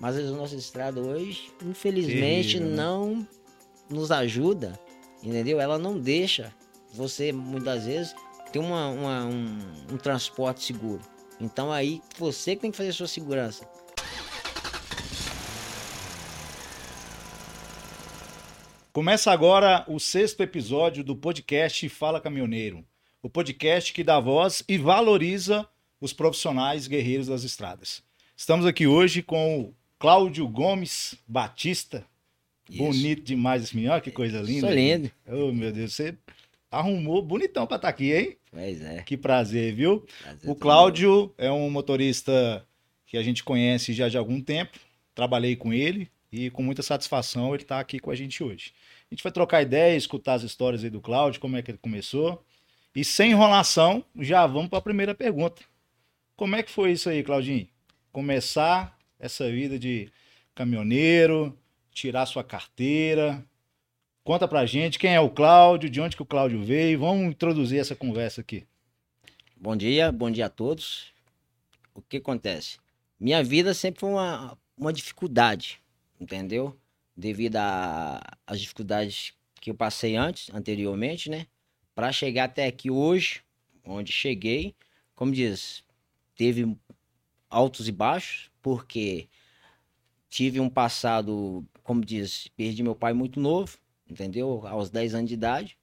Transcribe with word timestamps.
Mas 0.00 0.16
as 0.16 0.30
nossas 0.30 0.58
estradas 0.60 1.04
hoje, 1.04 1.50
infelizmente, 1.64 2.54
Terrível, 2.58 2.68
né? 2.68 2.76
não 2.76 3.28
nos 3.88 4.10
ajuda, 4.10 4.78
entendeu? 5.22 5.60
Ela 5.60 5.78
não 5.78 5.98
deixa 5.98 6.52
você, 6.92 7.32
muitas 7.32 7.84
vezes, 7.86 8.14
ter 8.52 8.58
uma, 8.58 8.88
uma- 8.88 9.24
um, 9.24 9.58
um 9.92 9.96
transporte 9.96 10.64
seguro. 10.64 11.00
Então 11.40 11.72
aí 11.72 12.02
você 12.18 12.54
que 12.54 12.62
tem 12.62 12.70
que 12.70 12.76
fazer 12.76 12.90
a 12.90 12.94
sua 12.94 13.08
segurança. 13.08 13.66
Começa 18.92 19.30
agora 19.30 19.84
o 19.88 19.98
sexto 20.00 20.42
episódio 20.42 21.04
do 21.04 21.14
podcast 21.14 21.86
Fala 21.88 22.20
Caminhoneiro. 22.20 22.84
O 23.22 23.28
podcast 23.28 23.92
que 23.92 24.02
dá 24.02 24.18
voz 24.18 24.62
e 24.68 24.78
valoriza 24.78 25.68
os 26.00 26.12
profissionais 26.12 26.86
guerreiros 26.86 27.26
das 27.26 27.42
estradas. 27.44 28.02
Estamos 28.36 28.64
aqui 28.64 28.86
hoje 28.86 29.22
com 29.22 29.74
Cláudio 29.98 30.46
Gomes 30.48 31.14
Batista. 31.26 32.04
Isso. 32.68 32.78
Bonito 32.78 33.22
demais 33.22 33.62
esse 33.62 33.76
menino, 33.76 33.92
olha 33.92 34.00
que 34.00 34.10
coisa 34.10 34.40
linda. 34.40 34.66
Sou 34.66 34.76
lindo. 34.76 35.10
Oh, 35.26 35.52
meu 35.52 35.72
Deus, 35.72 35.94
você 35.94 36.16
arrumou 36.70 37.22
bonitão 37.22 37.66
pra 37.66 37.76
estar 37.76 37.88
aqui, 37.88 38.12
hein? 38.12 38.36
Pois 38.50 38.82
é. 38.82 39.02
Que 39.02 39.16
prazer, 39.16 39.74
viu? 39.74 40.04
prazer 40.22 40.50
O 40.50 40.54
Cláudio 40.54 41.32
é 41.38 41.50
um 41.50 41.70
motorista 41.70 42.66
que 43.06 43.16
a 43.16 43.22
gente 43.22 43.44
conhece 43.44 43.92
já 43.92 44.08
de 44.08 44.18
algum 44.18 44.40
tempo. 44.40 44.78
Trabalhei 45.14 45.54
com 45.54 45.72
ele 45.72 46.10
e 46.30 46.50
com 46.50 46.62
muita 46.62 46.82
satisfação 46.82 47.54
ele 47.54 47.62
está 47.62 47.78
aqui 47.78 47.98
com 47.98 48.10
a 48.10 48.14
gente 48.14 48.42
hoje. 48.42 48.72
A 49.10 49.14
gente 49.14 49.22
vai 49.22 49.32
trocar 49.32 49.62
ideia, 49.62 49.96
escutar 49.96 50.34
as 50.34 50.42
histórias 50.42 50.82
aí 50.82 50.90
do 50.90 51.00
Cláudio, 51.00 51.40
como 51.40 51.56
é 51.56 51.62
que 51.62 51.70
ele 51.70 51.78
começou. 51.78 52.44
E 52.94 53.04
sem 53.04 53.30
enrolação, 53.30 54.04
já 54.18 54.46
vamos 54.46 54.68
para 54.68 54.78
a 54.78 54.82
primeira 54.82 55.14
pergunta. 55.14 55.62
Como 56.34 56.56
é 56.56 56.62
que 56.62 56.70
foi 56.70 56.92
isso 56.92 57.08
aí, 57.08 57.22
Claudinho? 57.22 57.68
Começar 58.10 58.95
essa 59.18 59.50
vida 59.50 59.78
de 59.78 60.10
caminhoneiro, 60.54 61.56
tirar 61.90 62.26
sua 62.26 62.44
carteira. 62.44 63.44
Conta 64.24 64.48
pra 64.48 64.66
gente 64.66 64.98
quem 64.98 65.14
é 65.14 65.20
o 65.20 65.30
Cláudio, 65.30 65.88
de 65.88 66.00
onde 66.00 66.16
que 66.16 66.22
o 66.22 66.26
Cláudio 66.26 66.62
veio. 66.64 66.98
Vamos 66.98 67.28
introduzir 67.28 67.78
essa 67.78 67.94
conversa 67.94 68.40
aqui. 68.40 68.66
Bom 69.56 69.76
dia, 69.76 70.10
bom 70.12 70.30
dia 70.30 70.46
a 70.46 70.50
todos. 70.50 71.12
O 71.94 72.02
que 72.02 72.18
acontece? 72.18 72.78
Minha 73.18 73.42
vida 73.42 73.72
sempre 73.72 74.00
foi 74.00 74.10
uma, 74.10 74.58
uma 74.76 74.92
dificuldade, 74.92 75.80
entendeu? 76.20 76.78
Devido 77.16 77.56
às 78.46 78.60
dificuldades 78.60 79.32
que 79.60 79.70
eu 79.70 79.74
passei 79.74 80.16
antes, 80.16 80.52
anteriormente, 80.52 81.30
né? 81.30 81.46
Para 81.94 82.12
chegar 82.12 82.44
até 82.44 82.66
aqui 82.66 82.90
hoje, 82.90 83.42
onde 83.82 84.12
cheguei, 84.12 84.74
como 85.14 85.32
diz, 85.32 85.82
teve 86.34 86.76
altos 87.48 87.88
e 87.88 87.92
baixos, 87.92 88.50
porque 88.66 89.28
tive 90.28 90.58
um 90.58 90.68
passado, 90.68 91.64
como 91.84 92.04
diz, 92.04 92.48
perdi 92.56 92.82
meu 92.82 92.96
pai 92.96 93.12
muito 93.12 93.38
novo, 93.38 93.78
entendeu? 94.10 94.66
Aos 94.66 94.90
10 94.90 95.14
anos 95.14 95.28
de 95.28 95.34
idade. 95.34 95.78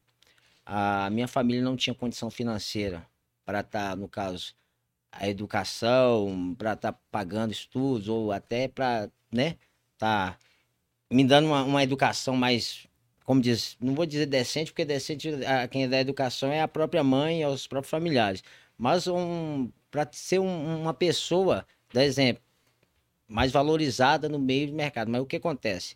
A 0.65 1.09
minha 1.09 1.29
família 1.29 1.61
não 1.63 1.77
tinha 1.77 1.93
condição 1.93 2.29
financeira 2.29 3.07
para 3.45 3.61
estar, 3.61 3.95
no 3.95 4.09
caso, 4.09 4.53
a 5.13 5.29
educação, 5.29 6.53
para 6.57 6.73
estar 6.73 6.91
pagando 7.09 7.53
estudos 7.53 8.09
ou 8.09 8.33
até 8.33 8.67
para, 8.67 9.09
né, 9.31 9.55
tá 9.97 10.37
me 11.09 11.23
dando 11.23 11.45
uma, 11.47 11.63
uma 11.63 11.83
educação 11.83 12.35
mais, 12.35 12.85
como 13.23 13.39
diz, 13.39 13.77
não 13.79 13.95
vou 13.95 14.05
dizer 14.05 14.25
decente, 14.25 14.73
porque 14.73 14.83
decente, 14.83 15.29
a, 15.45 15.69
quem 15.69 15.87
dá 15.87 16.01
educação 16.01 16.51
é 16.51 16.61
a 16.61 16.67
própria 16.67 17.01
mãe 17.01 17.43
e 17.43 17.45
os 17.45 17.65
próprios 17.65 17.91
familiares, 17.91 18.43
mas 18.77 19.07
um, 19.07 19.71
para 19.89 20.05
ser 20.11 20.39
um- 20.39 20.81
uma 20.81 20.93
pessoa, 20.93 21.65
dá 21.93 22.03
exemplo, 22.03 22.43
mais 23.33 23.51
valorizada 23.51 24.29
no 24.29 24.37
meio 24.37 24.67
do 24.67 24.73
mercado. 24.73 25.09
Mas 25.09 25.19
o 25.21 25.25
que 25.25 25.37
acontece? 25.37 25.95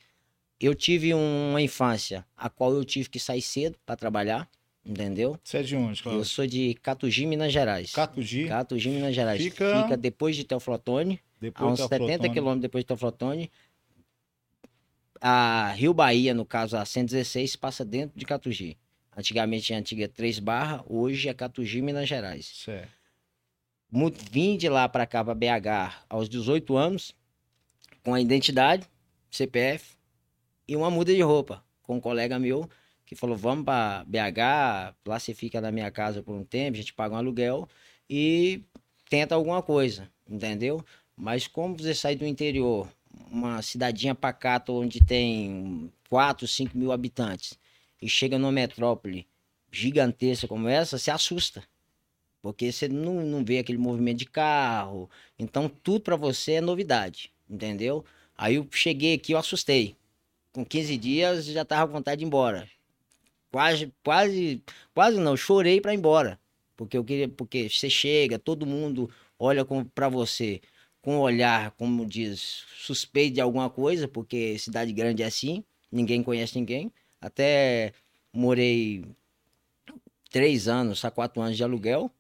Eu 0.59 0.73
tive 0.73 1.13
uma 1.13 1.61
infância 1.61 2.25
a 2.35 2.49
qual 2.49 2.73
eu 2.73 2.83
tive 2.83 3.07
que 3.09 3.19
sair 3.19 3.43
cedo 3.43 3.77
para 3.85 3.95
trabalhar, 3.95 4.49
entendeu? 4.83 5.39
Você 5.43 5.57
é 5.59 5.63
de 5.63 5.75
onde, 5.75 5.99
Eu 5.99 6.03
Cláudio? 6.03 6.25
sou 6.25 6.47
de 6.47 6.73
Catugi, 6.81 7.27
Minas 7.27 7.53
Gerais. 7.53 7.91
Catugi, 7.91 8.47
Catugi, 8.47 8.89
Minas 8.89 9.13
Gerais. 9.13 9.39
Fica- 9.43 9.83
Fica, 9.83 9.95
depois 9.95 10.35
de 10.35 10.43
Teoflotone, 10.43 11.21
a 11.37 11.39
depois 11.41 11.73
uns 11.73 11.77
da 11.77 11.87
70 11.87 12.07
Flotone. 12.07 12.33
quilômetros 12.33 12.61
depois 12.63 12.83
de 12.83 12.87
Teoflotone. 12.87 13.51
A 15.21 15.73
Rio 15.75 15.93
Bahia, 15.93 16.33
no 16.33 16.45
caso, 16.45 16.75
a 16.75 16.83
116, 16.85 17.55
passa 17.55 17.85
dentro 17.85 18.17
de 18.17 18.25
Catugi. 18.25 18.77
Antigamente 19.15 19.73
a 19.73 19.77
antiga 19.77 20.07
3 20.07 20.39
barra, 20.39 20.83
hoje 20.87 21.29
é 21.29 21.33
Catugi, 21.35 21.81
Minas 21.83 22.07
Gerais. 22.09 22.45
Certo. 22.65 22.89
Vim 24.31 24.57
de 24.57 24.69
lá 24.69 24.89
para 24.89 25.05
cá, 25.05 25.23
para 25.23 25.33
BH, 25.33 26.05
aos 26.09 26.27
18 26.27 26.75
anos, 26.75 27.15
com 28.07 28.13
a 28.13 28.21
identidade, 28.21 28.87
CPF 29.29 29.97
e 30.65 30.77
uma 30.77 30.89
muda 30.89 31.13
de 31.13 31.21
roupa, 31.21 31.61
com 31.83 31.97
um 31.97 31.99
colega 31.99 32.39
meu 32.39 32.69
que 33.05 33.17
falou: 33.17 33.35
vamos 33.35 33.65
para 33.65 34.05
BH, 34.05 34.95
lá 35.05 35.19
você 35.19 35.33
fica 35.33 35.59
na 35.59 35.73
minha 35.73 35.91
casa 35.91 36.23
por 36.23 36.33
um 36.33 36.41
tempo, 36.45 36.77
a 36.77 36.79
gente 36.79 36.93
paga 36.93 37.15
um 37.15 37.17
aluguel 37.17 37.67
e 38.09 38.63
tenta 39.09 39.35
alguma 39.35 39.61
coisa, 39.61 40.09
entendeu? 40.25 40.81
Mas 41.17 41.47
como 41.47 41.77
você 41.77 41.93
sai 41.93 42.15
do 42.15 42.25
interior, 42.25 42.89
uma 43.29 43.61
cidadinha 43.61 44.15
pacata 44.15 44.71
onde 44.71 45.03
tem 45.03 45.91
4, 46.09 46.47
5 46.47 46.77
mil 46.77 46.93
habitantes, 46.93 47.59
e 48.01 48.07
chega 48.07 48.39
numa 48.39 48.53
metrópole 48.53 49.27
gigantesca 49.69 50.47
como 50.47 50.69
essa, 50.69 50.97
se 50.97 51.11
assusta. 51.11 51.61
Porque 52.41 52.71
você 52.71 52.87
não, 52.87 53.15
não 53.25 53.43
vê 53.43 53.57
aquele 53.57 53.77
movimento 53.77 54.19
de 54.19 54.25
carro. 54.27 55.09
Então, 55.37 55.67
tudo 55.67 55.99
pra 55.99 56.15
você 56.15 56.53
é 56.53 56.61
novidade, 56.61 57.33
entendeu? 57.49 58.05
Aí 58.37 58.55
eu 58.55 58.67
cheguei 58.71 59.15
aqui, 59.15 59.33
eu 59.33 59.37
assustei. 59.37 59.95
Com 60.51 60.65
15 60.65 60.97
dias, 60.97 61.45
já 61.45 61.65
tava 61.65 61.87
com 61.87 61.97
vontade 61.97 62.19
de 62.19 62.25
ir 62.25 62.27
embora. 62.27 62.69
Quase, 63.51 63.93
quase, 64.03 64.61
quase 64.93 65.19
não, 65.19 65.37
chorei 65.37 65.81
pra 65.81 65.93
ir 65.93 65.97
embora. 65.97 66.39
Porque 66.75 66.97
eu 66.97 67.03
queria, 67.03 67.27
porque 67.27 67.69
você 67.69 67.89
chega, 67.89 68.37
todo 68.37 68.65
mundo 68.65 69.09
olha 69.39 69.65
pra 69.93 70.09
você 70.09 70.61
com 71.01 71.15
um 71.17 71.19
olhar, 71.19 71.71
como 71.71 72.05
diz, 72.05 72.65
suspeito 72.77 73.35
de 73.35 73.41
alguma 73.41 73.69
coisa, 73.69 74.07
porque 74.07 74.59
cidade 74.59 74.91
grande 74.91 75.23
é 75.23 75.25
assim, 75.25 75.63
ninguém 75.91 76.21
conhece 76.21 76.57
ninguém. 76.57 76.91
Até 77.21 77.93
morei 78.33 79.05
três 80.29 80.67
anos, 80.67 81.03
a 81.05 81.11
quatro 81.11 81.41
anos 81.41 81.57
de 81.57 81.63
aluguel. 81.63 82.11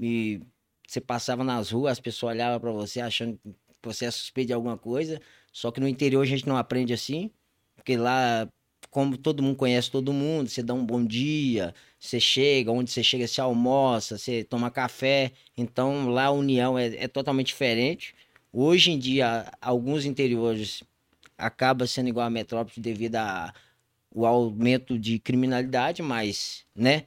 E 0.00 0.40
você 0.86 1.00
passava 1.00 1.44
nas 1.44 1.70
ruas, 1.70 1.92
as 1.92 2.00
pessoas 2.00 2.34
olhavam 2.34 2.58
pra 2.58 2.72
você 2.72 3.00
achando 3.00 3.38
você 3.82 4.06
é 4.06 4.10
suspeito 4.10 4.48
de 4.48 4.52
alguma 4.52 4.76
coisa. 4.76 5.20
Só 5.52 5.70
que 5.70 5.80
no 5.80 5.88
interior 5.88 6.22
a 6.22 6.26
gente 6.26 6.46
não 6.46 6.56
aprende 6.56 6.92
assim, 6.92 7.30
porque 7.76 7.96
lá, 7.96 8.48
como 8.90 9.16
todo 9.16 9.42
mundo 9.42 9.56
conhece 9.56 9.90
todo 9.90 10.12
mundo, 10.12 10.48
você 10.48 10.62
dá 10.62 10.74
um 10.74 10.84
bom 10.84 11.04
dia, 11.04 11.74
você 11.98 12.20
chega, 12.20 12.70
onde 12.72 12.90
você 12.90 13.02
chega, 13.02 13.26
você 13.26 13.40
almoça, 13.40 14.18
você 14.18 14.44
toma 14.44 14.70
café. 14.70 15.32
Então 15.56 16.10
lá 16.10 16.26
a 16.26 16.30
união 16.30 16.78
é, 16.78 16.86
é 16.96 17.08
totalmente 17.08 17.48
diferente. 17.48 18.14
Hoje 18.52 18.90
em 18.92 18.98
dia, 18.98 19.50
alguns 19.60 20.04
interiores 20.04 20.82
acaba 21.36 21.86
sendo 21.86 22.08
igual 22.08 22.26
a 22.26 22.30
metrópole 22.30 22.80
devido 22.80 23.16
a 23.16 23.54
o 24.10 24.26
aumento 24.26 24.98
de 24.98 25.18
criminalidade, 25.18 26.02
mas, 26.02 26.64
né? 26.74 27.04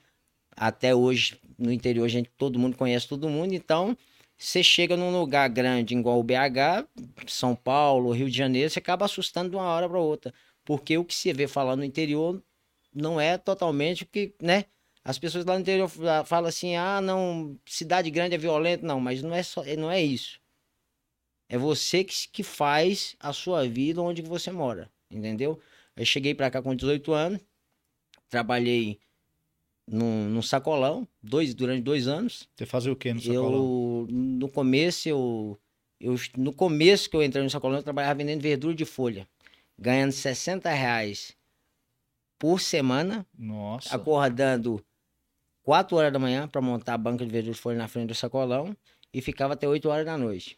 Até 0.56 0.96
hoje 0.96 1.38
no 1.58 1.72
interior 1.72 2.08
gente 2.08 2.30
todo 2.38 2.60
mundo 2.60 2.78
conhece 2.78 3.08
todo 3.08 3.30
mundo, 3.30 3.54
então 3.54 3.98
você 4.44 4.64
chega 4.64 4.98
num 4.98 5.12
lugar 5.18 5.50
grande 5.50 5.96
igual 5.96 6.20
o 6.20 6.24
BH, 6.24 6.88
São 7.28 7.56
Paulo, 7.56 8.12
Rio 8.12 8.30
de 8.30 8.38
Janeiro, 8.38 8.70
você 8.70 8.80
acaba 8.80 9.06
assustando 9.06 9.50
de 9.52 9.56
uma 9.56 9.66
hora 9.66 9.88
para 9.90 10.00
outra, 10.00 10.34
porque 10.66 10.98
o 10.98 11.06
que 11.06 11.14
você 11.16 11.34
vê 11.34 11.48
falar 11.48 11.76
no 11.76 11.84
interior 11.84 12.42
não 12.94 13.20
é 13.22 13.38
totalmente 13.38 14.04
o 14.04 14.08
que, 14.08 14.36
né? 14.42 14.66
As 15.04 15.18
pessoas 15.20 15.46
lá 15.46 15.56
no 15.56 15.62
interior 15.62 15.88
fa- 15.90 16.24
falam 16.26 16.50
assim: 16.50 16.76
"Ah, 16.76 17.02
não, 17.02 17.60
cidade 17.68 18.12
grande 18.12 18.36
é 18.36 18.38
violento", 18.38 18.86
não, 18.86 19.00
mas 19.00 19.22
não 19.24 19.34
é 19.36 19.44
só, 19.44 19.64
não 19.78 19.92
é 19.92 20.02
isso. 20.02 20.40
É 21.50 21.58
você 21.58 22.04
que, 22.04 22.14
que 22.32 22.44
faz 22.44 23.16
a 23.20 23.34
sua 23.34 23.68
vida 23.68 24.02
onde 24.02 24.22
você 24.22 24.52
mora, 24.52 24.90
entendeu? 25.10 25.60
Eu 25.96 26.06
cheguei 26.06 26.34
pra 26.34 26.50
cá 26.50 26.62
com 26.62 26.74
18 26.76 27.12
anos, 27.14 27.42
trabalhei 28.30 29.00
num, 29.92 30.30
num 30.30 30.42
sacolão 30.42 31.08
dois, 31.22 31.54
durante 31.54 31.84
dois 31.84 32.08
anos. 32.08 32.48
Você 32.56 32.66
fazia 32.66 32.92
o 32.92 32.96
quê 32.96 33.14
no 33.14 33.20
sacolão? 33.20 33.54
Eu, 33.54 34.08
no 34.10 34.50
começo, 34.50 35.10
eu, 35.10 35.60
eu, 36.00 36.16
no 36.38 36.54
começo 36.54 37.10
que 37.10 37.16
eu 37.16 37.22
entrei 37.22 37.44
no 37.44 37.50
sacolão, 37.50 37.78
eu 37.78 37.84
trabalhava 37.84 38.18
vendendo 38.18 38.42
verdura 38.42 38.74
de 38.74 38.86
folha, 38.86 39.28
ganhando 39.78 40.14
60 40.14 40.72
reais 40.72 41.36
por 42.40 42.60
semana, 42.62 43.26
Nossa. 43.38 43.94
acordando 43.94 44.84
4 45.64 45.98
horas 45.98 46.14
da 46.14 46.18
manhã 46.18 46.48
para 46.48 46.62
montar 46.62 46.94
a 46.94 46.98
banca 46.98 47.26
de 47.26 47.32
verdura 47.32 47.54
de 47.54 47.60
folha 47.60 47.78
na 47.78 47.88
frente 47.88 48.08
do 48.08 48.16
sacolão 48.16 48.76
e 49.14 49.22
ficava 49.22 49.54
até 49.54 49.68
8 49.68 49.90
horas 49.90 50.06
da 50.06 50.18
noite. 50.18 50.58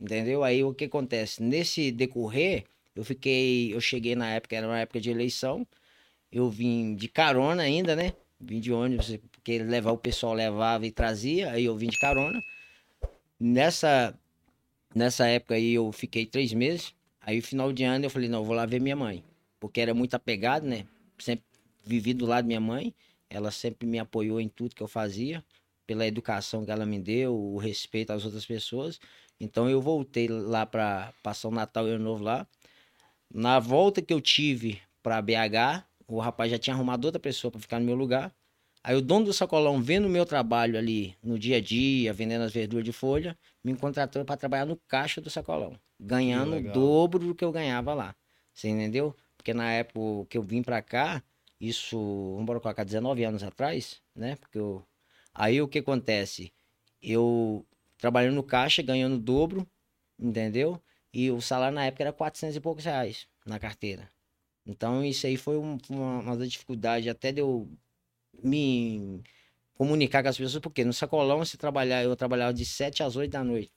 Entendeu? 0.00 0.42
Aí 0.42 0.64
o 0.64 0.72
que 0.72 0.86
acontece? 0.86 1.42
Nesse 1.42 1.92
decorrer, 1.92 2.64
eu 2.96 3.04
fiquei, 3.04 3.74
eu 3.74 3.80
cheguei 3.80 4.16
na 4.16 4.30
época, 4.30 4.56
era 4.56 4.66
uma 4.66 4.78
época 4.78 4.98
de 4.98 5.10
eleição, 5.10 5.66
eu 6.32 6.48
vim 6.48 6.94
de 6.94 7.06
carona 7.06 7.62
ainda, 7.62 7.94
né? 7.94 8.14
Vim 8.40 8.60
de 8.60 8.72
ônibus, 8.72 9.16
porque 9.32 9.58
levar 9.58 9.92
o 9.92 9.98
pessoal 9.98 10.32
levava 10.32 10.86
e 10.86 10.90
trazia, 10.90 11.52
aí 11.52 11.66
eu 11.66 11.76
vim 11.76 11.88
de 11.88 11.98
carona. 11.98 12.42
Nessa 13.38 14.18
Nessa 14.94 15.26
época 15.28 15.54
aí 15.54 15.74
eu 15.74 15.92
fiquei 15.92 16.26
três 16.26 16.52
meses. 16.52 16.94
Aí, 17.20 17.40
final 17.40 17.72
de 17.72 17.84
ano, 17.84 18.06
eu 18.06 18.10
falei, 18.10 18.28
não, 18.28 18.40
eu 18.40 18.44
vou 18.44 18.56
lá 18.56 18.66
ver 18.66 18.80
minha 18.80 18.96
mãe. 18.96 19.22
Porque 19.60 19.80
era 19.80 19.94
muito 19.94 20.14
apegado, 20.14 20.66
né? 20.66 20.86
Sempre 21.18 21.44
vivi 21.84 22.12
do 22.12 22.26
lado 22.26 22.44
da 22.44 22.48
minha 22.48 22.60
mãe. 22.60 22.94
Ela 23.28 23.50
sempre 23.52 23.86
me 23.86 23.98
apoiou 23.98 24.40
em 24.40 24.48
tudo 24.48 24.74
que 24.74 24.82
eu 24.82 24.88
fazia. 24.88 25.44
Pela 25.86 26.06
educação 26.06 26.64
que 26.64 26.70
ela 26.70 26.84
me 26.84 26.98
deu, 26.98 27.36
o 27.36 27.58
respeito 27.58 28.12
às 28.12 28.24
outras 28.24 28.44
pessoas. 28.44 28.98
Então, 29.38 29.70
eu 29.70 29.80
voltei 29.80 30.26
lá 30.28 30.66
para 30.66 31.12
passar 31.22 31.48
o 31.48 31.52
Natal 31.52 31.86
e 31.86 31.92
o 31.92 31.94
Ano 31.94 32.04
Novo 32.04 32.24
lá. 32.24 32.46
Na 33.32 33.60
volta 33.60 34.02
que 34.02 34.12
eu 34.12 34.20
tive 34.20 34.80
para 35.02 35.22
BH, 35.22 35.86
o 36.14 36.18
rapaz 36.20 36.50
já 36.50 36.58
tinha 36.58 36.74
arrumado 36.74 37.04
outra 37.04 37.20
pessoa 37.20 37.50
para 37.50 37.60
ficar 37.60 37.78
no 37.78 37.86
meu 37.86 37.94
lugar. 37.94 38.34
Aí 38.82 38.96
o 38.96 39.02
dono 39.02 39.26
do 39.26 39.32
sacolão, 39.32 39.82
vendo 39.82 40.06
o 40.06 40.10
meu 40.10 40.24
trabalho 40.24 40.78
ali 40.78 41.14
no 41.22 41.38
dia 41.38 41.58
a 41.58 41.60
dia, 41.60 42.12
vendendo 42.12 42.42
as 42.42 42.52
verduras 42.52 42.84
de 42.84 42.92
folha, 42.92 43.38
me 43.62 43.76
contratou 43.76 44.24
para 44.24 44.36
trabalhar 44.36 44.64
no 44.64 44.76
caixa 44.88 45.20
do 45.20 45.28
sacolão, 45.28 45.78
ganhando 45.98 46.56
o 46.56 46.72
dobro 46.72 47.26
do 47.26 47.34
que 47.34 47.44
eu 47.44 47.52
ganhava 47.52 47.92
lá. 47.92 48.14
Você 48.54 48.68
entendeu? 48.68 49.14
Porque 49.36 49.52
na 49.52 49.70
época 49.70 50.26
que 50.30 50.38
eu 50.38 50.42
vim 50.42 50.62
para 50.62 50.80
cá, 50.80 51.22
isso, 51.60 51.98
vamos 52.36 52.62
colocar 52.62 52.84
19 52.84 53.22
anos 53.24 53.42
atrás, 53.42 54.00
né? 54.14 54.36
Porque 54.36 54.58
eu... 54.58 54.82
aí 55.34 55.60
o 55.60 55.68
que 55.68 55.80
acontece? 55.80 56.52
Eu 57.02 57.66
trabalhando 57.98 58.34
no 58.36 58.42
caixa, 58.42 58.82
ganhando 58.82 59.16
o 59.16 59.18
dobro, 59.18 59.66
entendeu? 60.18 60.80
E 61.12 61.30
o 61.30 61.40
salário 61.40 61.74
na 61.74 61.84
época 61.84 62.02
era 62.02 62.12
400 62.12 62.56
e 62.56 62.60
poucos 62.60 62.84
reais 62.84 63.26
na 63.44 63.58
carteira. 63.58 64.08
Então 64.66 65.04
isso 65.04 65.26
aí 65.26 65.36
foi 65.36 65.56
um, 65.56 65.78
uma, 65.88 66.20
uma 66.20 66.46
dificuldade 66.46 67.08
até 67.08 67.32
de 67.32 67.40
eu 67.40 67.68
me 68.42 69.22
comunicar 69.74 70.22
com 70.22 70.28
as 70.28 70.36
pessoas, 70.36 70.60
porque 70.60 70.84
no 70.84 70.92
sacolão 70.92 71.38
você 71.38 71.56
trabalhar, 71.56 72.02
eu 72.02 72.14
trabalhava 72.14 72.52
de 72.52 72.64
7 72.64 73.02
às 73.02 73.16
8 73.16 73.30
da 73.30 73.42
noite. 73.42 73.72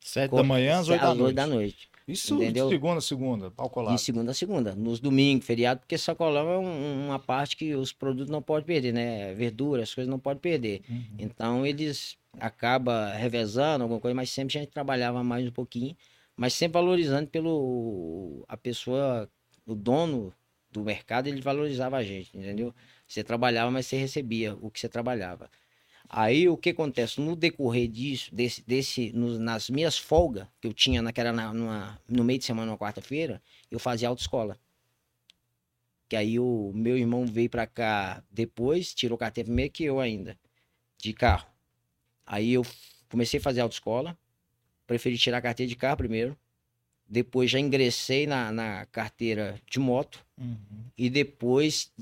7 0.00 0.34
da 0.34 0.42
manhã 0.42 0.78
às 0.78 0.88
8 0.88 1.00
da 1.00 1.14
noite. 1.14 1.34
da 1.34 1.46
noite. 1.46 1.88
Isso 2.06 2.34
entendeu? 2.34 2.66
de 2.66 2.74
segunda 2.74 2.98
a 2.98 3.00
segunda, 3.00 3.50
calculado. 3.50 3.96
De 3.96 4.02
segunda 4.02 4.30
a 4.32 4.34
segunda, 4.34 4.74
nos 4.74 5.00
domingos, 5.00 5.46
feriado, 5.46 5.80
porque 5.80 5.96
sacolão 5.96 6.50
é 6.50 6.58
um, 6.58 7.06
uma 7.06 7.18
parte 7.18 7.56
que 7.56 7.74
os 7.74 7.92
produtos 7.92 8.28
não 8.28 8.42
podem 8.42 8.66
perder, 8.66 8.92
né? 8.92 9.32
Verduras, 9.32 9.88
as 9.88 9.94
coisas 9.94 10.10
não 10.10 10.18
podem 10.18 10.40
perder. 10.40 10.82
Uhum. 10.88 11.16
Então 11.18 11.66
eles 11.66 12.18
acabam 12.38 13.10
revezando 13.16 13.84
alguma 13.84 14.00
coisa, 14.00 14.14
mas 14.14 14.28
sempre 14.28 14.58
a 14.58 14.60
gente 14.60 14.70
trabalhava 14.70 15.24
mais 15.24 15.46
um 15.46 15.50
pouquinho, 15.50 15.96
mas 16.36 16.52
sempre 16.52 16.74
valorizando 16.74 17.28
pelo 17.28 18.44
a 18.46 18.56
pessoa, 18.56 19.30
o 19.66 19.74
dono 19.74 20.32
do 20.70 20.82
mercado, 20.82 21.28
ele 21.28 21.40
valorizava 21.40 21.96
a 21.96 22.02
gente, 22.02 22.36
entendeu? 22.36 22.74
Você 23.06 23.22
trabalhava, 23.22 23.70
mas 23.70 23.86
você 23.86 23.96
recebia 23.96 24.54
o 24.60 24.70
que 24.70 24.80
você 24.80 24.88
trabalhava. 24.88 25.50
Aí 26.08 26.48
o 26.48 26.56
que 26.56 26.70
acontece? 26.70 27.20
No 27.20 27.34
decorrer 27.34 27.88
disso, 27.88 28.34
desse, 28.34 28.62
desse, 28.66 29.12
no, 29.12 29.38
nas 29.38 29.70
minhas 29.70 29.96
folgas 29.96 30.46
que 30.60 30.68
eu 30.68 30.72
tinha 30.72 31.00
naquela, 31.00 31.32
na, 31.32 31.52
numa, 31.52 31.98
no 32.08 32.24
meio 32.24 32.38
de 32.38 32.44
semana, 32.44 32.72
na 32.72 32.78
quarta-feira, 32.78 33.42
eu 33.70 33.78
fazia 33.78 34.08
autoescola. 34.08 34.58
Que 36.08 36.16
aí 36.16 36.38
o 36.38 36.72
meu 36.74 36.98
irmão 36.98 37.26
veio 37.26 37.48
para 37.48 37.66
cá 37.66 38.22
depois, 38.30 38.94
tirou 38.94 39.16
carteira 39.16 39.46
primeiro 39.46 39.72
que 39.72 39.84
eu 39.84 39.98
ainda, 39.98 40.38
de 40.98 41.12
carro. 41.12 41.46
Aí 42.26 42.52
eu 42.52 42.66
comecei 43.10 43.40
a 43.40 43.42
fazer 43.42 43.60
autoescola, 43.60 44.16
preferi 44.86 45.16
tirar 45.16 45.38
a 45.38 45.42
carteira 45.42 45.68
de 45.68 45.76
carro 45.76 45.96
primeiro. 45.96 46.36
Depois 47.08 47.50
já 47.50 47.58
ingressei 47.58 48.26
na, 48.26 48.50
na 48.50 48.86
carteira 48.86 49.60
de 49.70 49.78
moto. 49.78 50.24
Uhum. 50.38 50.56
E 50.96 51.10
depois 51.10 51.92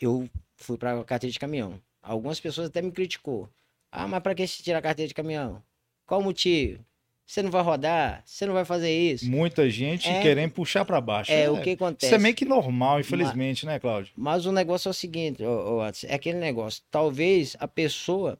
eu 0.00 0.28
fui 0.56 0.76
para 0.76 1.02
carteira 1.04 1.32
de 1.32 1.38
caminhão. 1.38 1.80
Algumas 2.02 2.38
pessoas 2.38 2.68
até 2.68 2.80
me 2.80 2.92
criticou. 2.92 3.48
Ah, 3.90 4.06
mas 4.06 4.22
para 4.22 4.34
que 4.34 4.46
você 4.46 4.62
tirar 4.62 4.78
a 4.78 4.82
carteira 4.82 5.08
de 5.08 5.14
caminhão? 5.14 5.62
Qual 6.06 6.20
o 6.20 6.24
motivo? 6.24 6.84
Você 7.26 7.42
não 7.42 7.50
vai 7.50 7.62
rodar? 7.62 8.22
Você 8.24 8.46
não 8.46 8.54
vai 8.54 8.64
fazer 8.64 8.90
isso? 8.90 9.28
Muita 9.28 9.68
gente 9.68 10.08
é, 10.08 10.22
querendo 10.22 10.52
puxar 10.52 10.84
para 10.84 11.00
baixo. 11.00 11.32
É, 11.32 11.42
é, 11.42 11.50
o 11.50 11.60
que 11.60 11.70
acontece. 11.70 12.06
Isso 12.06 12.14
é 12.14 12.18
meio 12.18 12.36
que 12.36 12.44
normal, 12.44 13.00
infelizmente, 13.00 13.66
mas, 13.66 13.74
né, 13.74 13.80
Cláudio? 13.80 14.12
Mas 14.16 14.46
o 14.46 14.52
negócio 14.52 14.88
é 14.88 14.90
o 14.90 14.94
seguinte, 14.94 15.42
ô, 15.42 15.78
ô, 15.78 15.84
é 15.84 16.14
aquele 16.14 16.38
negócio. 16.38 16.84
Talvez 16.88 17.56
a 17.58 17.66
pessoa 17.66 18.38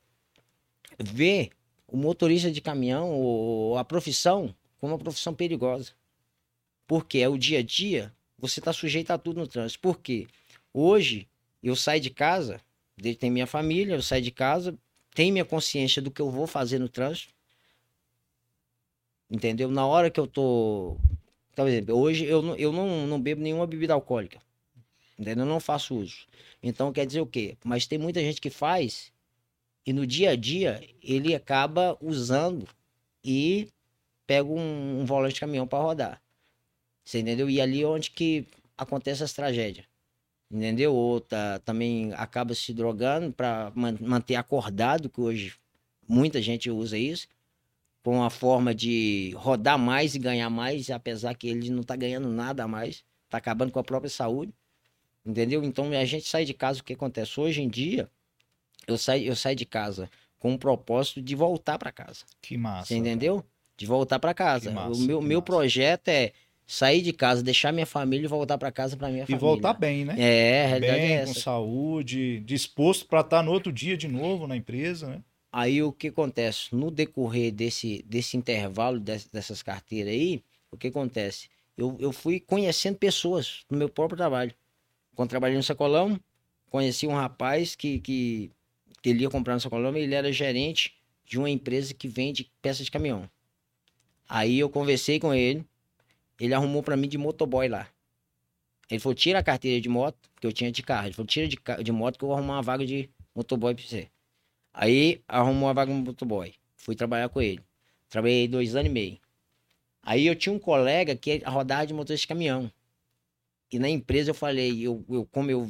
vê 1.00 1.50
o 1.88 1.96
motorista 1.96 2.50
de 2.50 2.60
caminhão 2.60 3.10
ou 3.10 3.76
a 3.76 3.84
profissão 3.84 4.54
como 4.86 4.94
uma 4.94 4.98
profissão 4.98 5.34
perigosa. 5.34 5.92
Porque 6.86 7.18
é 7.18 7.28
o 7.28 7.36
dia 7.36 7.58
a 7.58 7.62
dia, 7.62 8.14
você 8.38 8.60
está 8.60 8.72
sujeito 8.72 9.10
a 9.10 9.18
tudo 9.18 9.40
no 9.40 9.48
trânsito. 9.48 9.80
Por 9.80 9.98
quê? 9.98 10.28
Hoje, 10.72 11.28
eu 11.60 11.74
saio 11.74 12.00
de 12.00 12.10
casa, 12.10 12.60
tem 13.18 13.30
minha 13.30 13.46
família, 13.46 13.94
eu 13.94 14.02
saio 14.02 14.22
de 14.22 14.30
casa, 14.30 14.78
tenho 15.12 15.32
minha 15.32 15.44
consciência 15.44 16.00
do 16.00 16.10
que 16.10 16.22
eu 16.22 16.30
vou 16.30 16.46
fazer 16.46 16.78
no 16.78 16.88
trânsito. 16.88 17.34
Entendeu? 19.28 19.68
Na 19.70 19.84
hora 19.84 20.08
que 20.08 20.20
eu 20.20 20.26
tô. 20.26 20.96
Por 21.56 21.66
exemplo, 21.66 21.96
hoje 21.96 22.24
eu, 22.24 22.40
não, 22.42 22.54
eu 22.54 22.72
não, 22.72 23.06
não 23.08 23.20
bebo 23.20 23.42
nenhuma 23.42 23.66
bebida 23.66 23.94
alcoólica. 23.94 24.40
Entendeu? 25.18 25.44
Eu 25.44 25.48
não 25.48 25.58
faço 25.58 25.96
uso. 25.96 26.28
Então 26.62 26.92
quer 26.92 27.06
dizer 27.06 27.20
o 27.20 27.26
quê? 27.26 27.56
Mas 27.64 27.86
tem 27.86 27.98
muita 27.98 28.20
gente 28.20 28.40
que 28.40 28.50
faz 28.50 29.10
e 29.84 29.92
no 29.92 30.06
dia 30.06 30.30
a 30.30 30.36
dia 30.36 30.80
ele 31.02 31.34
acaba 31.34 31.96
usando 32.00 32.68
e 33.24 33.68
pega 34.26 34.49
um, 34.49 35.00
um 35.00 35.05
volante 35.05 35.34
de 35.34 35.40
caminhão 35.40 35.67
para 35.67 35.82
rodar. 35.82 36.23
Você 37.05 37.20
entendeu? 37.20 37.49
E 37.49 37.61
ali 37.61 37.82
é 37.82 37.87
onde 37.87 38.11
que 38.11 38.46
acontece 38.76 39.23
as 39.23 39.32
tragédias 39.32 39.87
entendeu? 40.50 40.94
Ou 40.94 41.20
tá, 41.20 41.58
também 41.61 42.12
acaba 42.14 42.55
se 42.55 42.73
drogando 42.73 43.32
para 43.32 43.73
man 43.75 43.96
manter 44.00 44.37
acordado, 44.37 45.08
que 45.08 45.20
hoje 45.20 45.55
muita 46.08 46.40
gente 46.40 46.70
usa 46.70 46.96
isso, 46.96 47.28
com 48.02 48.17
uma 48.17 48.31
forma 48.31 48.75
de 48.75 49.32
rodar 49.37 49.78
mais 49.78 50.14
e 50.14 50.19
ganhar 50.19 50.49
mais, 50.49 50.90
apesar 50.90 51.34
que 51.34 51.49
ele 51.49 51.70
não 51.70 51.81
está 51.81 51.96
ganhando 51.96 52.28
nada 52.28 52.64
a 52.64 52.69
mais, 52.69 53.05
está 53.25 53.38
acabando 53.38 53.73
com 53.73 53.81
a 53.81 53.84
própria 53.84 54.11
saúde, 54.11 54.52
entendeu? 55.25 55.64
Então 55.64 55.90
a 55.90 56.05
gente 56.05 56.28
sai 56.28 56.44
de 56.44 56.55
casa, 56.55 56.81
o 56.81 56.84
que 56.84 56.93
acontece? 56.93 57.40
Hoje 57.40 57.62
em 57.62 57.69
dia, 57.69 58.08
eu 58.87 58.96
saio, 58.96 59.26
eu 59.26 59.34
saio 59.34 59.56
de 59.56 59.67
casa 59.67 60.08
com 60.38 60.55
o 60.55 60.58
propósito 60.58 61.20
de 61.20 61.34
voltar 61.34 61.78
para 61.78 61.90
casa. 61.90 62.25
Que 62.40 62.56
massa. 62.56 62.88
Você 62.88 62.96
entendeu? 62.96 63.44
De 63.76 63.87
voltar 63.87 64.19
para 64.19 64.32
casa. 64.32 64.70
Massa, 64.70 64.90
o 64.93 64.99
meu, 65.06 65.20
meu 65.20 65.43
projeto 65.43 66.08
é 66.08 66.32
sair 66.67 67.00
de 67.00 67.12
casa, 67.12 67.43
deixar 67.43 67.73
minha 67.73 67.87
família 67.87 68.25
e 68.25 68.28
voltar 68.28 68.58
para 68.58 68.73
casa 68.73 68.96
para 68.96 69.08
minha 69.08 69.23
e 69.23 69.26
família. 69.26 69.38
E 69.38 69.40
voltar 69.40 69.75
bem, 69.75 70.05
né? 70.05 70.14
É, 70.19 70.64
a 70.64 70.69
realidade 70.69 71.00
bem, 71.00 71.12
é 71.12 71.14
essa. 71.14 71.34
com 71.34 71.40
saúde, 71.40 72.40
disposto 72.40 73.06
para 73.06 73.20
estar 73.20 73.38
tá 73.38 73.43
no 73.43 73.52
outro 73.52 73.73
dia 73.73 73.96
de 73.96 74.08
novo 74.08 74.46
na 74.46 74.56
empresa, 74.56 75.08
né? 75.08 75.20
Aí 75.52 75.82
o 75.82 75.93
que 75.93 76.08
acontece? 76.08 76.75
No 76.75 76.90
decorrer 76.90 77.52
desse, 77.52 78.05
desse 78.06 78.37
intervalo 78.37 79.00
dessas 79.00 79.62
carteiras 79.62 80.12
aí, 80.12 80.43
o 80.70 80.76
que 80.76 80.88
acontece? 80.88 81.49
Eu, 81.76 81.96
eu 81.99 82.12
fui 82.12 82.40
conhecendo 82.40 82.99
pessoas 82.99 83.61
no 83.71 83.78
meu 83.78 83.88
próprio 83.88 84.16
trabalho. 84.16 84.52
Quando 85.14 85.30
trabalhei 85.30 85.56
no 85.56 85.62
Sacolão, 85.62 86.21
conheci 86.68 87.06
um 87.06 87.14
rapaz 87.14 87.75
que, 87.75 88.00
que, 88.00 88.50
que 89.00 89.09
ele 89.09 89.23
ia 89.23 89.30
comprar 89.30 89.54
no 89.54 89.61
Sacolão 89.61 89.97
e 89.97 90.00
ele 90.00 90.14
era 90.14 90.30
gerente 90.30 90.95
de 91.25 91.38
uma 91.38 91.49
empresa 91.49 91.95
que 91.95 92.06
vende 92.06 92.50
peças 92.61 92.85
de 92.85 92.90
caminhão. 92.90 93.28
Aí 94.28 94.59
eu 94.59 94.68
conversei 94.68 95.21
com 95.21 95.33
ele, 95.33 95.64
ele 96.40 96.54
arrumou 96.54 96.83
para 96.83 96.97
mim 96.97 97.09
de 97.09 97.16
motoboy 97.18 97.68
lá. 97.68 97.88
Ele 98.90 99.00
falou, 99.00 99.14
tira 99.14 99.40
a 99.40 99.42
carteira 99.42 99.80
de 99.80 99.88
moto, 99.88 100.30
que 100.40 100.47
eu 100.47 100.52
tinha 100.52 100.71
de 100.71 100.83
carro. 100.83 101.09
Ele 101.09 101.14
falou, 101.14 101.26
tira 101.26 101.49
de, 101.49 101.59
de 101.83 101.92
moto 101.92 102.18
que 102.18 102.25
eu 102.25 102.28
vou 102.28 102.37
arrumar 102.37 102.54
uma 102.54 102.62
vaga 102.62 102.87
de 102.87 103.11
motoboy 103.35 103.75
pra 103.75 103.85
você. 103.85 104.09
Aí 104.73 105.23
arrumou 105.26 105.68
uma 105.68 105.75
vaga 105.75 105.92
de 105.92 105.99
motoboy. 105.99 106.54
Fui 106.76 106.95
trabalhar 106.95 107.28
com 107.28 107.40
ele. 107.40 107.61
Trabalhei 108.09 108.47
dois 108.47 108.76
anos 108.76 108.90
e 108.90 108.92
meio. 108.92 109.18
Aí 110.02 110.26
eu 110.26 110.37
tinha 110.37 110.52
um 110.52 110.59
colega 110.59 111.16
que 111.16 111.38
rodava 111.38 111.87
de 111.87 111.92
motorista 111.92 112.23
de 112.23 112.28
caminhão. 112.28 112.71
E 113.73 113.78
na 113.78 113.88
empresa 113.88 114.30
eu 114.30 114.35
falei, 114.35 114.87
eu, 114.87 115.04
eu 115.09 115.26
como 115.26 115.50
eu 115.50 115.68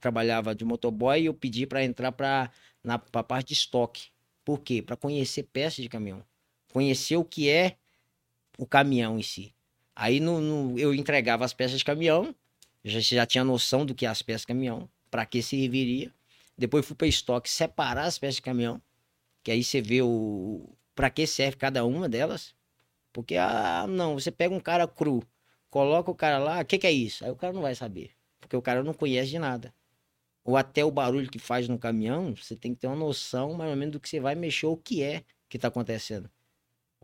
trabalhava 0.00 0.54
de 0.54 0.64
motoboy, 0.64 1.24
eu 1.24 1.34
pedi 1.34 1.64
para 1.64 1.84
entrar 1.84 2.10
para 2.10 2.50
na 2.82 2.98
pra 2.98 3.22
parte 3.22 3.48
de 3.48 3.54
estoque. 3.54 4.08
Por 4.44 4.60
quê? 4.60 4.82
Para 4.82 4.96
conhecer 4.96 5.44
peças 5.44 5.82
de 5.82 5.88
caminhão. 5.88 6.24
Conhecer 6.72 7.16
o 7.16 7.24
que 7.24 7.48
é 7.48 7.76
o 8.58 8.66
caminhão 8.66 9.18
em 9.18 9.22
si. 9.22 9.54
Aí 9.94 10.20
no, 10.20 10.40
no, 10.40 10.78
eu 10.78 10.94
entregava 10.94 11.44
as 11.44 11.54
peças 11.54 11.78
de 11.78 11.84
caminhão, 11.84 12.34
já, 12.84 13.00
já 13.00 13.26
tinha 13.26 13.42
noção 13.42 13.84
do 13.86 13.94
que 13.94 14.04
é 14.04 14.08
as 14.08 14.22
peças 14.22 14.42
de 14.42 14.48
caminhão, 14.48 14.88
para 15.10 15.24
que 15.24 15.42
serviria. 15.42 16.12
Depois 16.56 16.86
fui 16.86 16.96
para 16.96 17.06
estoque 17.06 17.48
separar 17.48 18.04
as 18.04 18.18
peças 18.18 18.36
de 18.36 18.42
caminhão, 18.42 18.80
que 19.42 19.50
aí 19.50 19.62
você 19.64 19.80
vê 19.80 20.02
o 20.02 20.68
para 20.94 21.10
que 21.10 21.26
serve 21.26 21.56
cada 21.56 21.84
uma 21.84 22.08
delas. 22.08 22.54
Porque 23.12 23.36
ah, 23.36 23.86
não, 23.88 24.14
você 24.14 24.30
pega 24.30 24.54
um 24.54 24.60
cara 24.60 24.86
cru, 24.86 25.22
coloca 25.70 26.10
o 26.10 26.14
cara 26.14 26.38
lá, 26.38 26.60
o 26.60 26.64
que, 26.64 26.78
que 26.78 26.86
é 26.86 26.92
isso? 26.92 27.24
Aí 27.24 27.30
o 27.30 27.36
cara 27.36 27.52
não 27.52 27.62
vai 27.62 27.74
saber, 27.74 28.10
porque 28.40 28.56
o 28.56 28.62
cara 28.62 28.82
não 28.82 28.94
conhece 28.94 29.30
de 29.30 29.38
nada. 29.38 29.74
Ou 30.44 30.56
até 30.56 30.84
o 30.84 30.90
barulho 30.90 31.30
que 31.30 31.38
faz 31.38 31.68
no 31.68 31.78
caminhão, 31.78 32.34
você 32.34 32.54
tem 32.54 32.74
que 32.74 32.80
ter 32.80 32.86
uma 32.86 32.96
noção 32.96 33.54
mais 33.54 33.70
ou 33.70 33.76
menos 33.76 33.92
do 33.92 34.00
que 34.00 34.08
você 34.08 34.20
vai 34.20 34.34
mexer, 34.34 34.66
o 34.66 34.76
que 34.76 35.02
é 35.02 35.24
que 35.48 35.56
está 35.56 35.68
acontecendo. 35.68 36.30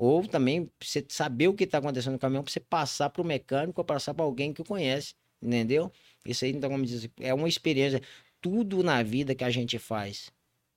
Ou 0.04 0.26
também 0.26 0.68
você 0.82 1.06
saber 1.08 1.46
o 1.46 1.54
que 1.54 1.62
está 1.62 1.78
acontecendo 1.78 2.14
no 2.14 2.18
caminhão 2.18 2.42
para 2.42 2.52
você 2.52 2.58
passar 2.58 3.08
para 3.08 3.22
o 3.22 3.24
mecânico 3.24 3.80
ou 3.80 3.84
passar 3.84 4.12
para 4.12 4.24
alguém 4.24 4.52
que 4.52 4.64
conhece, 4.64 5.14
entendeu? 5.40 5.92
Isso 6.26 6.44
aí, 6.44 6.50
então, 6.50 6.68
como 6.68 6.84
diz, 6.84 7.08
é 7.20 7.32
uma 7.32 7.48
experiência. 7.48 8.02
Tudo 8.40 8.82
na 8.82 9.00
vida 9.04 9.32
que 9.32 9.44
a 9.44 9.50
gente 9.50 9.78
faz. 9.78 10.32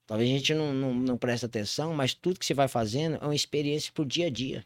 Talvez 0.05 0.29
a 0.29 0.31
gente 0.31 0.53
não, 0.53 0.71
não, 0.71 0.93
não 0.93 1.17
preste 1.17 1.43
atenção, 1.43 1.91
mas 1.91 2.13
tudo 2.13 2.39
que 2.39 2.45
você 2.45 2.53
vai 2.53 2.67
fazendo 2.67 3.15
é 3.15 3.25
uma 3.25 3.33
experiência 3.33 3.91
pro 3.91 4.05
dia 4.05 4.27
a 4.27 4.29
dia. 4.29 4.63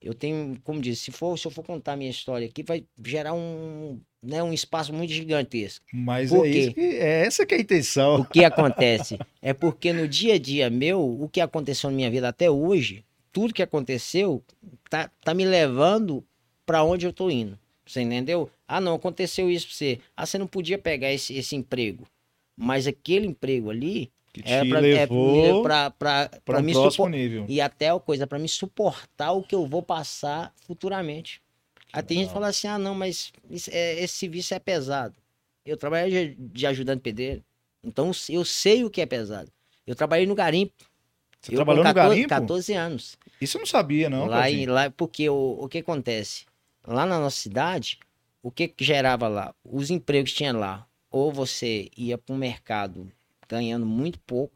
Eu 0.00 0.14
tenho, 0.14 0.60
como 0.62 0.80
disse, 0.80 1.06
se, 1.06 1.10
for, 1.10 1.36
se 1.36 1.48
eu 1.48 1.50
for 1.50 1.64
contar 1.64 1.96
minha 1.96 2.10
história 2.10 2.46
aqui, 2.46 2.62
vai 2.62 2.86
gerar 3.04 3.34
um, 3.34 4.00
né, 4.24 4.42
um 4.42 4.52
espaço 4.52 4.92
muito 4.92 5.12
gigantesco. 5.12 5.84
Mas 5.92 6.30
Por 6.30 6.46
é, 6.46 6.50
quê? 6.50 6.58
isso 6.58 6.74
que, 6.74 6.80
é 6.80 7.26
essa 7.26 7.46
que 7.46 7.54
é 7.54 7.58
a 7.58 7.60
intenção. 7.60 8.20
O 8.20 8.24
que 8.24 8.44
acontece? 8.44 9.18
é 9.42 9.52
porque 9.52 9.92
no 9.92 10.08
dia 10.08 10.34
a 10.34 10.38
dia 10.38 10.70
meu, 10.70 11.00
o 11.00 11.28
que 11.28 11.40
aconteceu 11.40 11.90
na 11.90 11.96
minha 11.96 12.10
vida 12.10 12.28
até 12.28 12.50
hoje, 12.50 13.04
tudo 13.32 13.52
que 13.54 13.62
aconteceu 13.62 14.42
tá, 14.88 15.10
tá 15.22 15.34
me 15.34 15.44
levando 15.44 16.24
para 16.64 16.82
onde 16.84 17.06
eu 17.06 17.12
tô 17.12 17.30
indo. 17.30 17.58
Você 17.86 18.00
entendeu? 18.00 18.48
Ah, 18.66 18.80
não, 18.80 18.94
aconteceu 18.94 19.50
isso 19.50 19.66
pra 19.66 19.76
você. 19.76 19.98
Ah, 20.16 20.24
você 20.24 20.38
não 20.38 20.46
podia 20.46 20.78
pegar 20.78 21.12
esse, 21.12 21.36
esse 21.36 21.54
emprego. 21.54 22.04
Mas 22.56 22.86
aquele 22.86 23.26
emprego 23.26 23.68
ali 23.70 24.10
Que 24.32 24.42
te 24.42 24.50
era 24.50 24.66
pra, 24.66 24.78
levou 24.80 25.60
é, 25.60 25.62
pra, 25.62 25.90
pra, 25.90 26.28
para 26.28 26.40
pra 26.44 26.58
um 26.60 26.62
me 26.62 26.72
próximo 26.72 26.90
supor- 26.92 27.10
nível. 27.10 27.44
E 27.48 27.60
até 27.60 27.90
a 27.90 27.98
coisa, 28.00 28.26
para 28.26 28.38
me 28.38 28.48
suportar 28.48 29.32
o 29.32 29.42
que 29.42 29.54
eu 29.54 29.66
vou 29.66 29.82
passar 29.82 30.54
futuramente. 30.66 31.42
Aí 31.94 32.02
tem 32.02 32.18
gente 32.18 32.28
que 32.28 32.34
fala 32.34 32.48
assim: 32.48 32.66
ah, 32.66 32.78
não, 32.78 32.94
mas 32.94 33.32
isso 33.48 33.70
é- 33.72 34.02
esse 34.02 34.14
serviço 34.14 34.52
é 34.52 34.58
pesado. 34.58 35.14
Eu 35.64 35.76
trabalhei 35.76 36.34
de, 36.34 36.34
de 36.34 36.66
ajudante 36.66 37.00
pedreiro, 37.00 37.42
então 37.82 38.10
eu 38.28 38.44
sei 38.44 38.84
o 38.84 38.90
que 38.90 39.00
é 39.00 39.06
pesado. 39.06 39.50
Eu 39.86 39.94
trabalhei 39.94 40.26
no 40.26 40.34
garimpo. 40.34 40.74
Você 41.40 41.52
eu, 41.52 41.56
trabalhou 41.56 41.82
com 41.82 41.88
no 41.88 41.94
14, 41.94 42.14
garimpo? 42.14 42.28
14 42.28 42.72
anos. 42.72 43.18
Isso 43.40 43.56
eu 43.56 43.60
não 43.60 43.66
sabia, 43.66 44.10
não. 44.10 44.26
lá, 44.26 44.50
em, 44.50 44.66
lá 44.66 44.90
Porque 44.90 45.28
o, 45.28 45.58
o 45.60 45.68
que 45.68 45.78
acontece? 45.78 46.46
Lá 46.86 47.06
na 47.06 47.18
nossa 47.18 47.36
cidade, 47.36 47.98
o 48.42 48.50
que, 48.50 48.68
que 48.68 48.84
gerava 48.84 49.28
lá? 49.28 49.54
Os 49.64 49.90
empregos 49.90 50.32
que 50.32 50.38
tinha 50.38 50.52
lá. 50.52 50.86
Ou 51.10 51.30
você 51.30 51.90
ia 51.96 52.18
para 52.18 52.34
o 52.34 52.38
mercado 52.38 53.10
ganhando 53.48 53.86
muito 53.86 54.18
pouco, 54.20 54.54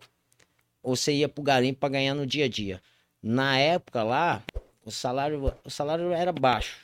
ou 0.82 0.96
você 0.96 1.12
ia 1.12 1.28
para 1.28 1.40
o 1.40 1.44
garimpo 1.44 1.80
para 1.80 1.90
ganhar 1.90 2.14
no 2.14 2.26
dia 2.26 2.46
a 2.46 2.48
dia. 2.48 2.82
Na 3.22 3.58
época 3.58 4.02
lá, 4.02 4.42
o 4.88 4.90
salário, 4.90 5.54
o 5.64 5.70
salário 5.70 6.12
era 6.12 6.32
baixo, 6.32 6.78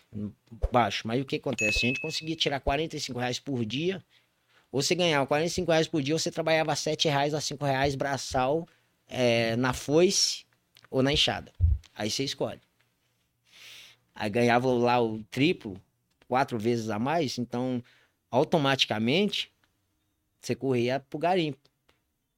baixo. 0.70 1.08
Mas 1.08 1.22
o 1.22 1.24
que 1.24 1.36
acontece? 1.36 1.78
A 1.78 1.88
gente 1.88 2.00
conseguia 2.00 2.36
tirar 2.36 2.60
45 2.60 3.18
reais 3.18 3.40
por 3.40 3.64
dia, 3.64 4.04
ou 4.70 4.82
você 4.82 4.94
ganhava 4.94 5.26
45 5.26 5.70
reais 5.70 5.88
por 5.88 6.02
dia, 6.02 6.14
ou 6.14 6.18
você 6.18 6.30
trabalhava 6.30 6.76
7 6.76 7.08
reais 7.08 7.32
a 7.32 7.40
5 7.40 7.64
reais 7.64 7.94
braçal 7.94 8.68
eh, 9.08 9.56
na 9.56 9.72
foice 9.72 10.44
ou 10.90 11.02
na 11.02 11.12
enxada. 11.12 11.50
Aí 11.94 12.10
você 12.10 12.24
escolhe. 12.24 12.60
Aí 14.14 14.28
ganhava 14.28 14.68
lá 14.68 15.02
o 15.02 15.22
triplo, 15.30 15.80
quatro 16.28 16.58
vezes 16.58 16.90
a 16.90 16.98
mais, 16.98 17.38
então 17.38 17.82
automaticamente 18.30 19.50
você 20.40 20.54
corria 20.54 21.00
pro 21.00 21.18
garimpo. 21.18 21.58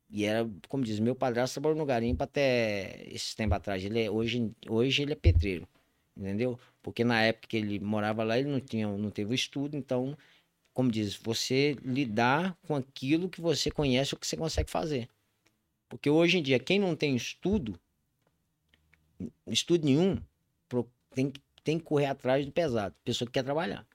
E 0.08 0.24
era, 0.24 0.48
como 0.68 0.84
diz, 0.84 1.00
meu 1.00 1.14
padrasto 1.14 1.54
trabalhou 1.54 1.78
no 1.78 1.84
garimpo 1.84 2.22
até 2.22 3.04
esse 3.08 3.34
tempo 3.34 3.54
atrás. 3.54 3.84
Ele 3.84 4.02
é, 4.02 4.10
hoje, 4.10 4.52
hoje 4.68 5.02
ele 5.02 5.12
é 5.12 5.16
pedreiro, 5.16 5.68
entendeu? 6.16 6.58
Porque 6.82 7.02
na 7.04 7.22
época 7.22 7.48
que 7.48 7.56
ele 7.56 7.80
morava 7.80 8.22
lá, 8.22 8.38
ele 8.38 8.48
não, 8.48 8.60
tinha, 8.60 8.86
não 8.86 9.10
teve 9.10 9.32
o 9.32 9.34
estudo, 9.34 9.76
então, 9.76 10.16
como 10.72 10.90
diz, 10.90 11.16
você 11.16 11.76
lidar 11.82 12.56
com 12.66 12.76
aquilo 12.76 13.28
que 13.28 13.40
você 13.40 13.70
conhece, 13.70 14.14
o 14.14 14.16
que 14.16 14.26
você 14.26 14.36
consegue 14.36 14.70
fazer. 14.70 15.08
Porque 15.88 16.08
hoje 16.08 16.38
em 16.38 16.42
dia, 16.42 16.58
quem 16.58 16.78
não 16.78 16.94
tem 16.94 17.16
estudo, 17.16 17.78
estudo 19.46 19.84
nenhum, 19.84 20.20
tem, 21.14 21.32
tem 21.64 21.78
que 21.78 21.84
correr 21.84 22.06
atrás 22.06 22.44
do 22.44 22.52
pesado. 22.52 22.94
Pessoa 23.04 23.26
que 23.26 23.32
quer 23.32 23.42
trabalhar. 23.42 23.86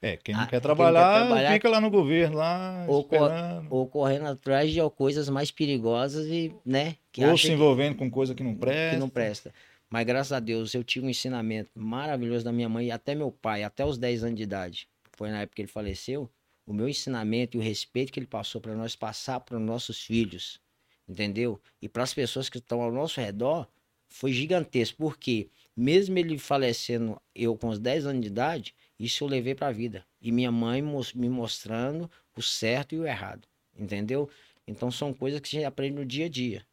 É, 0.00 0.16
quem 0.16 0.34
não 0.34 0.42
Ah, 0.42 0.46
quer 0.46 0.50
quem 0.50 0.56
não 0.56 0.60
quer 0.60 0.60
trabalhar, 0.60 1.26
trabalhar- 1.26 1.52
fica 1.54 1.68
lá 1.68 1.80
no 1.80 1.90
governo, 1.90 2.36
lá, 2.36 2.84
Ou 2.88 3.00
esperando. 3.00 3.66
Ou 3.70 3.86
correndo 3.86 4.26
atrás 4.26 4.70
de 4.72 4.80
coisas 4.96 5.28
mais 5.28 5.50
perigosas 5.50 6.26
e, 6.26 6.52
né? 6.64 6.96
Que 7.10 7.24
Ou 7.24 7.36
se 7.36 7.46
que- 7.48 7.52
envolvendo 7.52 7.96
com 7.96 8.10
coisa 8.10 8.34
que 8.34 8.42
não 8.42 8.54
presta. 8.54 8.94
que 8.94 9.00
não 9.00 9.08
presta. 9.08 9.54
Mas 9.90 10.06
graças 10.06 10.32
a 10.32 10.40
Deus 10.40 10.72
eu 10.74 10.82
tive 10.82 11.06
um 11.06 11.10
ensinamento 11.10 11.70
maravilhoso 11.74 12.44
da 12.44 12.52
minha 12.52 12.68
mãe 12.68 12.86
e 12.86 12.90
até 12.90 13.14
meu 13.14 13.30
pai, 13.30 13.62
até 13.62 13.84
os 13.84 13.98
10 13.98 14.24
anos 14.24 14.36
de 14.36 14.42
idade. 14.42 14.88
Foi 15.12 15.30
na 15.30 15.42
época 15.42 15.56
que 15.56 15.62
ele 15.62 15.68
faleceu. 15.68 16.30
O 16.66 16.72
meu 16.72 16.88
ensinamento 16.88 17.56
e 17.56 17.60
o 17.60 17.62
respeito 17.62 18.12
que 18.12 18.18
ele 18.20 18.26
passou 18.26 18.60
para 18.60 18.74
nós 18.74 18.94
passar 18.96 19.40
para 19.40 19.56
os 19.58 19.62
nossos 19.62 20.00
filhos, 20.02 20.60
entendeu? 21.08 21.60
E 21.80 21.88
para 21.88 22.02
as 22.04 22.14
pessoas 22.14 22.48
que 22.48 22.58
estão 22.58 22.80
ao 22.80 22.90
nosso 22.92 23.20
redor, 23.20 23.66
foi 24.08 24.32
gigantesco. 24.32 24.96
Porque 24.96 25.48
mesmo 25.76 26.16
ele 26.18 26.38
falecendo, 26.38 27.20
eu 27.34 27.56
com 27.56 27.68
os 27.68 27.78
10 27.78 28.06
anos 28.06 28.22
de 28.22 28.28
idade, 28.28 28.74
isso 29.04 29.24
eu 29.24 29.28
levei 29.28 29.54
para 29.54 29.66
a 29.66 29.72
vida. 29.72 30.06
E 30.20 30.30
minha 30.30 30.52
mãe 30.52 30.80
me 30.80 31.28
mostrando 31.28 32.08
o 32.36 32.40
certo 32.40 32.94
e 32.94 33.00
o 33.00 33.06
errado, 33.06 33.48
entendeu? 33.76 34.30
Então 34.66 34.92
são 34.92 35.12
coisas 35.12 35.40
que 35.40 35.48
a 35.48 35.60
gente 35.60 35.66
aprende 35.66 35.96
no 35.96 36.06
dia 36.06 36.26
a 36.26 36.28
dia. 36.28 36.66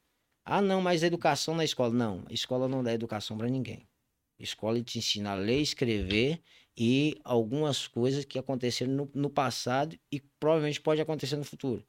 Ah, 0.45 0.61
não, 0.61 0.79
mas 0.79 1.01
educação 1.01 1.55
na 1.55 1.63
escola. 1.63 1.91
Não, 1.91 2.23
a 2.29 2.33
escola 2.33 2.67
não 2.67 2.83
dá 2.83 2.93
educação 2.93 3.35
para 3.35 3.49
ninguém. 3.49 3.87
A 4.39 4.43
escola 4.43 4.81
te 4.81 4.99
ensina 4.99 5.31
a 5.31 5.35
ler, 5.35 5.59
escrever 5.59 6.39
e 6.77 7.19
algumas 7.23 7.87
coisas 7.87 8.23
que 8.23 8.37
aconteceram 8.37 8.91
no, 8.91 9.11
no 9.13 9.29
passado 9.29 9.97
e 10.11 10.21
provavelmente 10.39 10.79
pode 10.79 11.01
acontecer 11.01 11.35
no 11.35 11.43
futuro. 11.43 11.83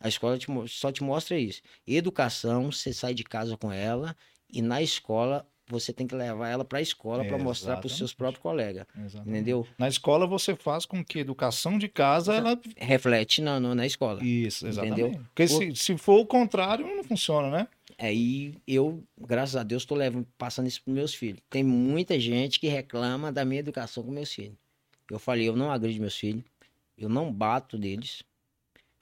A 0.00 0.08
escola 0.08 0.38
te 0.38 0.46
só 0.68 0.92
te 0.92 1.02
mostra 1.02 1.38
isso. 1.38 1.60
Educação, 1.86 2.70
você 2.70 2.92
sai 2.92 3.14
de 3.14 3.24
casa 3.24 3.56
com 3.56 3.72
ela 3.72 4.16
e 4.48 4.62
na 4.62 4.80
escola 4.80 5.46
você 5.72 5.92
tem 5.92 6.06
que 6.06 6.14
levar 6.14 6.48
ela 6.48 6.64
para 6.64 6.78
a 6.78 6.82
escola 6.82 7.24
para 7.24 7.38
mostrar 7.38 7.78
para 7.78 7.86
os 7.86 7.96
seus 7.96 8.12
próprios 8.12 8.42
colegas. 8.42 8.86
Exatamente. 8.96 9.28
Entendeu? 9.30 9.66
Na 9.78 9.88
escola 9.88 10.26
você 10.26 10.54
faz 10.54 10.84
com 10.84 11.02
que 11.02 11.18
a 11.18 11.20
educação 11.22 11.78
de 11.78 11.88
casa 11.88 12.34
ela 12.34 12.60
Reflete 12.76 13.40
na, 13.40 13.58
na 13.58 13.86
escola. 13.86 14.22
isso, 14.22 14.66
exatamente. 14.66 15.00
Entendeu? 15.00 15.20
Porque 15.34 15.48
se, 15.48 15.74
se 15.74 15.96
for 15.96 16.20
o 16.20 16.26
contrário, 16.26 16.86
não 16.86 17.02
funciona, 17.02 17.50
né? 17.50 17.68
Aí 17.98 18.54
eu, 18.66 19.02
graças 19.18 19.56
a 19.56 19.62
Deus, 19.62 19.82
estou 19.82 19.98
passando 20.36 20.66
isso 20.66 20.82
para 20.82 20.92
meus 20.92 21.14
filhos. 21.14 21.40
Tem 21.48 21.64
muita 21.64 22.18
gente 22.20 22.60
que 22.60 22.68
reclama 22.68 23.32
da 23.32 23.44
minha 23.44 23.60
educação 23.60 24.02
com 24.02 24.10
meus 24.10 24.32
filhos. 24.32 24.56
Eu 25.10 25.18
falei, 25.18 25.48
eu 25.48 25.56
não 25.56 25.70
agrido 25.70 26.00
meus 26.00 26.16
filhos, 26.16 26.44
eu 26.96 27.08
não 27.08 27.32
bato 27.32 27.78
deles. 27.78 28.22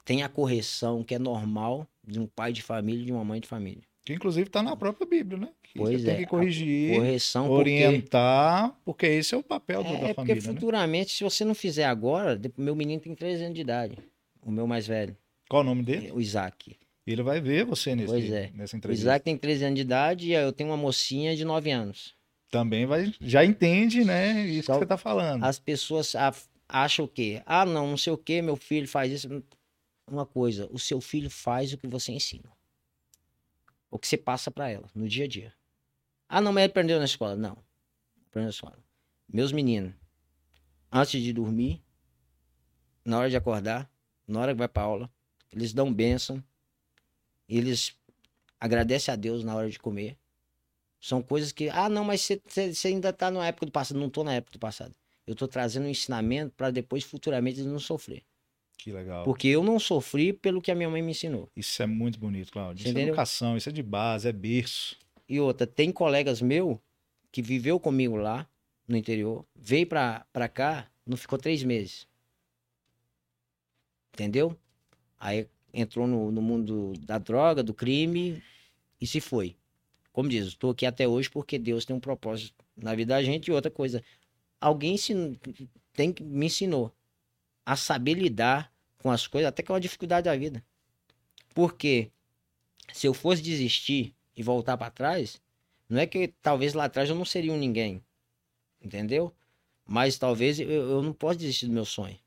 Tem 0.05 0.23
a 0.23 0.29
correção 0.29 1.03
que 1.03 1.15
é 1.15 1.19
normal 1.19 1.87
de 2.03 2.19
um 2.19 2.27
pai 2.27 2.51
de 2.51 2.61
família 2.61 3.03
e 3.03 3.05
de 3.05 3.11
uma 3.11 3.23
mãe 3.23 3.39
de 3.39 3.47
família. 3.47 3.83
Que 4.03 4.13
inclusive 4.13 4.47
está 4.47 4.63
na 4.63 4.75
própria 4.75 5.05
Bíblia, 5.07 5.37
né? 5.39 5.49
Que 5.61 5.77
Pois 5.77 5.99
você 6.01 6.05
tem 6.05 6.15
é, 6.15 6.17
que 6.17 6.25
corrigir, 6.25 6.95
Correção 6.95 7.47
porque 7.47 7.59
orientar, 7.59 8.75
porque 8.83 9.05
esse 9.05 9.33
é 9.35 9.37
o 9.37 9.43
papel 9.43 9.83
do- 9.83 9.89
é, 9.89 9.91
da 9.93 9.99
porque 9.99 10.13
família, 10.15 10.35
né? 10.35 10.41
futuramente, 10.53 11.11
se 11.11 11.23
você 11.23 11.45
não 11.45 11.53
fizer 11.53 11.85
agora, 11.85 12.39
meu 12.57 12.75
menino 12.75 13.01
tem 13.01 13.13
13 13.13 13.43
anos 13.43 13.55
de 13.55 13.61
idade, 13.61 13.97
o 14.41 14.51
meu 14.51 14.65
mais 14.65 14.87
velho, 14.87 15.15
Qual 15.47 15.61
o 15.61 15.65
nome 15.65 15.83
dele? 15.83 16.11
o 16.11 16.19
Isaac. 16.19 16.75
Ele 17.05 17.23
vai 17.23 17.39
ver 17.41 17.65
você 17.65 17.95
nesse, 17.95 18.07
Pois 18.11 18.31
é. 18.31 18.51
nessa 18.55 18.75
O 18.75 18.77
entrevista. 18.77 19.03
Isaac 19.05 19.23
tem 19.25 19.37
13 19.37 19.65
anos 19.65 19.75
de 19.75 19.81
idade 19.81 20.27
e 20.29 20.33
eu 20.33 20.51
tenho 20.51 20.69
uma 20.69 20.77
mocinha 20.77 21.35
de 21.35 21.43
9 21.45 21.69
anos. 21.71 22.13
Também 22.49 22.85
vai, 22.85 23.13
já 23.21 23.45
entende, 23.45 24.03
né? 24.03 24.45
Isso 24.47 24.65
Só- 24.67 24.73
que 24.73 24.79
você 24.79 24.83
está 24.85 24.97
falando. 24.97 25.43
As 25.43 25.57
pessoas 25.59 26.13
acham 26.67 27.05
o 27.05 27.07
quê? 27.07 27.41
Ah, 27.45 27.65
não, 27.65 27.87
não 27.87 27.97
sei 27.97 28.11
o 28.13 28.17
quê, 28.17 28.41
meu 28.41 28.55
filho 28.55 28.87
faz 28.87 29.11
isso. 29.11 29.43
Uma 30.09 30.25
coisa, 30.25 30.67
o 30.71 30.77
seu 30.79 30.99
filho 30.99 31.29
faz 31.29 31.71
o 31.73 31.77
que 31.77 31.87
você 31.87 32.11
ensina. 32.11 32.49
O 33.91 33.99
que 33.99 34.07
você 34.07 34.17
passa 34.17 34.49
pra 34.49 34.69
ela 34.69 34.89
no 34.95 35.07
dia 35.07 35.25
a 35.25 35.27
dia. 35.27 35.53
Ah, 36.27 36.39
não, 36.39 36.53
mas 36.53 36.63
ele 36.63 36.71
aprendeu 36.71 36.97
na 36.97 37.05
escola. 37.05 37.35
Não. 37.35 37.57
Aprendeu 38.27 38.45
na 38.45 38.49
escola. 38.49 38.79
Meus 39.27 39.51
meninos, 39.51 39.93
antes 40.89 41.21
de 41.21 41.33
dormir, 41.33 41.83
na 43.03 43.19
hora 43.19 43.29
de 43.29 43.35
acordar, 43.35 43.91
na 44.25 44.39
hora 44.39 44.53
que 44.53 44.59
vai 44.59 44.67
pra 44.67 44.83
aula, 44.83 45.11
eles 45.51 45.73
dão 45.73 45.93
bênção, 45.93 46.43
eles 47.47 47.93
agradecem 48.59 49.13
a 49.13 49.17
Deus 49.17 49.43
na 49.43 49.53
hora 49.55 49.69
de 49.69 49.77
comer. 49.77 50.17
São 50.99 51.21
coisas 51.21 51.51
que, 51.51 51.67
ah, 51.69 51.89
não, 51.89 52.05
mas 52.05 52.27
você 52.45 52.87
ainda 52.87 53.11
tá 53.11 53.29
na 53.29 53.45
época 53.45 53.65
do 53.65 53.71
passado. 53.71 53.99
Não 53.99 54.09
tô 54.09 54.23
na 54.23 54.35
época 54.35 54.53
do 54.53 54.59
passado. 54.59 54.95
Eu 55.27 55.35
tô 55.35 55.47
trazendo 55.47 55.85
um 55.85 55.89
ensinamento 55.89 56.53
para 56.55 56.71
depois, 56.71 57.03
futuramente, 57.03 57.59
eles 57.59 57.71
não 57.71 57.79
sofrer. 57.79 58.23
Que 58.81 58.91
legal. 58.91 59.23
Porque 59.23 59.47
eu 59.47 59.63
não 59.63 59.77
sofri 59.77 60.33
pelo 60.33 60.59
que 60.59 60.71
a 60.71 60.75
minha 60.75 60.89
mãe 60.89 61.03
me 61.03 61.11
ensinou. 61.11 61.47
Isso 61.55 61.83
é 61.83 61.85
muito 61.85 62.17
bonito, 62.17 62.51
Claudio. 62.51 62.87
Isso 62.87 62.97
é 62.97 63.01
educação, 63.03 63.55
isso 63.55 63.69
é 63.69 63.71
de 63.71 63.83
base, 63.83 64.27
é 64.27 64.31
berço. 64.31 64.97
E 65.29 65.39
outra, 65.39 65.67
tem 65.67 65.91
colegas 65.91 66.41
meu 66.41 66.81
que 67.31 67.43
viveu 67.43 67.79
comigo 67.79 68.15
lá 68.15 68.49
no 68.87 68.97
interior, 68.97 69.45
veio 69.55 69.85
pra, 69.85 70.25
pra 70.33 70.49
cá, 70.49 70.89
não 71.05 71.15
ficou 71.15 71.37
três 71.37 71.63
meses. 71.63 72.07
Entendeu? 74.15 74.57
Aí 75.19 75.47
entrou 75.71 76.07
no, 76.07 76.31
no 76.31 76.41
mundo 76.41 76.93
da 77.05 77.19
droga, 77.19 77.61
do 77.61 77.75
crime 77.75 78.41
e 78.99 79.05
se 79.05 79.21
foi. 79.21 79.55
Como 80.11 80.27
diz, 80.27 80.47
estou 80.47 80.71
aqui 80.71 80.87
até 80.87 81.07
hoje 81.07 81.29
porque 81.29 81.59
Deus 81.59 81.85
tem 81.85 81.95
um 81.95 81.99
propósito 81.99 82.55
na 82.75 82.95
vida 82.95 83.13
da 83.13 83.21
gente 83.21 83.47
e 83.47 83.51
outra 83.51 83.69
coisa. 83.69 84.03
Alguém 84.59 84.95
ensin- 84.95 85.37
tem, 85.93 86.15
me 86.19 86.47
ensinou 86.47 86.91
a 87.65 87.75
saber 87.75 88.15
lidar 88.15 88.73
com 88.99 89.11
as 89.11 89.27
coisas, 89.27 89.49
até 89.49 89.63
com 89.63 89.73
a 89.73 89.79
dificuldade 89.79 90.25
da 90.25 90.35
vida. 90.35 90.63
Porque 91.55 92.11
se 92.93 93.07
eu 93.07 93.13
fosse 93.13 93.41
desistir 93.41 94.15
e 94.35 94.43
voltar 94.43 94.77
para 94.77 94.91
trás, 94.91 95.41
não 95.89 95.99
é 95.99 96.07
que 96.07 96.29
talvez 96.41 96.73
lá 96.73 96.85
atrás 96.85 97.09
eu 97.09 97.15
não 97.15 97.25
seria 97.25 97.53
um 97.53 97.57
ninguém, 97.57 98.03
entendeu? 98.81 99.33
Mas 99.85 100.17
talvez 100.19 100.59
eu, 100.59 100.69
eu 100.69 101.03
não 101.03 101.13
posso 101.13 101.39
desistir 101.39 101.67
do 101.67 101.73
meu 101.73 101.85
sonho. 101.85 102.19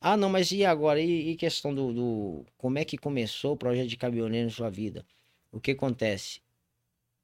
Ah, 0.00 0.16
não, 0.16 0.28
mas 0.28 0.50
e 0.52 0.64
agora? 0.64 1.00
E, 1.00 1.30
e 1.30 1.36
questão 1.36 1.74
do, 1.74 1.92
do- 1.92 2.46
Como 2.56 2.78
é 2.78 2.84
que 2.84 2.96
começou 2.98 3.52
o 3.54 3.56
projeto 3.56 3.88
de 3.88 3.96
caminhoneiro 3.96 4.46
na 4.48 4.54
sua 4.54 4.70
vida? 4.70 5.04
O 5.52 5.60
que 5.60 5.72
acontece? 5.72 6.40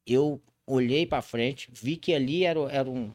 Eu 0.06 0.42
olhei 0.66 1.06
para 1.06 1.22
frente, 1.22 1.70
vi 1.72 1.96
que 1.98 2.14
ali 2.14 2.44
era, 2.44 2.60
era 2.72 2.90
um, 2.90 3.14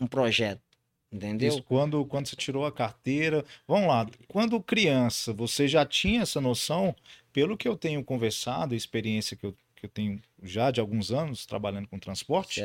um 0.00 0.06
projeto. 0.08 0.62
Entendeu? 1.10 1.48
Isso 1.48 1.62
quando, 1.62 2.04
quando 2.04 2.26
você 2.26 2.36
tirou 2.36 2.66
a 2.66 2.72
carteira. 2.72 3.44
Vamos 3.66 3.88
lá, 3.88 4.06
quando 4.28 4.60
criança, 4.60 5.32
você 5.32 5.68
já 5.68 5.86
tinha 5.86 6.22
essa 6.22 6.40
noção? 6.40 6.94
Pelo 7.32 7.56
que 7.56 7.68
eu 7.68 7.76
tenho 7.76 8.02
conversado, 8.02 8.74
a 8.74 8.76
experiência 8.76 9.36
que 9.36 9.46
eu, 9.46 9.54
que 9.74 9.86
eu 9.86 9.90
tenho 9.90 10.20
já 10.42 10.70
de 10.70 10.80
alguns 10.80 11.12
anos 11.12 11.46
trabalhando 11.46 11.86
com 11.86 11.98
transporte, 11.98 12.62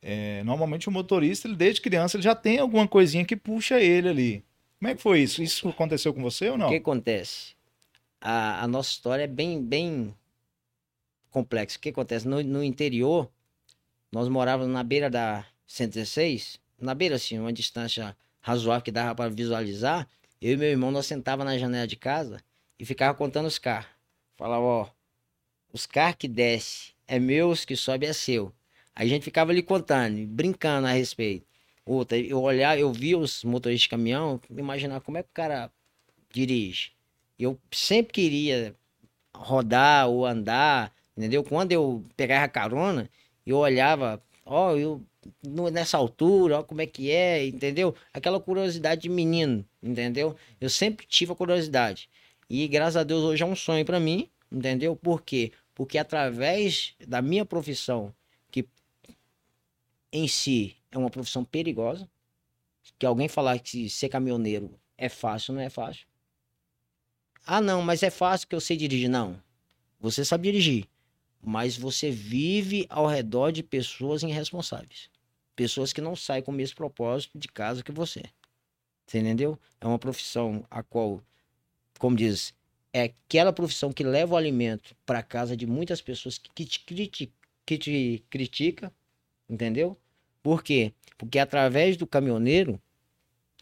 é, 0.00 0.42
normalmente 0.44 0.88
o 0.88 0.92
motorista, 0.92 1.46
ele, 1.46 1.56
desde 1.56 1.80
criança, 1.80 2.16
ele 2.16 2.24
já 2.24 2.34
tem 2.34 2.58
alguma 2.58 2.88
coisinha 2.88 3.24
que 3.24 3.36
puxa 3.36 3.80
ele 3.80 4.08
ali. 4.08 4.44
Como 4.78 4.90
é 4.90 4.94
que 4.96 5.02
foi 5.02 5.20
isso? 5.20 5.42
Isso 5.42 5.68
aconteceu 5.68 6.12
com 6.12 6.20
você 6.20 6.50
ou 6.50 6.58
não? 6.58 6.66
O 6.66 6.70
que 6.70 6.76
acontece? 6.76 7.54
A, 8.20 8.64
a 8.64 8.68
nossa 8.68 8.90
história 8.90 9.24
é 9.24 9.28
bem, 9.28 9.62
bem 9.62 10.14
complexa. 11.30 11.78
O 11.78 11.80
que 11.80 11.90
acontece? 11.90 12.26
No, 12.26 12.42
no 12.42 12.64
interior, 12.64 13.30
nós 14.10 14.28
morávamos 14.28 14.72
na 14.72 14.82
beira 14.82 15.08
da 15.08 15.46
116, 15.66 16.60
na 16.82 16.94
beira, 16.94 17.14
assim, 17.16 17.38
uma 17.38 17.52
distância 17.52 18.16
razoável 18.40 18.82
que 18.82 18.90
dava 18.90 19.14
para 19.14 19.30
visualizar. 19.30 20.08
Eu 20.40 20.54
e 20.54 20.56
meu 20.56 20.68
irmão, 20.68 20.90
nós 20.90 21.06
sentava 21.06 21.44
na 21.44 21.56
janela 21.56 21.86
de 21.86 21.96
casa 21.96 22.42
e 22.78 22.84
ficava 22.84 23.16
contando 23.16 23.46
os 23.46 23.58
carros. 23.58 23.90
Falava, 24.36 24.62
ó, 24.62 24.90
os 25.72 25.86
carros 25.86 26.16
que 26.18 26.28
desce 26.28 26.92
é 27.06 27.18
meus, 27.18 27.64
que 27.64 27.76
sobe 27.76 28.06
é 28.06 28.12
seu. 28.12 28.52
Aí 28.94 29.06
a 29.06 29.10
gente 29.10 29.22
ficava 29.22 29.52
ali 29.52 29.62
contando, 29.62 30.26
brincando 30.26 30.86
a 30.86 30.90
respeito. 30.90 31.46
Outra, 31.84 32.18
eu 32.18 32.40
olhar, 32.42 32.78
eu 32.78 32.92
via 32.92 33.18
os 33.18 33.42
motoristas 33.44 33.82
de 33.82 33.88
caminhão, 33.88 34.40
imaginar 34.50 35.00
como 35.00 35.18
é 35.18 35.22
que 35.22 35.30
o 35.30 35.34
cara 35.34 35.70
dirige. 36.32 36.92
Eu 37.38 37.58
sempre 37.70 38.12
queria 38.12 38.74
rodar 39.34 40.08
ou 40.08 40.26
andar, 40.26 40.92
entendeu? 41.16 41.42
Quando 41.42 41.72
eu 41.72 42.04
pegava 42.16 42.46
carona, 42.48 43.08
eu 43.46 43.56
olhava, 43.56 44.22
ó, 44.44 44.76
eu 44.76 45.02
nessa 45.70 45.96
altura, 45.96 46.60
ó, 46.60 46.62
como 46.62 46.80
é 46.80 46.86
que 46.86 47.10
é, 47.10 47.46
entendeu? 47.46 47.94
Aquela 48.12 48.40
curiosidade 48.40 49.02
de 49.02 49.08
menino, 49.08 49.64
entendeu? 49.82 50.36
Eu 50.60 50.68
sempre 50.68 51.06
tive 51.06 51.32
a 51.32 51.36
curiosidade. 51.36 52.08
E 52.48 52.66
graças 52.68 52.96
a 52.96 53.04
Deus 53.04 53.22
hoje 53.22 53.42
é 53.42 53.46
um 53.46 53.56
sonho 53.56 53.84
para 53.84 54.00
mim, 54.00 54.28
entendeu? 54.50 54.96
Por 54.96 55.22
quê? 55.22 55.52
Porque 55.74 55.98
através 55.98 56.94
da 57.06 57.22
minha 57.22 57.44
profissão, 57.44 58.14
que 58.50 58.66
em 60.12 60.28
si 60.28 60.76
é 60.90 60.98
uma 60.98 61.10
profissão 61.10 61.44
perigosa, 61.44 62.08
que 62.98 63.06
alguém 63.06 63.28
falar 63.28 63.58
que 63.58 63.88
ser 63.88 64.08
caminhoneiro 64.08 64.70
é 64.98 65.08
fácil, 65.08 65.54
não 65.54 65.60
é 65.60 65.70
fácil. 65.70 66.06
Ah, 67.46 67.60
não, 67.60 67.82
mas 67.82 68.02
é 68.02 68.10
fácil 68.10 68.46
que 68.46 68.54
eu 68.54 68.60
sei 68.60 68.76
dirigir. 68.76 69.08
Não. 69.08 69.40
Você 70.00 70.24
sabe 70.24 70.50
dirigir 70.50 70.88
mas 71.42 71.76
você 71.76 72.10
vive 72.10 72.86
ao 72.88 73.06
redor 73.06 73.50
de 73.50 73.64
pessoas 73.64 74.22
irresponsáveis. 74.22 75.10
Pessoas 75.62 75.92
que 75.92 76.00
não 76.00 76.16
saem 76.16 76.42
com 76.42 76.50
o 76.50 76.54
mesmo 76.54 76.74
propósito 76.74 77.38
de 77.38 77.46
casa 77.46 77.84
que 77.84 77.92
você. 77.92 78.24
Você 79.06 79.20
entendeu? 79.20 79.56
É 79.80 79.86
uma 79.86 79.96
profissão 79.96 80.66
a 80.68 80.82
qual, 80.82 81.22
como 82.00 82.16
diz, 82.16 82.52
é 82.92 83.04
aquela 83.04 83.52
profissão 83.52 83.92
que 83.92 84.02
leva 84.02 84.34
o 84.34 84.36
alimento 84.36 84.92
para 85.06 85.22
casa 85.22 85.56
de 85.56 85.64
muitas 85.64 86.00
pessoas 86.00 86.36
que 86.36 86.64
te, 86.64 86.80
critica, 86.80 87.32
que 87.64 87.78
te 87.78 88.24
critica, 88.28 88.92
entendeu? 89.48 89.96
Por 90.42 90.64
quê? 90.64 90.92
Porque 91.16 91.38
através 91.38 91.96
do 91.96 92.08
caminhoneiro, 92.08 92.82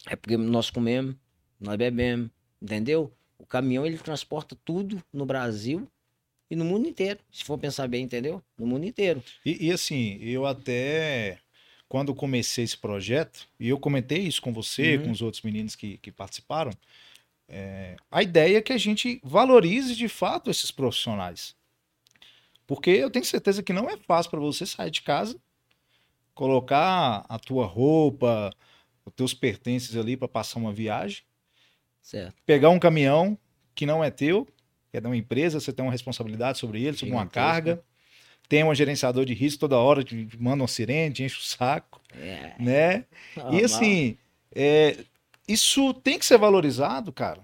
é 0.07 0.15
porque 0.15 0.37
nós 0.37 0.71
comemos, 0.71 1.15
nós 1.59 1.75
bebemos, 1.75 2.31
entendeu? 2.59 3.13
O 3.37 3.45
caminhão 3.45 3.85
ele 3.85 3.99
transporta 3.99 4.57
tudo 4.65 5.03
no 5.13 5.27
Brasil 5.27 5.87
e 6.49 6.55
no 6.55 6.65
mundo 6.65 6.87
inteiro, 6.87 7.19
se 7.31 7.43
for 7.43 7.59
pensar 7.59 7.87
bem, 7.87 8.05
entendeu? 8.05 8.41
No 8.57 8.65
mundo 8.65 8.87
inteiro. 8.87 9.23
E, 9.45 9.67
e 9.67 9.71
assim, 9.71 10.17
eu 10.19 10.47
até 10.47 11.39
quando 11.91 12.15
comecei 12.15 12.63
esse 12.63 12.77
projeto, 12.77 13.45
e 13.59 13.67
eu 13.67 13.77
comentei 13.77 14.19
isso 14.19 14.41
com 14.41 14.53
você, 14.53 14.95
uhum. 14.95 15.03
com 15.03 15.11
os 15.11 15.21
outros 15.21 15.43
meninos 15.43 15.75
que, 15.75 15.97
que 15.97 16.09
participaram, 16.09 16.71
é, 17.49 17.97
a 18.09 18.23
ideia 18.23 18.59
é 18.59 18.61
que 18.61 18.71
a 18.71 18.77
gente 18.77 19.19
valorize 19.21 19.93
de 19.93 20.07
fato 20.07 20.49
esses 20.49 20.71
profissionais. 20.71 21.53
Porque 22.65 22.91
eu 22.91 23.11
tenho 23.11 23.25
certeza 23.25 23.61
que 23.61 23.73
não 23.73 23.89
é 23.89 23.97
fácil 23.97 24.31
para 24.31 24.39
você 24.39 24.65
sair 24.65 24.89
de 24.89 25.01
casa, 25.01 25.35
colocar 26.33 27.25
a 27.27 27.37
tua 27.37 27.65
roupa, 27.65 28.51
os 29.05 29.11
teus 29.13 29.33
pertences 29.33 29.97
ali 29.97 30.15
para 30.15 30.29
passar 30.29 30.59
uma 30.59 30.71
viagem, 30.71 31.23
certo. 32.01 32.41
pegar 32.45 32.69
um 32.69 32.79
caminhão 32.79 33.37
que 33.75 33.85
não 33.85 34.01
é 34.01 34.09
teu 34.09 34.47
que 34.89 34.97
é 34.97 35.01
de 35.01 35.07
uma 35.07 35.15
empresa, 35.15 35.59
você 35.59 35.71
tem 35.71 35.83
uma 35.83 35.91
responsabilidade 35.91 36.57
sobre 36.57 36.83
ele, 36.83 36.97
sobre 36.97 37.13
uma 37.13 37.25
carga. 37.25 37.81
Tem 38.51 38.65
um 38.65 38.75
gerenciador 38.75 39.23
de 39.23 39.33
risco 39.33 39.61
toda 39.61 39.77
hora, 39.77 40.03
te 40.03 40.27
manda 40.37 40.61
uma 40.61 40.67
sirene, 40.67 41.13
te 41.13 41.23
enche 41.23 41.37
o 41.37 41.41
saco, 41.41 42.01
é. 42.13 42.51
né? 42.59 43.05
e 43.49 43.63
assim, 43.63 44.17
é, 44.53 44.97
isso 45.47 45.93
tem 45.93 46.19
que 46.19 46.25
ser 46.25 46.37
valorizado, 46.37 47.13
cara. 47.13 47.39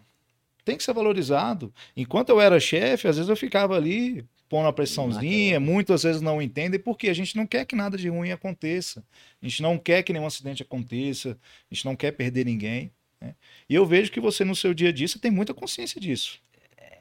Tem 0.65 0.75
que 0.75 0.83
ser 0.83 0.91
valorizado. 0.91 1.73
Enquanto 1.95 2.27
eu 2.27 2.41
era 2.41 2.59
chefe, 2.59 3.07
às 3.07 3.15
vezes 3.15 3.29
eu 3.29 3.37
ficava 3.37 3.77
ali 3.77 4.25
pondo 4.49 4.67
a 4.67 4.73
pressãozinha, 4.73 5.61
muitas 5.61 6.03
vezes 6.03 6.21
não 6.21 6.41
entendem, 6.41 6.77
porque 6.77 7.07
a 7.07 7.13
gente 7.13 7.37
não 7.37 7.47
quer 7.47 7.63
que 7.63 7.73
nada 7.73 7.97
de 7.97 8.09
ruim 8.09 8.33
aconteça. 8.33 9.01
A 9.41 9.47
gente 9.47 9.61
não 9.61 9.77
quer 9.77 10.03
que 10.03 10.11
nenhum 10.11 10.25
acidente 10.25 10.61
aconteça, 10.61 11.39
a 11.71 11.73
gente 11.73 11.85
não 11.85 11.95
quer 11.95 12.11
perder 12.11 12.45
ninguém. 12.45 12.91
Né? 13.21 13.33
E 13.69 13.73
eu 13.73 13.85
vejo 13.85 14.11
que 14.11 14.19
você, 14.19 14.43
no 14.43 14.57
seu 14.57 14.73
dia 14.73 14.89
a 14.89 14.91
dia, 14.91 15.07
você 15.07 15.17
tem 15.17 15.31
muita 15.31 15.53
consciência 15.53 16.01
disso 16.01 16.41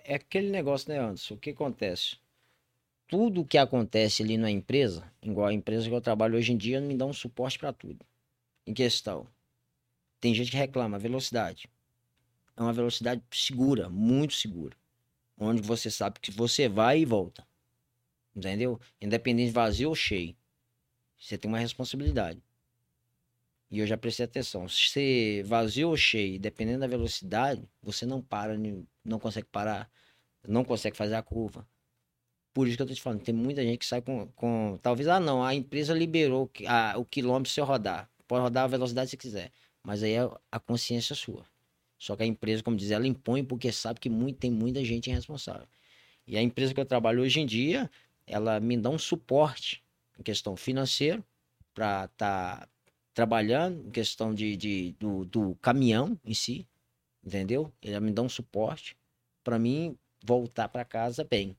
é 0.06 0.14
aquele 0.14 0.50
negócio, 0.50 0.88
né, 0.88 0.98
Anderson? 0.98 1.34
O 1.34 1.38
que 1.38 1.50
acontece? 1.50 2.16
Tudo 3.08 3.44
que 3.44 3.56
acontece 3.56 4.22
ali 4.22 4.36
na 4.36 4.50
empresa, 4.50 5.08
igual 5.22 5.46
a 5.46 5.52
empresa 5.52 5.88
que 5.88 5.94
eu 5.94 6.00
trabalho 6.00 6.36
hoje 6.36 6.52
em 6.52 6.56
dia, 6.56 6.80
me 6.80 6.96
dá 6.96 7.06
um 7.06 7.12
suporte 7.12 7.56
para 7.56 7.72
tudo. 7.72 8.04
Em 8.66 8.74
questão. 8.74 9.28
Tem 10.20 10.34
gente 10.34 10.50
que 10.50 10.56
reclama, 10.56 10.98
velocidade. 10.98 11.68
É 12.56 12.62
uma 12.62 12.72
velocidade 12.72 13.22
segura, 13.30 13.88
muito 13.88 14.34
segura. 14.34 14.76
Onde 15.38 15.62
você 15.62 15.88
sabe 15.88 16.18
que 16.18 16.32
você 16.32 16.68
vai 16.68 17.00
e 17.00 17.04
volta. 17.04 17.46
Entendeu? 18.34 18.80
Independente 19.00 19.48
de 19.48 19.52
vazio 19.52 19.90
ou 19.90 19.94
cheio. 19.94 20.34
Você 21.16 21.38
tem 21.38 21.48
uma 21.48 21.58
responsabilidade. 21.58 22.42
E 23.70 23.78
eu 23.78 23.86
já 23.86 23.96
prestei 23.96 24.24
atenção. 24.24 24.68
Se 24.68 25.42
vazio 25.44 25.90
ou 25.90 25.96
cheio, 25.96 26.40
dependendo 26.40 26.80
da 26.80 26.86
velocidade, 26.88 27.68
você 27.80 28.04
não 28.04 28.20
para, 28.20 28.56
não 29.04 29.18
consegue 29.20 29.46
parar, 29.46 29.88
não 30.46 30.64
consegue 30.64 30.96
fazer 30.96 31.14
a 31.14 31.22
curva. 31.22 31.66
Por 32.56 32.66
isso 32.66 32.78
que 32.78 32.82
eu 32.82 32.86
tô 32.86 32.94
te 32.94 33.02
falando, 33.02 33.20
tem 33.20 33.34
muita 33.34 33.62
gente 33.62 33.76
que 33.76 33.84
sai 33.84 34.00
com. 34.00 34.28
com 34.28 34.78
talvez, 34.80 35.08
ah, 35.08 35.20
não, 35.20 35.44
a 35.44 35.54
empresa 35.54 35.92
liberou 35.92 36.50
a, 36.66 36.94
o 36.96 37.04
quilômetro 37.04 37.52
se 37.52 37.60
eu 37.60 37.66
rodar. 37.66 38.08
Pode 38.26 38.44
rodar 38.44 38.64
a 38.64 38.66
velocidade 38.66 39.10
se 39.10 39.16
quiser. 39.18 39.52
Mas 39.82 40.02
aí 40.02 40.12
é 40.12 40.20
a 40.50 40.58
consciência 40.58 41.14
sua. 41.14 41.44
Só 41.98 42.16
que 42.16 42.22
a 42.22 42.26
empresa, 42.26 42.62
como 42.62 42.74
diz, 42.74 42.90
ela 42.90 43.06
impõe 43.06 43.44
porque 43.44 43.70
sabe 43.70 44.00
que 44.00 44.08
muito, 44.08 44.38
tem 44.38 44.50
muita 44.50 44.82
gente 44.82 45.10
irresponsável. 45.10 45.68
E 46.26 46.34
a 46.38 46.40
empresa 46.40 46.72
que 46.72 46.80
eu 46.80 46.86
trabalho 46.86 47.20
hoje 47.20 47.40
em 47.40 47.44
dia, 47.44 47.90
ela 48.26 48.58
me 48.58 48.74
dá 48.78 48.88
um 48.88 48.98
suporte 48.98 49.84
em 50.18 50.22
questão 50.22 50.56
financeiro 50.56 51.22
para 51.74 52.06
estar 52.06 52.60
tá 52.60 52.68
trabalhando 53.12 53.86
em 53.86 53.90
questão 53.90 54.32
de, 54.32 54.56
de 54.56 54.92
do, 54.98 55.26
do, 55.26 55.54
caminhão 55.56 56.18
em 56.24 56.32
si, 56.32 56.66
entendeu? 57.22 57.70
Ele 57.82 58.00
me 58.00 58.12
dá 58.12 58.22
um 58.22 58.30
suporte 58.30 58.96
para 59.44 59.58
mim 59.58 59.94
voltar 60.24 60.70
para 60.70 60.86
casa 60.86 61.22
bem, 61.22 61.54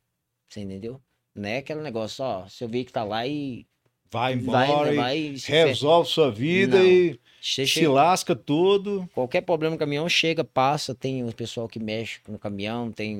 você 0.47 0.61
entendeu? 0.61 1.01
Não 1.35 1.47
é 1.47 1.57
aquele 1.57 1.81
negócio, 1.81 2.23
ó, 2.23 2.47
seu 2.47 2.67
veículo 2.67 2.93
tá 2.93 3.03
lá 3.03 3.27
e 3.27 3.67
vai 4.09 4.33
embora, 4.33 4.93
vai, 4.93 5.35
vai, 5.35 5.35
resolve 5.65 6.09
sua 6.09 6.31
vida 6.31 6.77
Não. 6.77 6.85
e 6.85 7.19
se 7.41 7.67
chega, 7.67 7.91
lasca 7.91 8.35
tudo. 8.35 9.07
Qualquer 9.13 9.41
problema 9.41 9.75
no 9.75 9.79
caminhão 9.79 10.07
chega, 10.09 10.43
passa, 10.43 10.95
tem 10.95 11.23
o 11.27 11.33
pessoal 11.33 11.67
que 11.67 11.79
mexe 11.79 12.19
no 12.27 12.39
caminhão, 12.39 12.91
tem 12.91 13.19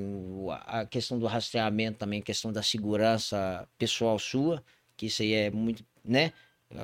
a 0.66 0.86
questão 0.86 1.20
do 1.20 1.28
rastreamento 1.28 2.00
também, 2.00 2.22
questão 2.22 2.52
da 2.52 2.64
segurança 2.64 3.68
pessoal 3.78 4.18
sua, 4.18 4.64
que 4.96 5.06
isso 5.06 5.22
aí 5.22 5.34
é 5.34 5.52
muito, 5.52 5.86
né? 6.04 6.34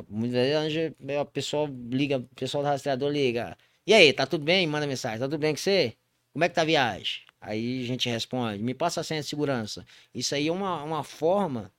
Muitas 0.08 0.72
vezes 0.72 0.94
o 1.20 1.26
pessoal 1.26 1.68
liga, 1.90 2.20
o 2.20 2.36
pessoal 2.36 2.64
do 2.64 2.68
rastreador 2.68 3.12
liga. 3.12 3.58
E 3.86 3.94
aí, 3.94 4.14
tá 4.14 4.26
tudo 4.26 4.46
bem? 4.46 4.66
Manda 4.66 4.88
mensagem. 4.88 5.20
Tá 5.20 5.26
tudo 5.26 5.38
bem 5.38 5.54
com 5.54 5.60
você? 5.60 5.94
Como 6.32 6.46
é 6.46 6.50
que 6.50 6.56
tá 6.56 6.62
a 6.62 6.66
viagem? 6.66 7.22
Aí 7.46 7.84
a 7.84 7.86
gente 7.86 8.08
responde, 8.10 8.64
me 8.64 8.74
passa 8.74 9.02
a 9.02 9.04
senha 9.04 9.22
de 9.22 9.28
segurança. 9.28 9.86
Isso 10.16 10.34
aí 10.34 10.48
é 10.48 10.52
uma, 10.52 10.82
uma 10.82 11.04
forma 11.04 11.70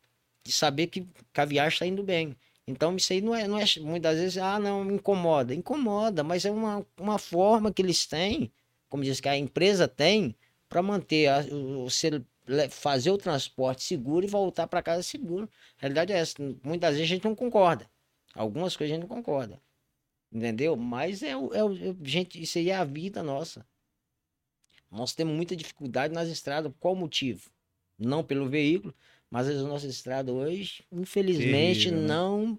de 0.44 0.52
saber 0.52 0.88
que, 0.88 1.08
a 1.34 1.44
viagem 1.46 1.72
está 1.72 1.86
indo 1.86 2.02
bem. 2.02 2.36
Então, 2.66 2.94
isso 2.96 3.14
aí 3.14 3.22
não 3.22 3.34
é, 3.34 3.48
não 3.48 3.58
é 3.58 3.64
muitas 3.80 4.18
vezes, 4.18 4.36
ah, 4.36 4.58
não, 4.58 4.84
me 4.84 4.94
incomoda. 4.94 5.54
Incomoda, 5.54 6.22
mas 6.22 6.44
é 6.44 6.50
uma, 6.50 6.86
uma 7.00 7.18
forma 7.18 7.72
que 7.72 7.80
eles 7.80 8.04
têm, 8.04 8.52
como 8.90 9.02
diz 9.02 9.20
que 9.20 9.28
a 9.28 9.38
empresa 9.38 9.88
tem, 9.88 10.36
para 10.68 10.82
manter 10.82 11.28
a, 11.28 11.40
o, 11.40 11.86
o, 11.86 11.88
fazer 12.70 13.10
o 13.10 13.16
transporte 13.16 13.84
seguro 13.84 14.26
e 14.26 14.28
voltar 14.28 14.66
para 14.66 14.82
casa 14.82 15.02
seguro. 15.02 15.48
A 15.78 15.80
realidade 15.80 16.12
é 16.12 16.18
essa. 16.18 16.34
Muitas 16.62 16.90
vezes 16.90 17.10
a 17.10 17.14
gente 17.14 17.24
não 17.24 17.34
concorda. 17.34 17.88
Algumas 18.34 18.76
coisas 18.76 18.92
a 18.92 19.00
gente 19.00 19.08
não 19.08 19.16
concorda. 19.16 19.58
Entendeu? 20.30 20.76
Mas 20.76 21.22
é, 21.22 21.30
é, 21.30 21.32
é 21.32 21.94
gente, 22.02 22.42
isso 22.42 22.58
aí 22.58 22.68
é 22.68 22.76
a 22.76 22.84
vida 22.84 23.22
nossa. 23.22 23.64
Nós 24.94 25.12
temos 25.14 25.34
muita 25.34 25.56
dificuldade 25.56 26.14
nas 26.14 26.28
estradas. 26.28 26.72
Qual 26.78 26.94
o 26.94 26.96
motivo? 26.96 27.50
Não 27.98 28.22
pelo 28.24 28.48
veículo, 28.48 28.94
Mas 29.30 29.48
a 29.48 29.54
nossa 29.64 29.86
estrada 29.86 30.32
hoje, 30.32 30.84
infelizmente, 30.92 31.84
Terrível, 31.84 32.02
né? 32.02 32.08
não 32.08 32.58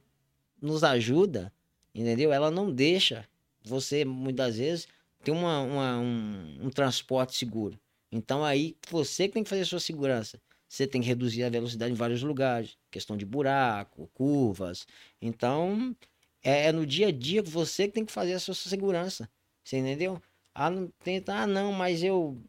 nos 0.61 0.83
ajuda, 0.83 1.53
entendeu? 1.93 2.33
Ela 2.33 2.51
não 2.51 2.69
deixa 2.71 3.25
você, 3.63 4.03
muitas 4.03 4.57
vezes, 4.57 4.87
ter 5.23 5.31
uma, 5.31 5.61
uma- 5.61 5.97
um, 5.99 6.57
um 6.63 6.69
transporte 6.69 7.35
seguro. 7.37 7.79
Então 8.11 8.43
aí, 8.43 8.75
você 8.89 9.27
que 9.27 9.33
tem 9.33 9.43
que 9.43 9.49
fazer 9.49 9.61
a 9.61 9.65
sua 9.65 9.79
segurança. 9.79 10.39
Você 10.67 10.85
tem 10.85 10.99
que 11.01 11.07
reduzir 11.07 11.43
a 11.43 11.49
velocidade 11.49 11.93
em 11.93 11.95
vários 11.95 12.21
lugares. 12.21 12.77
Questão 12.91 13.15
de 13.15 13.25
buraco, 13.25 14.09
curvas. 14.13 14.85
Então, 15.21 15.95
é, 16.43 16.67
é 16.67 16.71
no 16.71 16.85
dia 16.85 17.07
a 17.07 17.11
dia 17.11 17.41
que 17.41 17.49
você 17.49 17.87
que 17.87 17.93
tem 17.93 18.05
que 18.05 18.11
fazer 18.11 18.33
a 18.33 18.39
sua 18.39 18.53
segurança. 18.55 19.29
Você 19.63 19.77
entendeu? 19.77 20.21
Ah, 20.55 20.69
não, 20.69 20.89
tenta, 21.03 21.33
ah, 21.35 21.45
não, 21.45 21.73
mas 21.73 22.01
eu 22.01 22.41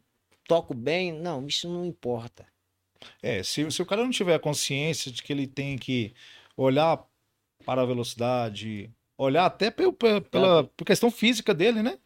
toco 0.47 0.73
bem. 0.73 1.11
Não, 1.11 1.45
isso 1.45 1.67
não 1.69 1.85
importa. 1.85 2.45
É, 3.21 3.43
se, 3.43 3.69
se 3.69 3.81
o 3.81 3.85
cara 3.85 4.01
não 4.03 4.09
tiver 4.09 4.33
a 4.35 4.39
consciência 4.39 5.11
de 5.11 5.21
que 5.21 5.31
ele 5.33 5.45
tem 5.45 5.77
que 5.77 6.13
olhar 6.55 7.05
para 7.65 7.81
a 7.81 7.85
velocidade, 7.85 8.89
olhar 9.17 9.45
até 9.45 9.69
pelo, 9.69 9.91
pe- 9.93 10.21
pela, 10.21 10.63
por 10.63 10.85
questão 10.85 11.11
física 11.11 11.53
dele, 11.53 11.83
né? 11.83 11.99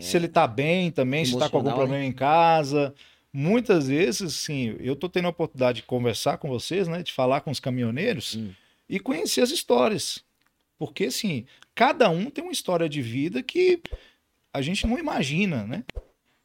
Se 0.00 0.16
ele 0.16 0.28
tá 0.28 0.46
bem 0.46 0.90
também, 0.92 1.24
se 1.24 1.36
tá 1.36 1.48
com 1.50 1.56
algum 1.56 1.70
É. 1.70 1.72
Né? 1.72 1.76
problema 1.78 2.04
em 2.04 2.12
casa. 2.12 2.94
Muitas 3.32 3.88
vezes, 3.88 4.34
sim, 4.36 4.76
eu 4.78 4.94
tô 4.94 5.08
tendo 5.08 5.26
a 5.26 5.30
oportunidade 5.30 5.80
de 5.80 5.86
conversar 5.86 6.38
com 6.38 6.48
vocês, 6.48 6.86
né? 6.86 7.02
De 7.02 7.12
falar 7.12 7.40
com 7.40 7.50
os 7.50 7.58
caminhoneiros 7.58 8.36
Hum. 8.36 8.52
e 8.88 9.00
conhecer 9.00 9.40
as 9.40 9.50
histórias. 9.50 10.24
Porque, 10.78 11.06
assim, 11.06 11.44
cada 11.74 12.08
um 12.10 12.30
tem 12.30 12.44
uma 12.44 12.52
história 12.52 12.88
de 12.88 13.02
vida 13.02 13.42
que 13.42 13.82
a 14.52 14.62
gente 14.62 14.86
não 14.86 14.98
imagina, 14.98 15.64
né? 15.66 15.84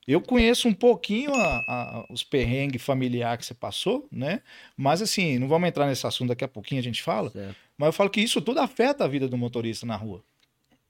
Eu 0.06 0.22
conheço 0.22 0.68
um 0.68 0.74
pouquinho 0.74 1.34
a- 1.34 1.64
a- 1.66 2.06
os 2.10 2.24
perrengues 2.24 2.82
familiares 2.82 3.40
que 3.40 3.46
você 3.46 3.54
passou, 3.54 4.06
né? 4.12 4.42
Mas, 4.76 5.02
assim, 5.02 5.40
não 5.40 5.48
vamos 5.48 5.70
entrar 5.70 5.88
nesse 5.88 6.06
assunto 6.06 6.28
daqui 6.30 6.44
a 6.44 6.48
pouquinho, 6.48 6.82
a 6.82 6.84
gente 6.84 7.02
fala. 7.02 7.30
Certo. 7.30 7.56
Mas 7.78 7.88
eu 7.88 7.94
falo 7.94 8.10
que 8.10 8.20
isso 8.22 8.42
tudo 8.42 8.60
afeta 8.60 9.06
a 9.06 9.08
vida 9.08 9.28
do 9.30 9.38
motorista 9.38 9.86
na 9.86 9.96
rua. 9.96 10.22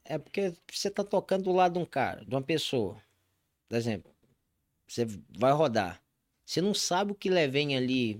É 0.03 0.17
porque 0.17 0.53
você 0.71 0.89
tá 0.89 1.03
tocando 1.03 1.43
do 1.43 1.51
lado 1.51 1.73
de 1.73 1.79
um 1.79 1.85
cara, 1.85 2.25
de 2.25 2.33
uma 2.33 2.41
pessoa. 2.41 2.97
Por 3.69 3.75
exemplo, 3.77 4.11
você 4.87 5.05
vai 5.37 5.51
rodar. 5.53 6.01
Você 6.45 6.59
não 6.59 6.73
sabe 6.73 7.11
o 7.11 7.15
que 7.15 7.29
levem 7.29 7.77
ali 7.77 8.19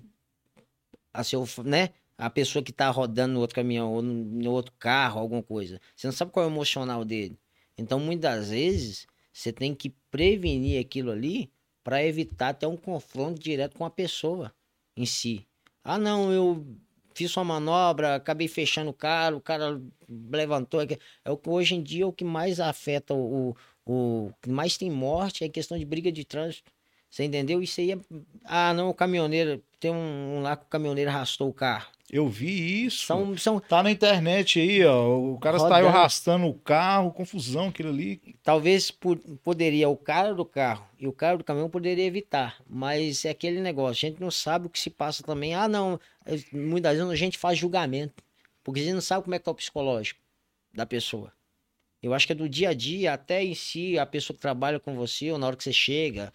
a 1.13 1.23
seu, 1.23 1.43
né? 1.65 1.89
A 2.17 2.29
pessoa 2.29 2.63
que 2.63 2.71
tá 2.71 2.89
rodando 2.89 3.33
no 3.33 3.39
outro 3.39 3.55
caminhão 3.55 3.91
ou 3.93 4.01
no, 4.01 4.13
no 4.13 4.51
outro 4.51 4.71
carro, 4.77 5.19
alguma 5.19 5.41
coisa. 5.43 5.81
Você 5.95 6.07
não 6.07 6.13
sabe 6.13 6.31
qual 6.31 6.45
é 6.45 6.47
o 6.47 6.51
emocional 6.51 7.03
dele. 7.03 7.37
Então, 7.77 7.99
muitas 7.99 8.49
vezes, 8.49 9.07
você 9.31 9.51
tem 9.51 9.73
que 9.73 9.89
prevenir 10.11 10.79
aquilo 10.79 11.11
ali 11.11 11.51
para 11.83 12.03
evitar 12.03 12.49
até 12.49 12.67
um 12.67 12.77
confronto 12.77 13.39
direto 13.39 13.77
com 13.77 13.85
a 13.85 13.89
pessoa 13.89 14.53
em 14.95 15.05
si. 15.05 15.45
Ah, 15.83 15.97
não, 15.97 16.31
eu 16.31 16.65
fiz 17.13 17.35
uma 17.35 17.43
manobra, 17.43 18.15
acabei 18.15 18.47
fechando 18.47 18.89
o 18.89 18.93
cara, 18.93 19.35
o 19.35 19.41
cara 19.41 19.81
levantou. 20.07 20.81
É 20.81 21.31
o 21.31 21.37
que 21.37 21.49
hoje 21.49 21.75
em 21.75 21.83
dia 21.83 22.03
é 22.03 22.07
o 22.07 22.13
que 22.13 22.23
mais 22.23 22.59
afeta 22.59 23.13
o, 23.13 23.55
o, 23.85 24.25
o 24.27 24.33
que 24.41 24.49
mais 24.49 24.77
tem 24.77 24.89
morte 24.89 25.43
é 25.43 25.47
a 25.47 25.49
questão 25.49 25.77
de 25.77 25.85
briga 25.85 26.11
de 26.11 26.23
trânsito. 26.23 26.71
Você 27.09 27.25
entendeu? 27.25 27.61
Isso 27.61 27.79
aí 27.79 27.91
é. 27.91 27.97
Ah, 28.43 28.73
não, 28.73 28.89
o 28.89 28.93
caminhoneiro. 28.93 29.63
Tem 29.79 29.91
um, 29.91 30.37
um 30.37 30.41
lá 30.41 30.55
que 30.55 30.65
o 30.65 30.67
caminhoneiro 30.67 31.11
arrastou 31.11 31.49
o 31.49 31.53
carro. 31.53 31.91
Eu 32.15 32.29
vi 32.29 32.85
isso. 32.85 33.07
São, 33.07 33.35
são 33.35 33.59
Tá 33.59 33.81
na 33.81 33.89
internet 33.89 34.59
aí, 34.59 34.85
ó. 34.85 35.17
O 35.17 35.39
cara 35.39 35.57
saiu 35.57 35.69
Rodando. 35.85 35.87
arrastando 35.87 36.45
o 36.45 36.53
carro, 36.53 37.11
confusão, 37.11 37.69
aquilo 37.69 37.89
ali. 37.89 38.35
talvez 38.43 38.91
po- 38.91 39.17
poderia 39.43 39.89
o 39.89 39.97
cara 39.97 40.31
do 40.35 40.45
carro 40.45 40.87
e 40.99 41.07
o 41.07 41.11
cara 41.11 41.39
do 41.39 41.43
caminhão 41.43 41.71
poderia 41.71 42.05
evitar, 42.05 42.61
mas 42.69 43.25
é 43.25 43.31
aquele 43.31 43.59
negócio, 43.59 44.05
a 44.05 44.09
gente 44.11 44.21
não 44.21 44.29
sabe 44.29 44.67
o 44.67 44.69
que 44.69 44.79
se 44.79 44.91
passa 44.91 45.23
também. 45.23 45.55
Ah, 45.55 45.67
não, 45.67 45.99
muitas 46.51 46.95
vezes 46.95 47.09
a 47.11 47.15
gente 47.15 47.35
faz 47.35 47.57
julgamento, 47.57 48.23
porque 48.63 48.79
a 48.79 48.83
gente 48.83 48.93
não 48.93 49.01
sabe 49.01 49.23
como 49.23 49.33
é 49.33 49.39
que 49.39 49.45
tá 49.45 49.51
o 49.51 49.55
psicológico 49.55 50.19
da 50.71 50.85
pessoa. 50.85 51.33
Eu 51.99 52.13
acho 52.13 52.27
que 52.27 52.33
é 52.33 52.35
do 52.35 52.47
dia 52.47 52.69
a 52.69 52.73
dia, 52.75 53.13
até 53.13 53.43
em 53.43 53.55
si, 53.55 53.97
a 53.97 54.05
pessoa 54.05 54.35
que 54.35 54.41
trabalha 54.41 54.79
com 54.79 54.93
você, 54.93 55.31
ou 55.31 55.39
na 55.39 55.47
hora 55.47 55.55
que 55.55 55.63
você 55.63 55.73
chega, 55.73 56.31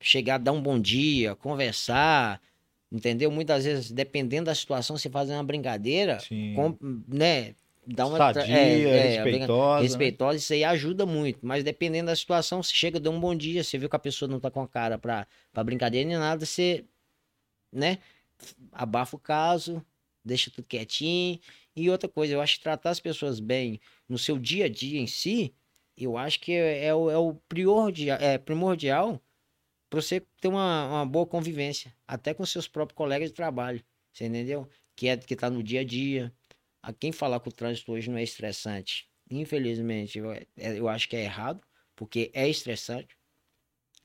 chegar, 0.00 0.38
dar 0.38 0.52
um 0.52 0.62
bom 0.62 0.78
dia, 0.80 1.34
conversar, 1.34 2.40
entendeu? 2.90 3.30
Muitas 3.30 3.64
vezes, 3.64 3.90
dependendo 3.90 4.46
da 4.46 4.54
situação, 4.54 4.96
você 4.96 5.08
faz 5.10 5.30
uma 5.30 5.42
brincadeira, 5.42 6.18
com, 6.54 6.76
né? 7.06 7.54
Dá 7.86 8.06
uma 8.06 8.18
Sadia, 8.18 8.54
é, 8.54 8.82
é, 8.82 9.08
respeitosa. 9.24 9.76
né? 9.76 9.82
respeitosa, 9.82 10.38
isso 10.38 10.52
aí 10.52 10.62
ajuda 10.62 11.06
muito. 11.06 11.38
Mas 11.42 11.64
dependendo 11.64 12.08
da 12.08 12.16
situação, 12.16 12.62
você 12.62 12.72
chega, 12.74 13.00
dá 13.00 13.08
um 13.08 13.18
bom 13.18 13.34
dia, 13.34 13.64
você 13.64 13.78
viu 13.78 13.88
que 13.88 13.96
a 13.96 13.98
pessoa 13.98 14.28
não 14.28 14.38
tá 14.38 14.50
com 14.50 14.60
a 14.60 14.68
cara 14.68 14.98
pra, 14.98 15.26
pra 15.52 15.64
brincadeira 15.64 16.06
nem 16.06 16.18
nada, 16.18 16.44
você, 16.44 16.84
né, 17.72 17.98
abafa 18.72 19.16
o 19.16 19.18
caso, 19.18 19.82
deixa 20.22 20.50
tudo 20.50 20.66
quietinho. 20.66 21.40
E 21.74 21.88
outra 21.88 22.10
coisa, 22.10 22.34
eu 22.34 22.42
acho 22.42 22.56
que 22.56 22.62
tratar 22.62 22.90
as 22.90 23.00
pessoas 23.00 23.40
bem 23.40 23.80
no 24.06 24.18
seu 24.18 24.38
dia 24.38 24.66
a 24.66 24.68
dia 24.68 25.00
em 25.00 25.06
si, 25.06 25.54
eu 25.96 26.18
acho 26.18 26.40
que 26.40 26.52
é, 26.52 26.86
é 26.86 26.94
o, 26.94 27.10
é 27.10 27.16
o 27.16 27.34
primordial, 27.48 28.18
é 28.20 28.36
primordial 28.36 29.18
para 29.90 30.00
você 30.02 30.20
ter 30.40 30.48
uma, 30.48 30.86
uma 30.86 31.06
boa 31.06 31.26
convivência, 31.26 31.94
até 32.06 32.34
com 32.34 32.44
seus 32.46 32.68
próprios 32.68 32.96
colegas 32.96 33.30
de 33.30 33.34
trabalho, 33.34 33.82
você 34.12 34.26
entendeu? 34.26 34.68
Que 34.96 35.08
é 35.08 35.16
que 35.16 35.36
tá 35.36 35.48
no 35.50 35.62
dia 35.62 35.80
a 35.80 35.84
dia. 35.84 36.32
A 36.82 36.92
quem 36.92 37.12
falar 37.12 37.40
que 37.40 37.48
o 37.48 37.52
trânsito 37.52 37.92
hoje 37.92 38.10
não 38.10 38.18
é 38.18 38.22
estressante, 38.22 39.08
infelizmente, 39.30 40.18
eu, 40.18 40.32
é- 40.32 40.46
eu 40.56 40.88
acho 40.88 41.08
que 41.08 41.16
é 41.16 41.24
errado, 41.24 41.60
porque 41.96 42.30
é 42.34 42.48
estressante, 42.48 43.16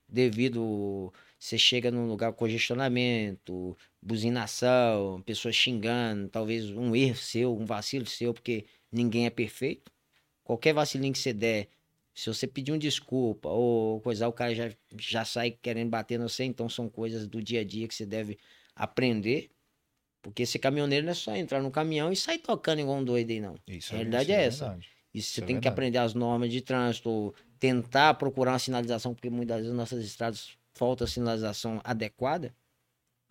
devido 0.08 1.12
você 1.40 1.58
chega 1.58 1.92
num 1.92 2.08
lugar 2.08 2.32
com 2.32 2.38
congestionamento, 2.40 3.78
buzinação, 4.02 5.22
pessoas 5.24 5.56
xingando, 5.56 6.30
talvez 6.30 6.70
um 6.72 6.96
erro 6.96 7.18
seu, 7.18 7.54
um 7.58 7.66
vacilo 7.66 8.06
seu, 8.06 8.34
porque 8.34 8.66
ninguém 8.92 9.26
é 9.26 9.30
perfeito. 9.30 9.92
Qualquer 10.44 10.74
vacilinho 10.74 11.14
que 11.14 11.20
você 11.20 11.34
der, 11.34 11.70
se 12.14 12.28
você 12.28 12.46
pedir 12.48 12.72
um 12.72 12.78
desculpa 12.78 13.50
ou 13.50 14.00
coisa, 14.02 14.28
o 14.28 14.34
cara 14.34 14.54
já, 14.54 14.70
já 14.98 15.26
sai 15.26 15.52
querendo 15.52 15.90
bater 15.90 16.20
no 16.20 16.30
você, 16.30 16.44
então 16.44 16.70
são 16.70 16.88
coisas 16.88 17.28
do 17.28 17.42
dia 17.42 17.62
a 17.62 17.64
dia 17.64 17.88
que 17.88 17.96
você 17.96 18.06
deve 18.06 18.38
aprender. 18.76 19.50
Porque 20.22 20.46
ser 20.46 20.60
caminhoneiro 20.60 21.06
não 21.06 21.12
é 21.12 21.16
só 21.16 21.36
entrar 21.36 21.62
no 21.62 21.70
caminhão 21.70 22.12
e 22.12 22.16
sair 22.16 22.38
tocando 22.38 22.80
igual 22.80 22.98
um 22.98 23.04
doido 23.04 23.32
aí, 23.32 23.42
não. 23.42 23.56
Isso 23.68 23.94
A 23.94 23.98
realidade 23.98 24.32
isso 24.32 24.40
é 24.40 24.44
essa. 24.46 24.66
verdade. 24.66 24.90
Isso 25.14 25.28
você 25.28 25.32
Isso 25.32 25.44
é 25.44 25.46
tem 25.46 25.56
que 25.56 25.62
verdade. 25.62 25.74
aprender 25.74 25.98
as 25.98 26.14
normas 26.14 26.50
de 26.52 26.62
trânsito, 26.62 27.34
tentar 27.60 28.14
procurar 28.14 28.54
uma 28.54 28.60
sinalização, 28.60 29.14
porque 29.14 29.30
muitas 29.30 29.58
vezes 29.62 29.74
nossas 29.74 30.04
estradas 30.06 30.58
falta 30.74 31.06
sinalização 31.06 31.82
adequada, 31.84 32.54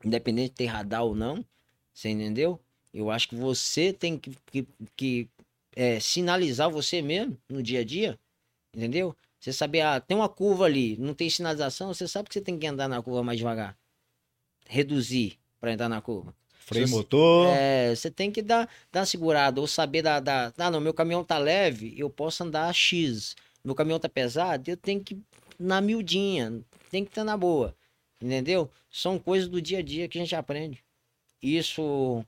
independente 0.04 0.50
de 0.50 0.56
ter 0.56 0.66
radar 0.66 1.04
ou 1.04 1.14
não, 1.14 1.44
você 1.92 2.08
entendeu? 2.10 2.60
Eu 2.92 3.10
acho 3.10 3.28
que 3.28 3.34
você 3.34 3.92
tem 3.92 4.18
que, 4.18 4.30
que, 4.46 4.68
que, 4.96 5.28
é, 5.74 5.98
sinalizar 5.98 6.70
você 6.70 7.00
mesmo 7.00 7.36
no 7.48 7.62
dia 7.62 7.80
a 7.80 7.84
dia, 7.84 8.18
entendeu? 8.74 9.16
Você 9.38 9.52
saber, 9.52 9.80
ah, 9.80 10.00
tem 10.00 10.16
uma 10.16 10.28
curva 10.28 10.64
ali, 10.66 10.96
não 10.98 11.14
tem 11.14 11.28
sinalização, 11.28 11.92
você 11.92 12.06
sabe 12.06 12.28
que 12.28 12.34
você 12.34 12.40
tem 12.40 12.58
que 12.58 12.66
andar 12.66 12.88
na 12.88 13.02
curva 13.02 13.22
mais 13.22 13.38
devagar. 13.38 13.76
Reduzir 14.68 15.38
para 15.60 15.72
entrar 15.72 15.88
na 15.88 16.00
curva. 16.00 16.34
Freio 16.52 16.86
você- 16.86 16.94
motor. 16.94 17.48
É, 17.48 17.94
você 17.94 18.10
tem 18.10 18.30
que 18.30 18.40
dar, 18.40 18.68
dar 18.92 19.04
segurada, 19.04 19.60
ou 19.60 19.66
saber 19.66 20.02
da, 20.02 20.20
da. 20.20 20.52
Ah, 20.56 20.70
não, 20.70 20.80
meu 20.80 20.94
caminhão 20.94 21.24
tá 21.24 21.38
leve, 21.38 21.92
eu 21.96 22.08
posso 22.08 22.44
andar 22.44 22.72
X. 22.72 23.34
Meu 23.64 23.74
caminhão 23.74 23.98
tá 23.98 24.08
pesado, 24.08 24.70
eu 24.70 24.76
tenho 24.76 25.02
que 25.02 25.20
na 25.58 25.80
miudinha, 25.80 26.62
tem 26.90 27.04
que 27.04 27.10
estar 27.10 27.24
na 27.24 27.36
boa. 27.36 27.74
Entendeu? 28.20 28.70
São 28.90 29.18
coisas 29.18 29.48
do 29.48 29.60
dia 29.60 29.78
a 29.78 29.82
dia 29.82 30.08
que 30.08 30.18
a 30.18 30.20
gente 30.20 30.36
aprende. 30.36 30.82
Isso 31.42 32.24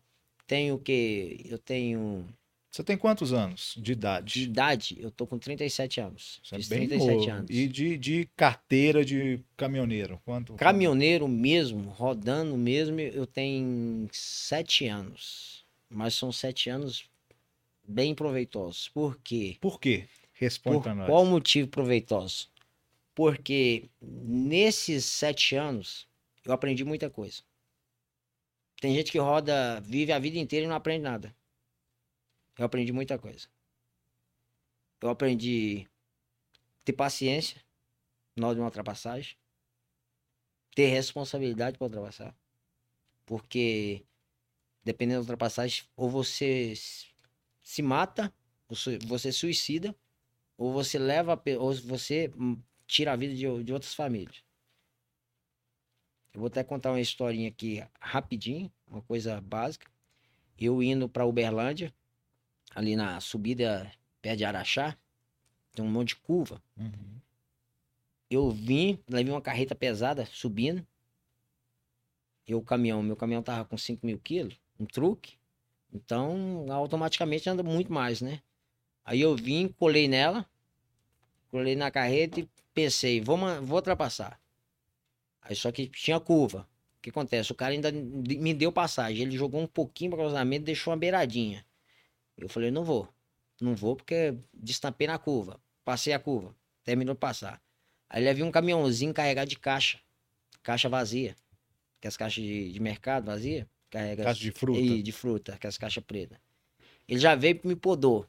tem 0.46 0.72
o 0.72 0.78
quê? 0.78 1.40
Eu 1.44 1.58
tenho. 1.58 2.26
Você 2.74 2.82
tem 2.82 2.98
quantos 2.98 3.32
anos 3.32 3.74
de 3.76 3.82
De 3.82 3.92
idade? 3.92 4.42
idade, 4.42 4.96
eu 4.98 5.08
tô 5.08 5.28
com 5.28 5.38
37 5.38 6.00
anos. 6.00 6.40
Você 6.42 6.56
é 6.56 6.58
Fiz 6.58 6.68
bem 6.68 6.88
37 6.88 7.14
novo. 7.14 7.30
anos. 7.30 7.46
E 7.48 7.68
de, 7.68 7.96
de 7.96 8.28
carteira 8.36 9.04
de 9.04 9.38
caminhoneiro? 9.56 10.20
Quanto? 10.24 10.54
Caminhoneiro 10.54 11.28
mesmo, 11.28 11.90
rodando 11.90 12.56
mesmo, 12.56 12.98
eu 12.98 13.28
tenho 13.28 14.08
sete 14.10 14.88
anos. 14.88 15.64
Mas 15.88 16.14
são 16.14 16.32
sete 16.32 16.68
anos 16.68 17.08
bem 17.86 18.12
proveitosos. 18.12 18.88
Por 18.88 19.20
quê? 19.22 19.56
Por 19.60 19.78
quê? 19.78 20.08
Responde 20.32 20.82
Por 20.82 20.94
nós. 20.96 21.06
qual 21.06 21.24
motivo 21.24 21.68
proveitoso? 21.68 22.48
Porque 23.14 23.84
nesses 24.02 25.04
sete 25.04 25.54
anos 25.54 26.08
eu 26.44 26.52
aprendi 26.52 26.84
muita 26.84 27.08
coisa. 27.08 27.40
Tem 28.80 28.92
gente 28.96 29.12
que 29.12 29.18
roda, 29.20 29.80
vive 29.80 30.10
a 30.10 30.18
vida 30.18 30.38
inteira 30.40 30.66
e 30.66 30.68
não 30.68 30.74
aprende 30.74 31.04
nada. 31.04 31.32
Eu 32.58 32.64
aprendi 32.64 32.92
muita 32.92 33.18
coisa. 33.18 33.48
Eu 35.00 35.08
aprendi 35.08 35.88
ter 36.84 36.92
paciência 36.92 37.60
na 38.36 38.46
hora 38.46 38.54
de 38.54 38.60
uma 38.60 38.66
ultrapassagem, 38.66 39.36
ter 40.74 40.86
responsabilidade 40.86 41.78
para 41.78 41.86
ultrapassar. 41.86 42.36
Porque 43.26 44.04
dependendo 44.84 45.20
da 45.20 45.22
ultrapassagem, 45.22 45.84
ou 45.96 46.10
você 46.10 46.74
se 47.62 47.82
mata, 47.82 48.32
você, 48.68 49.32
suicida, 49.32 49.96
ou 50.56 50.72
você 50.72 50.98
leva, 50.98 51.40
ou 51.58 51.74
você 51.74 52.30
tira 52.86 53.12
a 53.12 53.16
vida 53.16 53.34
de, 53.34 53.64
de 53.64 53.72
outras 53.72 53.94
famílias. 53.94 54.44
Eu 56.32 56.40
vou 56.40 56.48
até 56.48 56.62
contar 56.62 56.90
uma 56.90 57.00
historinha 57.00 57.48
aqui 57.48 57.82
rapidinho, 58.00 58.70
uma 58.86 59.00
coisa 59.02 59.40
básica. 59.40 59.90
Eu 60.58 60.82
indo 60.82 61.08
para 61.08 61.24
Uberlândia, 61.24 61.94
ali 62.74 62.96
na 62.96 63.20
subida 63.20 63.90
perto 64.20 64.38
de 64.38 64.44
Araxá, 64.44 64.96
tem 65.72 65.84
um 65.84 65.90
monte 65.90 66.08
de 66.08 66.16
curva. 66.16 66.62
Uhum. 66.76 67.20
Eu 68.30 68.50
vim, 68.50 68.98
levei 69.08 69.32
uma 69.32 69.40
carreta 69.40 69.74
pesada 69.74 70.26
subindo. 70.26 70.86
E 72.46 72.54
o 72.54 72.62
caminhão, 72.62 73.02
meu 73.02 73.16
caminhão 73.16 73.42
tava 73.42 73.64
com 73.64 73.76
5 73.76 74.04
mil 74.04 74.18
quilos, 74.18 74.58
um 74.78 74.84
truque. 74.84 75.36
Então, 75.92 76.66
automaticamente 76.70 77.48
anda 77.48 77.62
muito 77.62 77.92
mais, 77.92 78.20
né? 78.20 78.42
Aí 79.04 79.20
eu 79.20 79.36
vim, 79.36 79.68
colei 79.68 80.08
nela, 80.08 80.46
colei 81.50 81.76
na 81.76 81.90
carreta 81.90 82.40
e 82.40 82.48
pensei, 82.72 83.20
vou, 83.20 83.38
vou 83.62 83.76
ultrapassar. 83.76 84.40
Aí 85.40 85.54
só 85.54 85.70
que 85.70 85.86
tinha 85.86 86.18
curva. 86.18 86.66
O 86.98 87.02
que 87.02 87.10
acontece? 87.10 87.52
O 87.52 87.54
cara 87.54 87.72
ainda 87.72 87.92
me 87.92 88.54
deu 88.54 88.72
passagem. 88.72 89.22
Ele 89.22 89.36
jogou 89.36 89.60
um 89.60 89.66
pouquinho 89.66 90.10
para 90.10 90.20
cruzamento 90.20 90.62
e 90.62 90.66
deixou 90.66 90.92
uma 90.92 90.98
beiradinha. 90.98 91.64
Eu 92.36 92.48
falei, 92.48 92.70
não 92.70 92.84
vou. 92.84 93.08
Não 93.60 93.74
vou 93.74 93.96
porque 93.96 94.34
destampei 94.52 95.06
na 95.06 95.18
curva. 95.18 95.60
Passei 95.84 96.12
a 96.12 96.18
curva. 96.18 96.54
Terminou 96.82 97.14
de 97.14 97.20
passar. 97.20 97.60
Aí 98.08 98.22
levei 98.22 98.42
um 98.42 98.50
caminhãozinho 98.50 99.14
carregado 99.14 99.48
de 99.48 99.58
caixa. 99.58 99.98
Caixa 100.62 100.88
vazia. 100.88 101.36
Que 102.00 102.08
as 102.08 102.16
caixas 102.16 102.42
de, 102.42 102.72
de 102.72 102.80
mercado 102.80 103.26
vazia. 103.26 103.68
Carrega 103.90 104.24
Caixa 104.24 104.40
de 104.40 104.50
fruta. 104.50 104.80
e 104.80 105.02
de 105.02 105.12
fruta, 105.12 105.54
aquelas 105.54 105.78
caixas 105.78 106.02
pretas. 106.02 106.38
Ele 107.06 107.20
já 107.20 107.34
veio 107.34 107.60
e 107.62 107.68
me 107.68 107.76
podou. 107.76 108.26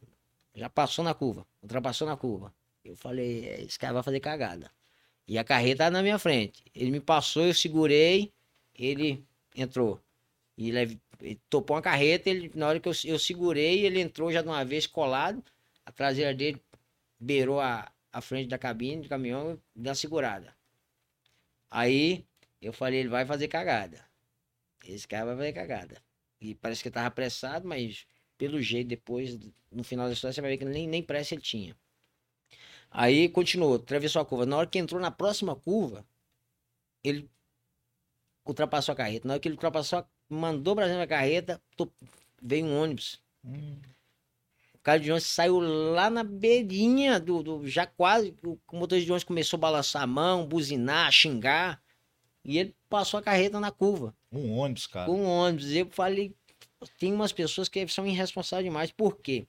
Já 0.53 0.69
passou 0.69 1.03
na 1.03 1.13
curva. 1.13 1.45
Ultrapassou 1.61 2.07
na 2.07 2.15
curva. 2.15 2.53
Eu 2.83 2.95
falei, 2.95 3.47
"É, 3.47 3.61
esse 3.61 3.79
cara 3.79 3.93
vai 3.93 4.03
fazer 4.03 4.19
cagada. 4.19 4.71
E 5.27 5.37
a 5.39 5.43
carreta 5.43 5.89
na 5.89 6.03
minha 6.03 6.19
frente. 6.19 6.63
Ele 6.73 6.91
me 6.91 6.99
passou, 6.99 7.45
eu 7.45 7.53
segurei, 7.53 8.31
ele 8.75 9.25
entrou. 9.55 9.99
E 10.57 10.71
leve, 10.71 10.99
ele 11.21 11.39
topou 11.49 11.75
uma 11.75 11.81
carreta, 11.81 12.29
ele, 12.29 12.51
na 12.55 12.67
hora 12.67 12.79
que 12.79 12.87
eu, 12.89 12.93
eu 13.05 13.19
segurei, 13.19 13.85
ele 13.85 13.99
entrou 14.01 14.31
já 14.31 14.41
de 14.41 14.47
uma 14.47 14.63
vez 14.65 14.87
colado. 14.87 15.43
A 15.85 15.91
traseira 15.91 16.33
dele 16.33 16.61
beirou 17.19 17.59
a, 17.61 17.91
a 18.11 18.21
frente 18.21 18.49
da 18.49 18.57
cabine 18.57 19.03
do 19.03 19.09
caminhão 19.09 19.59
deu 19.75 19.89
uma 19.91 19.95
segurada. 19.95 20.55
Aí 21.69 22.25
eu 22.61 22.73
falei, 22.73 22.99
ele 23.01 23.09
vai 23.09 23.25
fazer 23.25 23.47
cagada. 23.47 24.03
Esse 24.85 25.07
cara 25.07 25.25
vai 25.25 25.35
fazer 25.37 25.53
cagada. 25.53 26.01
E 26.41 26.55
parece 26.55 26.81
que 26.81 26.87
ele 26.89 26.93
tava 26.95 27.07
apressado, 27.07 27.67
mas 27.67 28.05
pelo 28.37 28.61
jeito, 28.61 28.87
depois, 28.87 29.37
no 29.71 29.83
final 29.83 30.07
da 30.07 30.13
história, 30.13 30.33
você 30.33 30.41
vai 30.41 30.51
ver 30.51 30.57
que 30.57 30.65
nem, 30.65 30.87
nem 30.87 31.03
pressa 31.03 31.33
ele 31.35 31.41
tinha. 31.41 31.75
Aí 32.89 33.29
continuou, 33.29 33.75
atravessou 33.75 34.21
a 34.21 34.25
curva. 34.25 34.45
Na 34.45 34.57
hora 34.57 34.67
que 34.67 34.79
entrou 34.79 34.99
na 34.99 35.11
próxima 35.11 35.55
curva, 35.55 36.05
ele 37.03 37.29
ultrapassou 38.45 38.93
a 38.93 38.95
carreta. 38.95 39.27
Na 39.27 39.33
hora 39.35 39.39
que 39.41 39.47
ele 39.47 39.55
ultrapassou, 39.55 39.99
a- 39.99 40.09
mandou 40.29 40.75
pra 40.75 40.85
cima 40.87 40.99
da 40.99 41.07
carreta, 41.07 41.61
to- 41.77 41.91
veio 42.41 42.65
um 42.65 42.81
ônibus. 42.81 43.19
Hum. 43.43 43.77
O 44.73 44.79
cara 44.85 44.99
de 44.99 45.11
ônibus 45.11 45.27
saiu 45.29 45.59
lá 45.59 46.09
na 46.09 46.23
beirinha 46.23 47.19
do. 47.19 47.41
do- 47.41 47.67
já 47.67 47.85
quase. 47.85 48.35
O, 48.43 48.57
o 48.71 48.77
motorista 48.77 49.05
de 49.05 49.11
ônibus 49.11 49.23
começou 49.23 49.57
a 49.57 49.61
balançar 49.61 50.03
a 50.03 50.07
mão, 50.07 50.45
buzinar, 50.45 51.11
xingar. 51.11 51.81
E 52.43 52.59
ele 52.59 52.75
passou 52.87 53.19
a 53.19 53.23
carreta 53.23 53.59
na 53.59 53.71
curva 53.71 54.15
Um 54.31 54.51
ônibus, 54.57 54.85
cara. 54.85 55.09
o 55.09 55.23
ônibus. 55.23 55.71
Eu 55.71 55.87
falei, 55.89 56.31
tem 56.99 57.11
umas 57.11 57.31
pessoas 57.31 57.67
que 57.67 57.87
são 57.87 58.05
irresponsáveis 58.05 58.65
demais. 58.65 58.91
Por 58.91 59.17
quê? 59.17 59.47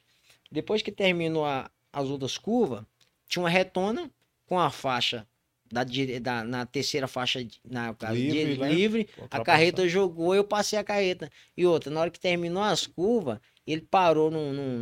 Depois 0.51 0.81
que 0.81 0.91
terminou 0.91 1.45
a- 1.45 1.71
as 1.93 2.09
outras 2.09 2.39
curvas, 2.39 2.85
tinha 3.29 3.43
uma 3.43 3.51
retona 3.51 4.11
com 4.47 4.59
a 4.59 4.71
faixa 4.71 5.27
da, 5.71 5.85
da- 6.21 6.45
na 6.45 6.67
terceira 6.67 7.07
faixa, 7.09 7.47
na 7.69 7.93
caso, 7.95 8.15
Livre, 8.15 8.55
de- 8.55 8.61
né? 8.61 8.69
livre. 8.73 9.09
A 9.31 9.41
carreta 9.43 9.89
jogou, 9.89 10.35
eu 10.35 10.45
passei 10.45 10.79
a 10.79 10.85
carreta. 10.85 11.31
E 11.57 11.67
outra, 11.67 11.91
na 11.91 12.01
hora 12.01 12.11
que 12.11 12.21
terminou 12.21 12.63
as 12.63 12.87
curvas, 12.87 13.39
ele 13.67 13.81
parou 13.83 14.31
num, 14.31 14.53
num- 14.53 14.79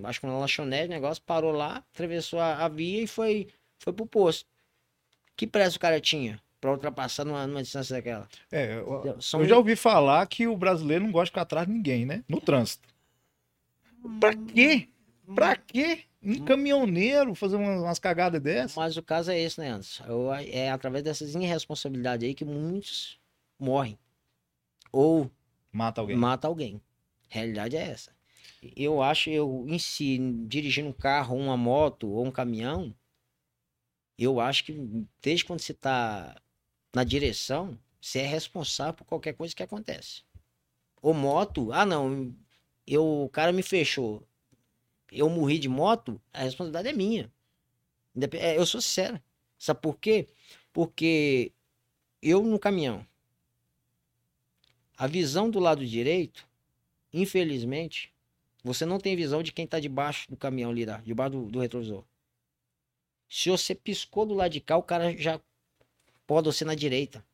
num- 0.00 0.06
acho 0.06 0.20
que 0.20 0.26
numa 0.26 0.38
lanchonete, 0.38 0.88
negócio, 0.88 1.22
parou 1.24 1.52
lá, 1.52 1.82
atravessou 1.94 2.38
a, 2.38 2.64
a 2.64 2.68
via 2.68 3.02
e 3.02 3.06
foi, 3.06 3.48
foi 3.78 3.92
pro 3.92 4.06
posto. 4.06 4.46
Que 5.36 5.46
pressa 5.46 5.76
o 5.76 5.80
cara 5.80 6.00
tinha 6.00 6.40
pra 6.60 6.72
ultrapassar 6.72 7.24
numa, 7.24 7.46
numa 7.46 7.62
distância 7.62 7.94
daquela? 7.96 8.28
É, 8.50 8.74
eu, 8.74 9.16
São 9.20 9.40
eu 9.40 9.46
já 9.46 9.56
ouvi 9.56 9.76
falar 9.76 10.26
que 10.26 10.46
o 10.46 10.56
brasileiro 10.56 11.04
não 11.04 11.12
gosta 11.12 11.26
de 11.26 11.30
ficar 11.30 11.42
atrás 11.42 11.66
de 11.66 11.72
ninguém, 11.72 12.04
né? 12.04 12.24
No 12.28 12.40
trânsito. 12.40 12.88
Pra 14.20 14.34
quê? 14.34 14.88
Pra 15.34 15.56
quê? 15.56 16.00
Um 16.28 16.44
caminhoneiro 16.44 17.34
fazer 17.34 17.56
umas, 17.56 17.98
cagadas 17.98 18.40
dessas? 18.40 18.76
Mas 18.76 18.96
o 18.96 19.02
caso 19.02 19.30
é 19.30 19.38
esse, 19.40 19.58
né, 19.60 19.70
Anderson? 19.70 20.04
Eu- 20.04 20.32
É 20.34 20.70
através 20.70 21.02
dessas 21.02 21.34
irresponsabilidades 21.34 22.26
aí 22.26 22.34
que 22.34 22.44
muitos 22.44 23.18
morrem. 23.58 23.98
Ou 24.92 25.30
Mata 25.72 26.00
alguém. 26.00 26.16
mata 26.16 26.48
alguém. 26.48 26.80
A 27.30 27.34
realidade 27.34 27.76
é 27.76 27.82
essa. 27.82 28.16
Eu 28.76 29.00
acho, 29.02 29.30
eu 29.30 29.64
em 29.68 29.78
si, 29.78 30.18
dirigindo 30.46 30.88
um 30.88 30.92
carro, 30.92 31.36
uma 31.36 31.56
moto 31.56 32.08
ou 32.08 32.26
um 32.26 32.30
caminhão, 32.30 32.94
eu 34.18 34.40
acho 34.40 34.64
que 34.64 35.06
desde 35.22 35.44
quando 35.44 35.60
você 35.60 35.72
tá 35.72 36.40
na 36.94 37.04
direção, 37.04 37.78
você 38.00 38.20
é 38.20 38.26
responsável 38.26 38.94
por 38.94 39.04
qualquer 39.04 39.34
coisa 39.34 39.54
que 39.54 39.62
acontece. 39.62 40.22
Ou 41.00 41.14
moto, 41.14 41.72
ah 41.72 41.86
não, 41.86 42.34
eu, 42.86 43.24
o 43.24 43.28
cara 43.28 43.52
me 43.52 43.62
fechou. 43.62 44.26
Eu 45.10 45.28
morri 45.28 45.58
de 45.58 45.68
moto, 45.68 46.20
a 46.32 46.42
responsabilidade 46.42 46.88
é 46.88 46.92
minha. 46.92 47.32
É, 48.32 48.56
Eu 48.56 48.66
sou 48.66 48.80
sincero. 48.80 49.20
Sabe 49.58 49.80
por 49.80 49.98
quê? 49.98 50.28
Porque 50.72 51.52
eu 52.22 52.42
no 52.42 52.58
caminhão, 52.58 53.06
a 54.96 55.06
visão 55.06 55.50
do 55.50 55.58
lado 55.58 55.86
direito, 55.86 56.46
infelizmente, 57.12 58.12
você 58.62 58.84
não 58.84 58.98
tem 58.98 59.16
visão 59.16 59.42
de 59.42 59.52
quem 59.52 59.64
está 59.64 59.80
debaixo 59.80 60.28
do 60.28 60.36
caminhão 60.36 60.70
ali, 60.70 60.84
debaixo 61.04 61.32
do, 61.32 61.44
do 61.46 61.60
retrovisor. 61.60 62.04
Se 63.28 63.50
você 63.50 63.74
piscou 63.74 64.26
do 64.26 64.34
lado 64.34 64.52
de 64.52 64.60
cá, 64.60 64.76
o 64.76 64.82
cara 64.82 65.16
já 65.16 65.40
pode 66.26 66.46
você 66.46 66.64
na 66.64 66.74
direita. 66.74 67.24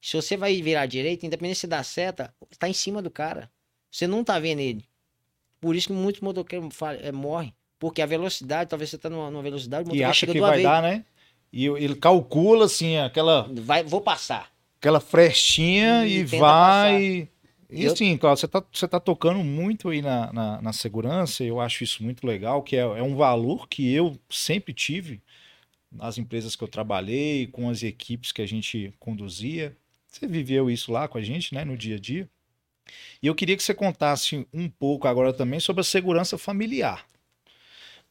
Se 0.00 0.16
você 0.16 0.36
vai 0.36 0.60
virar 0.60 0.82
à 0.82 0.86
direita, 0.86 1.26
independente 1.26 1.58
se 1.60 1.66
dá 1.66 1.82
seta, 1.82 2.34
está 2.50 2.68
em 2.68 2.72
cima 2.72 3.02
do 3.02 3.10
cara. 3.10 3.50
Você 3.90 4.06
não 4.06 4.22
tá 4.22 4.38
vendo 4.38 4.60
ele. 4.60 4.88
Por 5.66 5.74
isso 5.74 5.88
que 5.88 5.92
muitos 5.92 6.20
motoqueiros 6.20 6.68
eh, 7.00 7.10
morrem. 7.10 7.52
Porque 7.76 8.00
a 8.00 8.06
velocidade, 8.06 8.70
talvez 8.70 8.88
você 8.88 8.96
tá 8.96 9.10
numa, 9.10 9.28
numa 9.32 9.42
velocidade, 9.42 9.82
o 9.82 9.86
E 9.86 9.88
motoqueiro 9.88 10.10
acha 10.10 10.20
chega 10.20 10.32
que 10.32 10.40
vai 10.40 10.52
vez. 10.52 10.62
dar, 10.62 10.80
né? 10.80 11.04
E 11.52 11.66
ele 11.66 11.96
calcula, 11.96 12.66
assim, 12.66 12.96
aquela, 12.98 13.50
Vai, 13.52 13.82
vou 13.82 14.00
passar. 14.00 14.48
aquela 14.78 15.00
frestinha 15.00 16.06
E 16.06 16.18
e, 16.20 16.24
vai. 16.24 17.28
E 17.68 17.84
Eu- 17.84 17.92
assim, 17.92 18.16
Cláudio, 18.16 18.42
você 18.42 18.46
tá, 18.46 18.62
você 18.72 18.86
tá 18.86 19.00
tocando 19.00 19.42
muito 19.42 19.88
aí 19.88 20.00
na, 20.00 20.32
na, 20.32 20.62
na 20.62 20.72
segurança, 20.72 21.42
eu 21.42 21.60
acho 21.60 21.82
isso 21.82 22.04
muito 22.04 22.24
legal, 22.24 22.62
que 22.62 22.76
é, 22.76 22.82
é 22.82 23.02
um 23.02 23.16
valor 23.16 23.68
que 23.68 23.92
eu 23.92 24.16
sempre 24.30 24.72
tive 24.72 25.20
nas 25.90 26.16
empresas 26.16 26.54
que 26.54 26.62
eu 26.62 26.68
trabalhei, 26.68 27.48
com 27.48 27.68
as 27.68 27.82
equipes 27.82 28.30
que 28.30 28.40
a 28.40 28.46
gente 28.46 28.94
conduzia. 29.00 29.76
Você 30.06 30.28
viveu 30.28 30.70
isso 30.70 30.92
lá 30.92 31.08
com 31.08 31.18
a 31.18 31.22
gente, 31.22 31.52
né, 31.52 31.64
no 31.64 31.76
dia 31.76 31.96
a 31.96 31.98
dia. 31.98 32.28
E 33.22 33.26
eu 33.26 33.34
queria 33.34 33.56
que 33.56 33.62
você 33.62 33.74
contasse 33.74 34.46
um 34.52 34.68
pouco 34.68 35.06
agora 35.08 35.32
também 35.32 35.60
sobre 35.60 35.80
a 35.80 35.84
segurança 35.84 36.36
familiar. 36.38 37.06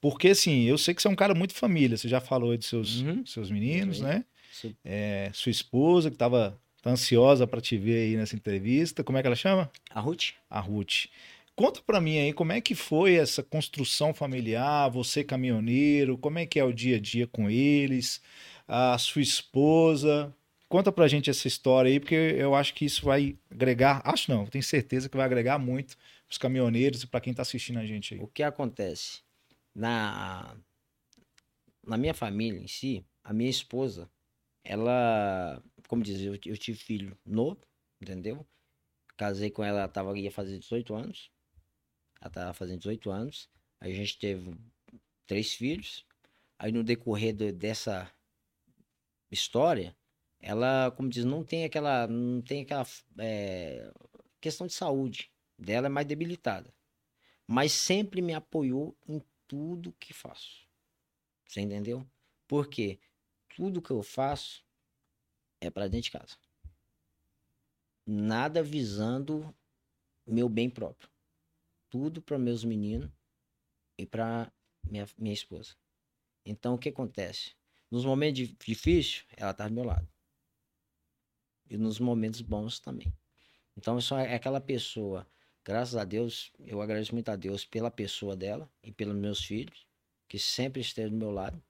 Porque, 0.02 0.30
assim, 0.30 0.64
eu 0.64 0.78
sei 0.78 0.94
que 0.94 1.02
você 1.02 1.08
é 1.08 1.12
um 1.12 1.16
cara 1.16 1.34
muito 1.34 1.54
família, 1.54 1.98
você 1.98 2.08
já 2.08 2.20
falou 2.20 2.52
aí 2.52 2.58
dos 2.58 2.68
seus, 2.68 3.02
Uhum. 3.02 3.26
seus 3.26 3.50
meninos, 3.50 3.98
Sim. 3.98 4.04
né? 4.04 4.26
É, 4.84 5.32
sua 5.34 5.50
esposa, 5.50 6.10
que 6.10 6.16
estava 6.16 6.60
ansiosa 6.86 7.48
para 7.48 7.60
te 7.62 7.78
ver 7.78 8.10
aí 8.10 8.16
nessa 8.18 8.36
entrevista. 8.36 9.04
Como 9.04 9.18
é 9.18 9.22
que 9.22 9.28
ela 9.28 9.36
chama? 9.36 9.72
A 9.90 10.00
Ruth? 10.00 10.34
A 10.50 10.60
Ruth. 10.60 11.06
Conta 11.56 11.82
para 11.82 12.02
mim 12.02 12.18
aí 12.20 12.34
como 12.34 12.52
é 12.52 12.60
que 12.62 12.76
foi 12.76 13.16
essa 13.16 13.42
construção 13.42 14.14
familiar, 14.14 14.90
você 14.90 15.24
caminhoneiro, 15.24 16.18
como 16.18 16.38
é 16.38 16.46
que 16.46 16.60
é 16.60 16.64
o 16.64 16.74
dia 16.74 16.98
a 16.98 17.00
dia 17.00 17.26
com 17.26 17.50
eles, 17.50 18.22
a 18.68 18.98
sua 18.98 19.22
esposa. 19.22 20.32
Conta 20.67 20.91
pra 20.91 21.08
gente 21.08 21.30
essa 21.30 21.47
história 21.47 21.89
aí, 21.91 21.99
porque 21.99 22.15
eu 22.15 22.56
acho 22.56 22.73
que 22.73 22.86
isso 22.86 23.06
vai 23.06 23.38
agregar, 23.49 24.01
acho 24.04 24.32
não, 24.32 24.45
tenho 24.47 24.63
certeza 24.63 25.08
que 25.08 25.15
vai 25.15 25.25
agregar 25.25 25.60
muito 25.60 25.95
os 26.30 26.38
caminhoneiros 26.38 27.04
e 27.04 27.08
para 27.08 27.21
quem 27.21 27.34
tá 27.34 27.43
assistindo 27.43 27.78
a 27.80 27.86
gente 27.86 28.15
aí. 28.15 28.19
O 28.19 28.28
que 28.28 28.41
acontece? 28.41 29.21
Na, 29.73 30.56
na 31.86 31.97
minha 31.97 32.13
família 32.13 32.60
em 32.60 32.67
si, 32.67 33.06
a 33.23 33.34
minha 33.34 33.49
esposa, 33.49 34.10
ela, 34.63 35.62
como 35.88 36.04
diz, 36.04 36.21
eu, 36.21 36.34
eu 36.45 36.58
tive 36.58 36.78
filho 36.78 37.17
novo, 37.25 37.62
entendeu? 38.01 38.45
Casei 39.17 39.51
com 39.51 39.63
ela, 39.63 39.80
ela 39.82 39.88
tava, 39.88 40.17
ia 40.17 40.32
fazer 40.32 40.60
18 40.60 40.95
anos. 40.95 41.32
Ela 42.21 42.30
tava 42.32 42.54
fazendo 42.54 42.80
18 42.80 43.12
anos. 43.12 43.49
A 43.80 43.89
gente 43.89 44.17
teve 44.17 44.56
três 45.28 45.54
filhos. 45.54 46.06
Aí 46.60 46.71
no 46.71 46.84
decorrer 46.84 47.36
do- 47.36 47.54
dessa 47.54 48.12
história, 49.32 49.95
ela, 50.46 50.92
como 50.92 51.10
diz, 51.10 51.26
não 51.26 51.44
tem 51.44 51.66
aquela, 51.66 52.08
não 52.08 52.42
tem 52.42 52.62
aquela 52.62 52.86
é, 53.18 53.92
questão 54.40 54.68
de 54.68 54.74
saúde 54.74 55.32
dela 55.58 55.88
é 55.88 55.90
mais 55.90 56.06
debilitada 56.08 56.74
mas 57.48 57.72
sempre 57.72 58.22
me 58.22 58.34
apoiou 58.34 58.98
em 59.08 59.22
tudo 59.48 59.94
que 59.94 60.14
faço. 60.14 60.68
Você 61.48 61.62
entendeu? 61.62 62.08
Porque 62.48 63.00
tudo 63.56 63.82
que 63.82 63.92
eu 63.92 64.02
faço 64.02 64.66
é 65.62 65.70
para 65.70 65.88
dentro 65.88 66.06
de 66.06 66.12
casa. 66.12 66.38
nada 68.08 68.62
visando 68.62 69.56
meu 70.26 70.48
bem 70.48 70.70
próprio. 70.70 71.10
Tudo 71.90 72.22
para 72.22 72.38
meus 72.38 72.64
meninos 72.64 73.10
e 73.98 74.06
para 74.06 74.52
minha, 74.84 75.08
minha 75.18 75.34
esposa. 75.34 75.76
Então, 76.46 76.76
o 76.76 76.78
que 76.78 76.90
acontece? 76.90 77.56
Nos 77.90 78.06
momentos 78.06 78.54
difíceis, 78.64 79.26
ela 79.36 79.54
tá 79.54 79.68
do 79.68 79.74
meu 79.74 79.84
lado. 79.84 80.08
E 81.69 81.78
nos 81.78 81.99
momentos 81.99 82.41
bons 82.41 82.80
também. 82.80 83.13
Então, 83.78 83.99
só 83.99 84.19
é 84.19 84.36
aquela 84.36 84.62
pessoa, 84.62 85.28
graças 85.63 85.95
a 85.95 86.06
Deus, 86.06 86.51
eu 86.60 86.82
agradeço 86.82 87.13
muito 87.13 87.30
a 87.30 87.36
Deus 87.36 87.65
pela 87.65 87.91
pessoa 87.91 88.36
dela 88.36 88.71
e 88.84 88.91
pelos 88.91 89.15
meus 89.15 89.43
filhos, 89.43 89.86
que 90.28 90.39
sempre 90.39 90.82
esteve 90.82 91.10
do 91.10 91.17
meu 91.17 91.32
lado, 91.32 91.62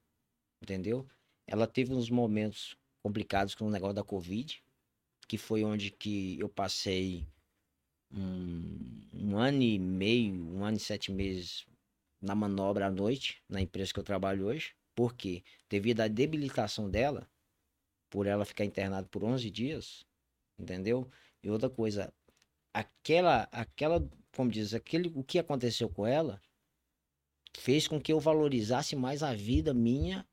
entendeu? 0.62 1.08
Ela 1.47 1.67
teve 1.67 1.93
uns 1.93 2.10
momentos 2.10 2.77
complicados 3.01 3.55
com 3.55 3.67
o 3.67 3.71
negócio 3.71 3.95
da 3.95 4.03
Covid, 4.03 4.62
que 5.27 5.38
foi 5.38 5.63
onde 5.63 5.91
que 5.91 6.39
eu 6.39 6.49
passei 6.49 7.27
um, 8.12 9.01
um 9.13 9.38
ano 9.38 9.62
e 9.62 9.79
meio, 9.79 10.34
um 10.34 10.63
ano 10.63 10.77
e 10.77 10.79
sete 10.79 11.12
meses 11.12 11.65
na 12.21 12.36
manobra 12.36 12.88
à 12.88 12.91
noite, 12.91 13.41
na 13.49 13.62
empresa 13.62 13.93
que 13.93 13.99
eu 13.99 14.03
trabalho 14.03 14.45
hoje. 14.45 14.75
Por 14.95 15.13
quê? 15.13 15.43
Devido 15.69 16.01
à 16.01 16.08
debilitação 16.08 16.89
dela, 16.89 17.29
por 18.15 18.28
ela 18.28 18.45
ficar 18.45 18.63
internada 18.63 19.06
por 19.12 19.25
11 19.25 19.51
dias, 19.51 20.06
entendeu? 20.58 21.06
E 21.43 21.49
outra 21.49 21.69
coisa, 21.69 22.13
aquela, 22.73 23.41
aquela, 23.51 24.10
como 24.34 24.49
diz, 24.49 24.73
aquele, 24.73 25.12
o 25.13 25.21
que 25.21 25.38
aconteceu 25.38 25.89
com 25.89 26.08
ela 26.08 26.41
fez 27.58 27.89
com 27.89 27.99
que 27.99 28.13
eu 28.13 28.19
valorizasse 28.21 28.95
mais 28.95 29.21
a 29.21 29.34
vida 29.34 29.73
minha 29.73 30.25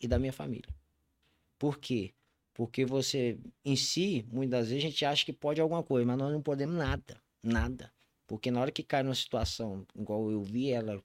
e 0.00 0.08
da 0.08 0.18
minha 0.18 0.32
família. 0.32 0.74
Por 1.58 1.76
quê? 1.76 2.14
Porque 2.54 2.86
você, 2.86 3.38
em 3.62 3.76
si, 3.76 4.24
muitas 4.32 4.70
vezes 4.70 4.82
a 4.82 4.88
gente 4.88 5.04
acha 5.04 5.26
que 5.26 5.32
pode 5.34 5.60
alguma 5.60 5.82
coisa, 5.82 6.06
mas 6.06 6.16
nós 6.16 6.32
não 6.32 6.40
podemos 6.40 6.76
nada. 6.76 7.20
Nada. 7.42 7.92
Porque 8.26 8.50
na 8.50 8.62
hora 8.62 8.72
que 8.72 8.82
cai 8.82 9.02
numa 9.02 9.14
situação 9.14 9.86
igual 9.94 10.30
eu 10.30 10.42
vi, 10.42 10.70
ela 10.70 10.98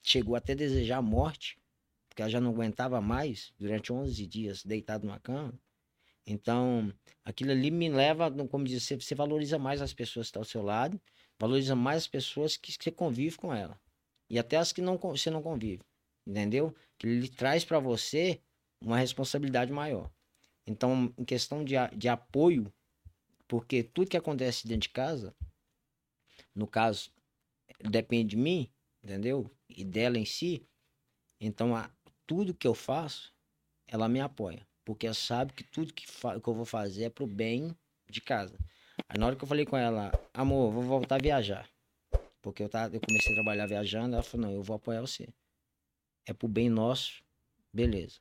chegou 0.00 0.34
até 0.34 0.54
a 0.54 0.56
desejar 0.56 0.96
a 0.96 1.02
morte, 1.02 1.58
porque 2.18 2.22
ela 2.22 2.30
já 2.30 2.40
não 2.40 2.50
aguentava 2.50 3.00
mais 3.00 3.52
durante 3.56 3.92
11 3.92 4.26
dias 4.26 4.64
deitado 4.64 5.06
numa 5.06 5.20
cama. 5.20 5.54
Então, 6.26 6.92
aquilo 7.24 7.52
ali 7.52 7.70
me 7.70 7.88
leva, 7.88 8.28
como 8.48 8.64
diz, 8.64 8.82
você, 8.82 8.96
você 8.96 9.14
valoriza 9.14 9.56
mais 9.56 9.80
as 9.80 9.94
pessoas 9.94 10.26
que 10.26 10.30
estão 10.30 10.40
ao 10.40 10.44
seu 10.44 10.60
lado, 10.60 11.00
valoriza 11.38 11.76
mais 11.76 11.98
as 11.98 12.08
pessoas 12.08 12.56
que 12.56 12.72
você 12.72 12.90
convive 12.90 13.36
com 13.36 13.54
ela. 13.54 13.80
E 14.28 14.36
até 14.36 14.56
as 14.56 14.72
que 14.72 14.82
não, 14.82 14.98
você 14.98 15.30
não 15.30 15.40
convive. 15.40 15.80
Entendeu? 16.26 16.74
Que 16.98 17.06
ele 17.06 17.28
traz 17.28 17.64
para 17.64 17.78
você 17.78 18.42
uma 18.82 18.98
responsabilidade 18.98 19.70
maior. 19.70 20.10
Então, 20.66 21.14
em 21.16 21.24
questão 21.24 21.64
de, 21.64 21.74
de 21.96 22.08
apoio, 22.08 22.72
porque 23.46 23.84
tudo 23.84 24.10
que 24.10 24.16
acontece 24.16 24.66
dentro 24.66 24.88
de 24.88 24.92
casa, 24.92 25.32
no 26.52 26.66
caso, 26.66 27.12
depende 27.88 28.30
de 28.30 28.36
mim, 28.36 28.68
entendeu? 29.04 29.48
E 29.68 29.84
dela 29.84 30.18
em 30.18 30.24
si. 30.24 30.66
Então, 31.40 31.76
a, 31.76 31.88
tudo 32.28 32.54
que 32.54 32.68
eu 32.68 32.74
faço, 32.74 33.32
ela 33.88 34.08
me 34.08 34.20
apoia. 34.20 34.64
Porque 34.84 35.06
ela 35.06 35.14
sabe 35.14 35.52
que 35.54 35.64
tudo 35.64 35.92
que, 35.92 36.06
que 36.06 36.48
eu 36.48 36.54
vou 36.54 36.64
fazer 36.64 37.04
é 37.04 37.10
pro 37.10 37.26
bem 37.26 37.74
de 38.08 38.20
casa. 38.20 38.56
Aí 39.08 39.18
na 39.18 39.26
hora 39.26 39.34
que 39.34 39.42
eu 39.42 39.48
falei 39.48 39.64
com 39.64 39.76
ela, 39.76 40.12
amor, 40.32 40.70
vou 40.70 40.82
voltar 40.82 41.16
a 41.16 41.22
viajar. 41.22 41.68
Porque 42.40 42.62
eu, 42.62 42.68
tava, 42.68 42.94
eu 42.94 43.00
comecei 43.00 43.32
a 43.32 43.34
trabalhar 43.34 43.66
viajando, 43.66 44.14
ela 44.14 44.22
falou, 44.22 44.46
não, 44.46 44.54
eu 44.54 44.62
vou 44.62 44.76
apoiar 44.76 45.00
você. 45.00 45.28
É 46.26 46.32
pro 46.32 46.46
bem 46.46 46.68
nosso, 46.68 47.22
beleza. 47.72 48.20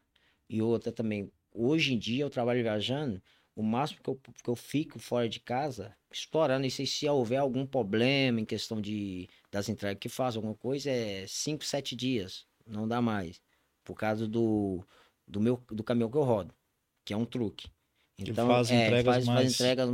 E 0.49 0.61
outra 0.61 0.91
também, 0.91 1.31
hoje 1.51 1.93
em 1.93 1.99
dia 1.99 2.23
eu 2.23 2.29
trabalho 2.29 2.63
viajando, 2.63 3.21
o 3.55 3.61
máximo 3.61 4.01
que 4.01 4.09
eu, 4.09 4.15
que 4.15 4.49
eu 4.49 4.55
fico 4.55 4.99
fora 4.99 5.27
de 5.27 5.39
casa, 5.41 5.95
explorando, 6.11 6.65
e 6.65 6.71
se, 6.71 6.87
se 6.87 7.07
houver 7.09 7.37
algum 7.37 7.65
problema 7.65 8.39
em 8.39 8.45
questão 8.45 8.79
de 8.79 9.29
das 9.51 9.67
entregas 9.67 9.99
que 9.99 10.07
faço, 10.07 10.37
alguma 10.37 10.55
coisa, 10.55 10.89
é 10.89 11.25
5, 11.27 11.65
7 11.65 11.95
dias, 11.95 12.45
não 12.65 12.87
dá 12.87 13.01
mais. 13.01 13.41
Por 13.87 13.95
causa 13.95 14.27
do, 14.27 14.83
do 15.25 15.39
meu 15.39 15.63
do 15.71 15.81
caminhão 15.81 16.11
que 16.11 16.17
eu 16.17 16.23
rodo, 16.23 16.53
que 17.05 17.13
é 17.13 17.17
um 17.17 17.23
truque. 17.23 17.69
Então, 18.19 18.45
faz, 18.45 18.69
é, 18.69 18.87
entregas 18.87 19.15
faz, 19.15 19.25
mais... 19.25 19.39
faz 19.39 19.53
entregas 19.53 19.89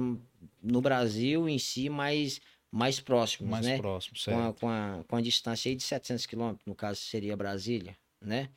no 0.63 0.81
Brasil 0.81 1.47
em 1.47 1.59
si, 1.59 1.89
mais, 1.89 2.41
mais 2.71 2.99
próximos, 2.99 3.51
mais 3.51 3.63
né? 3.63 3.77
próximo, 3.77 4.17
certo. 4.17 4.35
Com 4.35 4.47
a, 4.47 4.53
com, 4.53 4.69
a, 4.69 5.03
com 5.07 5.15
a 5.15 5.21
distância 5.21 5.69
aí 5.69 5.75
de 5.75 5.83
700 5.83 6.25
quilômetros, 6.25 6.65
no 6.65 6.73
caso 6.73 7.01
seria 7.01 7.37
Brasília, 7.37 7.95
né? 8.19 8.49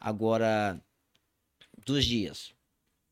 Agora, 0.00 0.80
dos 1.84 2.06
dias, 2.06 2.54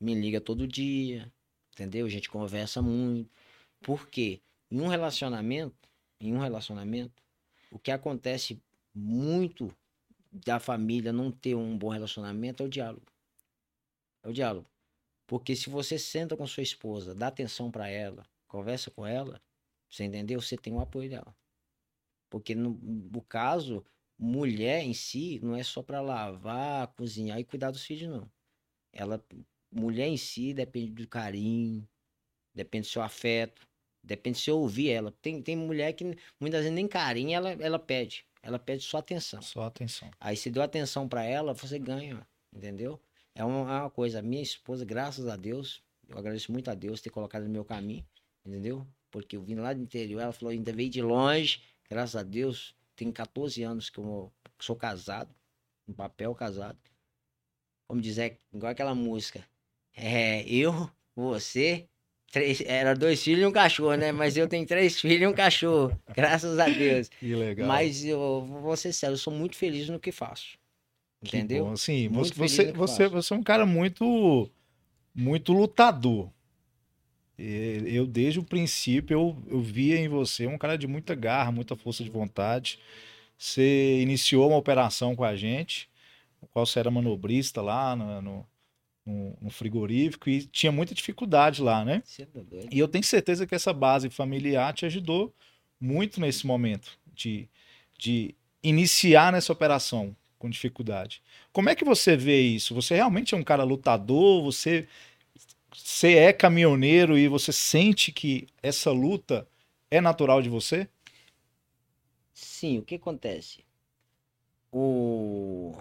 me 0.00 0.14
liga 0.14 0.40
todo 0.40 0.66
dia, 0.66 1.30
entendeu? 1.74 2.06
A 2.06 2.10
gente 2.10 2.30
conversa 2.30 2.80
muito. 2.80 3.30
Por 3.82 4.08
quê? 4.08 4.40
Em 4.70 4.80
um 4.80 4.86
relacionamento, 4.86 5.90
em 6.18 6.32
um 6.32 6.38
relacionamento, 6.38 7.22
o 7.70 7.78
que 7.78 7.90
acontece 7.90 8.58
muito 8.94 9.70
da 10.30 10.60
família 10.60 11.12
não 11.12 11.30
ter 11.30 11.54
um 11.54 11.76
bom 11.76 11.88
relacionamento 11.88 12.62
é 12.62 12.66
o 12.66 12.68
diálogo. 12.68 13.06
É 14.22 14.28
o 14.28 14.32
diálogo. 14.32 14.68
Porque 15.26 15.54
se 15.54 15.70
você 15.70 15.98
senta 15.98 16.36
com 16.36 16.46
sua 16.46 16.62
esposa, 16.62 17.14
dá 17.14 17.28
atenção 17.28 17.70
para 17.70 17.88
ela, 17.88 18.26
conversa 18.48 18.90
com 18.90 19.06
ela, 19.06 19.40
você 19.88 20.04
entendeu? 20.04 20.40
Você 20.40 20.56
tem 20.56 20.72
o 20.72 20.80
apoio 20.80 21.08
dela. 21.08 21.34
Porque 22.28 22.54
no, 22.54 22.70
no 22.70 23.22
caso, 23.22 23.84
mulher 24.18 24.82
em 24.82 24.94
si 24.94 25.40
não 25.42 25.56
é 25.56 25.62
só 25.62 25.82
para 25.82 26.00
lavar, 26.00 26.88
cozinhar 26.94 27.38
e 27.40 27.44
cuidar 27.44 27.70
dos 27.70 27.84
filhos, 27.84 28.10
não. 28.10 28.30
Ela, 28.92 29.24
mulher 29.70 30.06
em 30.06 30.16
si 30.16 30.54
depende 30.54 30.92
do 30.92 31.08
carinho, 31.08 31.88
depende 32.54 32.88
do 32.88 32.90
seu 32.90 33.02
afeto, 33.02 33.66
depende 34.02 34.38
se 34.38 34.50
eu 34.50 34.58
ouvir 34.58 34.90
ela. 34.90 35.12
Tem, 35.22 35.42
tem 35.42 35.56
mulher 35.56 35.92
que 35.92 36.04
muitas 36.38 36.60
vezes 36.62 36.72
nem 36.74 36.86
carinho 36.86 37.34
ela, 37.34 37.50
ela 37.52 37.78
pede. 37.78 38.26
Ela 38.42 38.58
pede 38.58 38.82
só 38.82 38.98
atenção. 38.98 39.42
Só 39.42 39.64
atenção. 39.64 40.10
Aí 40.18 40.36
se 40.36 40.50
deu 40.50 40.62
atenção 40.62 41.08
para 41.08 41.24
ela, 41.24 41.52
você 41.52 41.78
ganha, 41.78 42.26
entendeu? 42.52 43.00
É 43.34 43.44
uma, 43.44 43.70
é 43.70 43.80
uma 43.80 43.90
coisa. 43.90 44.22
Minha 44.22 44.42
esposa, 44.42 44.84
graças 44.84 45.28
a 45.28 45.36
Deus, 45.36 45.82
eu 46.08 46.18
agradeço 46.18 46.50
muito 46.50 46.70
a 46.70 46.74
Deus 46.74 47.00
ter 47.00 47.10
colocado 47.10 47.44
no 47.44 47.50
meu 47.50 47.64
caminho, 47.64 48.06
entendeu? 48.44 48.86
Porque 49.10 49.36
eu 49.36 49.42
vim 49.42 49.56
lá 49.56 49.72
do 49.72 49.82
interior, 49.82 50.20
ela 50.20 50.32
falou, 50.32 50.50
ainda 50.50 50.72
veio 50.72 50.90
de 50.90 51.02
longe, 51.02 51.62
graças 51.88 52.16
a 52.16 52.22
Deus, 52.22 52.74
tem 52.96 53.10
14 53.12 53.62
anos 53.62 53.90
que 53.90 53.98
eu 53.98 54.32
sou 54.58 54.76
casado, 54.76 55.34
no 55.86 55.94
papel 55.94 56.34
casado. 56.34 56.78
Como 57.86 58.00
dizer, 58.00 58.38
igual 58.52 58.70
aquela 58.70 58.94
música. 58.94 59.44
É, 59.94 60.42
eu, 60.48 60.90
você, 61.14 61.88
três, 62.30 62.62
era 62.64 62.94
dois 62.94 63.22
filhos 63.22 63.42
e 63.42 63.46
um 63.46 63.52
cachorro, 63.52 63.94
né? 63.94 64.12
Mas 64.12 64.36
eu 64.36 64.48
tenho 64.48 64.66
três 64.66 65.00
filhos 65.00 65.22
e 65.22 65.26
um 65.26 65.32
cachorro, 65.32 65.96
graças 66.14 66.58
a 66.58 66.68
Deus. 66.68 67.08
Que 67.08 67.34
legal. 67.34 67.66
Mas 67.66 68.04
eu 68.04 68.46
vou 68.62 68.76
ser 68.76 68.92
sério, 68.92 69.14
eu 69.14 69.18
sou 69.18 69.32
muito 69.32 69.56
feliz 69.56 69.88
no 69.88 69.98
que 69.98 70.12
faço. 70.12 70.58
Entendeu? 71.22 71.64
Que 71.64 71.70
bom. 71.70 71.76
Sim, 71.76 72.08
muito 72.08 72.34
você, 72.34 72.72
você, 72.72 73.08
você 73.08 73.34
é 73.34 73.36
um 73.36 73.42
cara 73.42 73.66
muito, 73.66 74.48
muito 75.14 75.52
lutador. 75.52 76.30
Eu, 77.38 78.06
desde 78.06 78.38
o 78.38 78.44
princípio, 78.44 79.14
eu, 79.14 79.36
eu 79.48 79.60
via 79.62 79.98
em 79.98 80.08
você 80.08 80.46
um 80.46 80.58
cara 80.58 80.76
de 80.76 80.86
muita 80.86 81.14
garra, 81.14 81.50
muita 81.50 81.74
força 81.74 82.04
de 82.04 82.10
vontade. 82.10 82.78
Você 83.38 84.00
iniciou 84.00 84.48
uma 84.48 84.58
operação 84.58 85.16
com 85.16 85.24
a 85.24 85.34
gente, 85.34 85.88
no 86.42 86.48
qual 86.48 86.66
você 86.66 86.78
era 86.78 86.90
manobrista 86.90 87.62
lá 87.62 87.96
no, 87.96 88.20
no, 88.20 88.46
no 89.06 89.50
frigorífico 89.50 90.28
e 90.28 90.44
tinha 90.44 90.70
muita 90.70 90.94
dificuldade 90.94 91.62
lá, 91.62 91.84
né? 91.84 92.02
É 92.18 92.26
e 92.70 92.78
eu 92.78 92.86
tenho 92.86 93.02
certeza 93.02 93.46
que 93.46 93.54
essa 93.54 93.72
base 93.72 94.10
familiar 94.10 94.72
te 94.72 94.86
ajudou 94.86 95.34
muito 95.80 96.20
nesse 96.20 96.46
momento 96.46 96.98
de, 97.12 97.48
de 97.98 98.34
iniciar 98.62 99.32
nessa 99.32 99.52
operação 99.52 100.14
com 100.38 100.48
dificuldade. 100.48 101.22
Como 101.52 101.68
é 101.68 101.74
que 101.74 101.84
você 101.84 102.16
vê 102.16 102.40
isso? 102.40 102.74
Você 102.74 102.94
realmente 102.94 103.34
é 103.34 103.38
um 103.38 103.44
cara 103.44 103.64
lutador? 103.64 104.42
Você 104.44 104.86
você 105.72 106.16
é 106.16 106.32
caminhoneiro 106.32 107.16
e 107.16 107.28
você 107.28 107.52
sente 107.52 108.10
que 108.10 108.48
essa 108.62 108.90
luta 108.90 109.46
é 109.90 110.00
natural 110.00 110.42
de 110.42 110.48
você? 110.48 110.88
Sim, 112.34 112.78
o 112.78 112.82
que 112.82 112.96
acontece? 112.96 113.64
O... 114.72 115.76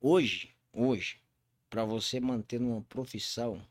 Hoje, 0.00 0.50
hoje, 0.72 1.18
para 1.72 1.86
você 1.86 2.20
manter 2.20 2.60
uma 2.60 2.82
profissão 2.82 3.66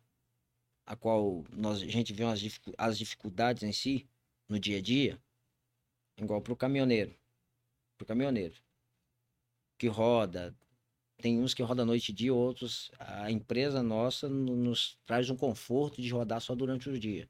a 0.88 0.96
qual 0.96 1.46
nós, 1.52 1.84
a 1.84 1.86
gente 1.86 2.12
vê 2.12 2.24
as, 2.24 2.42
as 2.76 2.98
dificuldades 2.98 3.62
em 3.62 3.72
si, 3.72 4.10
no 4.50 4.60
dia 4.60 4.80
a 4.80 4.82
dia, 4.82 5.22
igual 6.18 6.42
para 6.42 6.52
o 6.52 6.56
caminhoneiro. 6.56 7.16
Para 7.96 8.06
o 8.06 8.08
caminhoneiro. 8.08 8.56
Que 9.78 9.86
roda, 9.88 10.58
tem 11.22 11.40
uns 11.40 11.54
que 11.54 11.62
rodam 11.62 11.86
noite 11.86 12.10
e 12.10 12.16
dia, 12.16 12.34
outros, 12.34 12.90
a 12.98 13.30
empresa 13.30 13.84
nossa 13.84 14.28
nos 14.28 14.98
traz 15.06 15.30
um 15.30 15.38
conforto 15.38 16.02
de 16.02 16.10
rodar 16.10 16.42
só 16.42 16.56
durante 16.56 16.90
o 16.90 17.00
dia, 17.00 17.30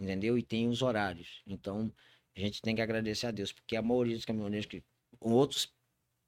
entendeu? 0.00 0.38
E 0.38 0.42
tem 0.42 0.66
os 0.66 0.80
horários. 0.80 1.42
Então, 1.46 1.92
a 2.34 2.40
gente 2.40 2.62
tem 2.62 2.74
que 2.74 2.80
agradecer 2.80 3.26
a 3.26 3.30
Deus, 3.30 3.52
porque 3.52 3.76
a 3.76 3.82
maioria 3.82 4.16
dos 4.16 4.24
caminhoneiros, 4.24 4.64
que 4.66 4.82
outros, 5.20 5.70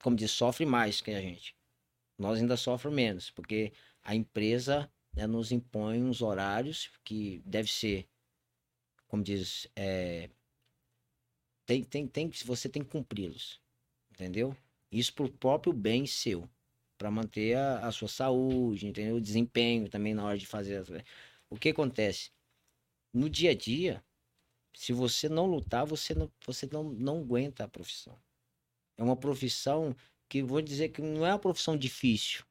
como 0.03 0.15
diz, 0.15 0.31
sofrem 0.31 0.69
mais 0.69 1.01
que 1.01 1.11
a 1.11 1.23
gente. 1.23 1.58
Nós 2.19 2.39
ainda 2.41 2.57
sofremos 2.57 2.97
menos, 2.97 3.31
porque 3.31 3.73
a 4.03 4.15
empresa 4.15 4.91
né, 5.15 5.27
nos 5.27 5.53
impõe 5.53 6.03
uns 6.03 6.21
horários 6.21 6.91
que 7.05 7.41
deve 7.47 7.71
ser 7.71 8.09
como 9.09 9.23
diz, 9.23 9.67
é, 9.75 10.29
tem, 11.67 11.83
tem, 11.83 12.07
tem, 12.07 12.31
você 12.45 12.69
tem 12.69 12.85
que 12.85 12.91
cumpri-los, 12.91 13.61
entendeu? 14.11 14.55
Isso 14.93 15.13
pro 15.15 15.31
próprio 15.31 15.73
bem 15.73 16.07
seu, 16.07 16.49
para 16.99 17.11
manter 17.11 17.57
a, 17.57 17.87
a, 17.87 17.93
sua 17.93 18.09
saúde, 18.09 18.87
entendeu? 18.87 19.17
O 19.17 19.21
desempenho 19.21 19.89
também 19.89 20.15
na 20.15 20.25
hora 20.25 20.39
de 20.39 20.47
fazer. 20.47 20.77
As... 20.77 20.89
O 21.49 21.57
que 21.57 21.71
acontece? 21.71 22.31
No 23.13 23.31
dia 23.31 23.53
a 23.53 23.55
dia, 23.55 24.05
se 24.75 24.93
você 24.93 25.29
não 25.29 25.47
lutar, 25.47 25.87
você 25.87 26.15
não, 26.15 26.31
você 26.45 26.69
não, 26.71 26.85
não 26.85 27.21
aguenta 27.21 27.65
a 27.65 27.69
profissão. 27.69 28.19
É 28.97 29.03
uma 29.03 29.17
profissão 29.17 29.97
que 30.29 30.43
vou 30.43 30.61
dizer 30.61 30.91
que 30.91 31.01
não 31.01 31.27
é 31.27 31.33
uma 31.33 31.39
profissão 31.39 31.77
difícil. 31.77 32.45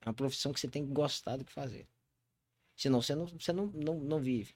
É 0.00 0.08
uma 0.08 0.14
profissão 0.14 0.52
que 0.52 0.60
você 0.60 0.68
tem 0.68 0.86
que 0.86 0.92
gostar 0.92 1.36
do 1.36 1.44
que 1.44 1.52
fazer. 1.52 1.86
Senão 2.76 3.00
você 3.00 3.14
não, 3.14 3.26
você 3.26 3.52
não, 3.52 3.66
não, 3.66 3.94
não 4.00 4.20
vive. 4.20 4.54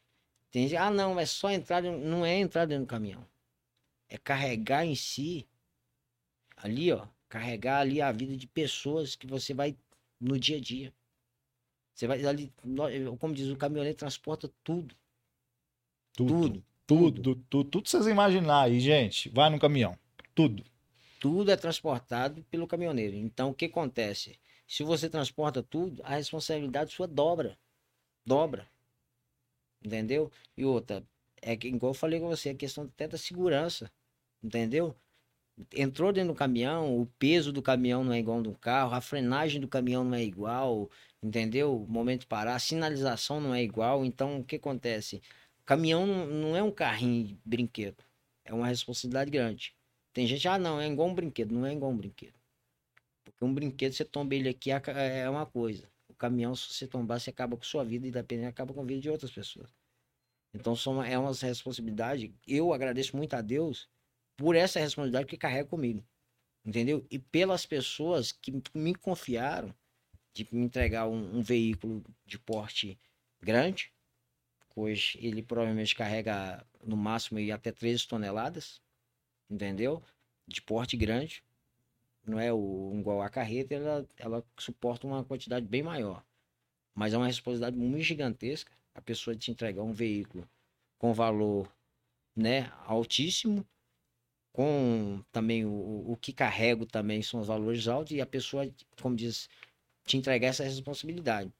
Tem 0.51 0.67
gente, 0.67 0.77
ah, 0.77 0.91
não, 0.91 1.19
é 1.19 1.27
só 1.27 1.51
entrar, 1.51 1.83
não 1.83 2.25
é 2.25 2.37
entrar 2.37 2.67
dentro 2.67 2.85
do 2.85 2.89
caminhão. 2.89 3.27
É 4.09 4.17
carregar 4.17 4.85
em 4.85 4.95
si, 4.95 5.47
ali, 6.57 6.93
ó, 6.93 7.07
carregar 7.29 7.81
ali 7.81 8.01
a 8.01 8.11
vida 8.11 8.37
de 8.37 8.47
pessoas 8.47 9.15
que 9.15 9.27
você 9.27 9.53
vai 9.55 9.77
no 10.21 10.39
dia 10.39 10.57
a 10.57 10.61
dia. 10.61 10.93
Você 11.95 12.07
vai 12.07 12.25
ali, 12.25 12.53
como 13.19 13.35
diz, 13.35 13.49
o 13.49 13.57
caminhoneiro 13.57 13.99
transporta 13.99 14.51
tudo. 14.65 14.95
Tudo. 16.13 16.33
Tudo, 16.33 16.65
tudo, 16.87 17.35
tudo, 17.51 17.71
tudo, 17.71 17.89
vocês 17.89 18.07
imaginar 18.07 18.63
aí, 18.63 18.81
gente. 18.81 19.29
Vai 19.29 19.51
no 19.51 19.59
caminhão. 19.59 19.99
Tudo. 20.35 20.65
Tudo 21.19 21.51
é 21.51 21.57
transportado 21.57 22.43
pelo 22.51 22.67
caminhoneiro. 22.67 23.17
Então, 23.17 23.51
o 23.51 23.55
que 23.55 23.67
acontece? 23.67 24.39
Se 24.67 24.83
você 24.85 25.09
transporta 25.09 25.63
tudo, 25.63 26.03
a 26.05 26.17
responsabilidade 26.17 26.93
sua 26.93 27.07
dobra. 27.07 27.59
Dobra. 28.25 28.69
Entendeu? 29.85 30.31
E 30.57 30.65
outra, 30.65 31.05
é 31.43 31.57
que, 31.57 31.69
igual 31.69 31.91
eu 31.91 31.95
falei 31.95 32.21
com 32.21 32.29
você, 32.29 32.51
a 32.51 32.55
questão 32.55 32.85
até 32.85 33.09
da 33.09 33.19
segurança. 33.19 33.91
Entendeu? 34.43 34.95
Entrou 35.75 36.13
dentro 36.13 36.33
do 36.33 36.37
caminhão, 36.39 37.01
o 37.01 37.07
peso 37.19 37.53
do 37.53 37.63
caminhão 37.63 38.05
não 38.05 38.13
é 38.13 38.19
igual 38.21 38.39
ao 38.39 38.43
do 38.43 38.55
carro, 38.55 38.95
a 38.95 39.01
frenagem 39.01 39.61
do 39.61 39.67
caminhão 39.69 40.05
não 40.05 40.15
é 40.15 40.23
igual, 40.23 40.89
entendeu? 41.23 41.83
O 41.83 41.89
momento 41.89 42.21
de 42.21 42.27
parar, 42.27 42.55
a 42.55 42.59
sinalização 42.61 43.41
não 43.41 43.55
é 43.55 43.63
igual. 43.63 44.05
Então, 44.05 44.41
o 44.41 44.45
que 44.45 44.57
acontece? 44.57 45.21
Caminhão 45.65 46.07
não 46.07 46.57
é 46.57 46.63
um 46.63 46.71
carrinho 46.71 47.27
de 47.27 47.39
brinquedo. 47.45 48.05
É 48.45 48.55
uma 48.55 48.67
responsabilidade 48.69 49.31
grande. 49.31 49.75
Tem 50.19 50.27
gente, 50.27 50.49
ah, 50.49 50.59
não, 50.59 50.81
é 50.81 50.89
igual 50.89 51.09
um 51.09 51.15
brinquedo. 51.15 51.55
Não 51.55 51.65
é 51.65 51.73
igual 51.73 51.93
um 51.93 51.97
brinquedo. 51.97 52.35
Porque 53.25 53.45
um 53.45 53.55
brinquedo, 53.55 53.93
você 53.93 54.05
tomba 54.05 54.35
ele 54.35 54.49
aqui, 54.49 54.71
é 54.73 55.31
uma 55.31 55.47
coisa 55.47 55.89
caminhão, 56.19 56.57
se 56.57 56.75
você 56.75 56.87
tombar, 56.89 57.21
você 57.21 57.31
acaba 57.31 57.57
com 57.57 57.63
sua 57.63 57.85
vida 57.85 58.07
e 58.07 58.11
dependendo, 58.11 58.49
acaba 58.49 58.75
com 58.75 58.81
a 58.81 58.85
vida 58.85 59.01
de 59.01 59.09
outras 59.09 59.31
pessoas. 59.31 59.71
Então 60.53 60.75
são, 60.75 61.01
é 61.01 61.17
uma 61.17 61.33
responsabilidade. 61.33 62.35
Eu 62.45 62.73
agradeço 62.73 63.17
muito 63.17 63.35
a 63.35 63.41
Deus 63.41 63.89
por 64.37 64.57
essa 64.57 64.81
responsabilidade 64.81 65.29
que 65.29 65.37
carrega 65.37 65.69
comigo. 65.69 66.05
Entendeu? 66.65 67.07
E 67.09 67.21
pelas 67.21 67.65
pessoas 67.65 68.33
que 68.33 68.61
me 68.75 68.97
confiaram 68.97 69.73
de 70.35 70.49
me 70.51 70.65
entregar 70.65 71.07
um, 71.07 71.39
um 71.39 71.43
veículo 71.43 72.05
de 72.27 72.41
porte 72.41 72.99
grande. 73.41 73.93
Hoje 74.75 75.19
ele 75.23 75.43
provavelmente 75.43 75.95
carrega 75.95 76.67
no 76.85 76.97
máximo 76.97 77.39
até 77.53 77.73
13 77.73 78.07
toneladas. 78.07 78.81
Entendeu? 79.51 80.03
De 80.47 80.63
porte 80.63 80.97
grande 80.97 81.43
não 82.27 82.39
é 82.39 82.53
o 82.53 82.93
igual 82.95 83.23
a 83.23 83.31
carreta, 83.31 83.75
ela, 83.75 84.07
ela 84.19 84.45
suporta 84.59 85.07
uma 85.07 85.25
quantidade 85.25 85.67
bem 85.67 85.83
maior. 85.83 86.23
Mas 86.95 87.15
é 87.15 87.17
uma 87.17 87.27
responsabilidade 87.27 87.77
muito 87.77 88.03
gigantesca 88.03 88.71
a 88.95 89.01
pessoa 89.01 89.37
te 89.37 89.51
entregar 89.51 89.83
um 89.83 89.93
veículo 89.93 90.47
com 90.99 91.15
valor 91.15 91.73
né, 92.35 92.71
altíssimo, 92.85 93.65
com 94.53 95.23
também 95.31 95.65
o, 95.65 96.05
o 96.11 96.17
que 96.17 96.33
carrego 96.33 96.85
também 96.85 97.23
são 97.23 97.41
os 97.41 97.47
valores 97.47 97.87
altos, 97.87 98.13
e 98.13 98.21
a 98.21 98.27
pessoa, 98.27 98.69
como 99.01 99.15
diz, 99.15 99.49
te 100.05 100.17
entregar 100.17 100.49
essa 100.49 100.65
responsabilidade. 100.65 101.53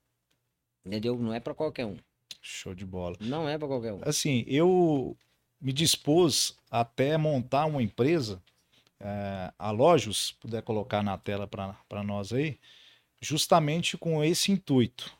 Entendeu? 0.85 1.17
Não 1.17 1.33
é 1.33 1.39
para 1.39 1.55
qualquer 1.55 1.87
um. 1.87 1.97
Show 2.41 2.75
de 2.75 2.85
bola. 2.85 3.17
Não 3.21 3.49
é 3.49 3.57
para 3.57 3.69
qualquer 3.69 3.93
um. 3.93 4.01
Assim, 4.03 4.45
eu 4.49 5.17
me 5.61 5.73
dispus 5.73 6.57
até 6.71 7.17
montar 7.17 7.67
uma 7.67 7.83
empresa 7.83 8.41
é, 9.01 9.53
a 9.59 9.71
Lojos, 9.71 10.33
puder 10.41 10.63
colocar 10.63 11.03
na 11.03 11.17
tela 11.17 11.47
para 11.47 12.03
nós 12.03 12.33
aí, 12.33 12.59
justamente 13.21 13.97
com 13.97 14.23
esse 14.23 14.53
intuito. 14.53 15.13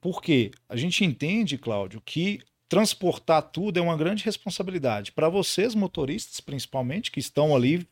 Porque 0.00 0.50
a 0.68 0.76
gente 0.76 1.04
entende, 1.04 1.58
Cláudio, 1.58 2.00
que 2.00 2.40
transportar 2.68 3.42
tudo 3.42 3.78
é 3.78 3.82
uma 3.82 3.96
grande 3.96 4.24
responsabilidade. 4.24 5.12
Para 5.12 5.28
vocês, 5.28 5.74
motoristas, 5.74 6.40
principalmente, 6.40 7.10
que 7.10 7.20
estão 7.20 7.54
ali 7.54 7.86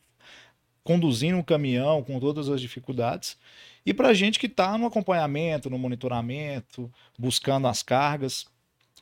conduzindo 0.83 1.37
um 1.37 1.43
caminhão 1.43 2.03
com 2.03 2.19
todas 2.19 2.47
as 2.47 2.61
dificuldades, 2.61 3.37
e 3.85 3.93
para 3.93 4.09
a 4.09 4.13
gente 4.13 4.39
que 4.39 4.45
está 4.45 4.77
no 4.77 4.85
acompanhamento, 4.85 5.69
no 5.69 5.79
monitoramento, 5.79 6.91
buscando 7.17 7.67
as 7.67 7.83
cargas. 7.83 8.45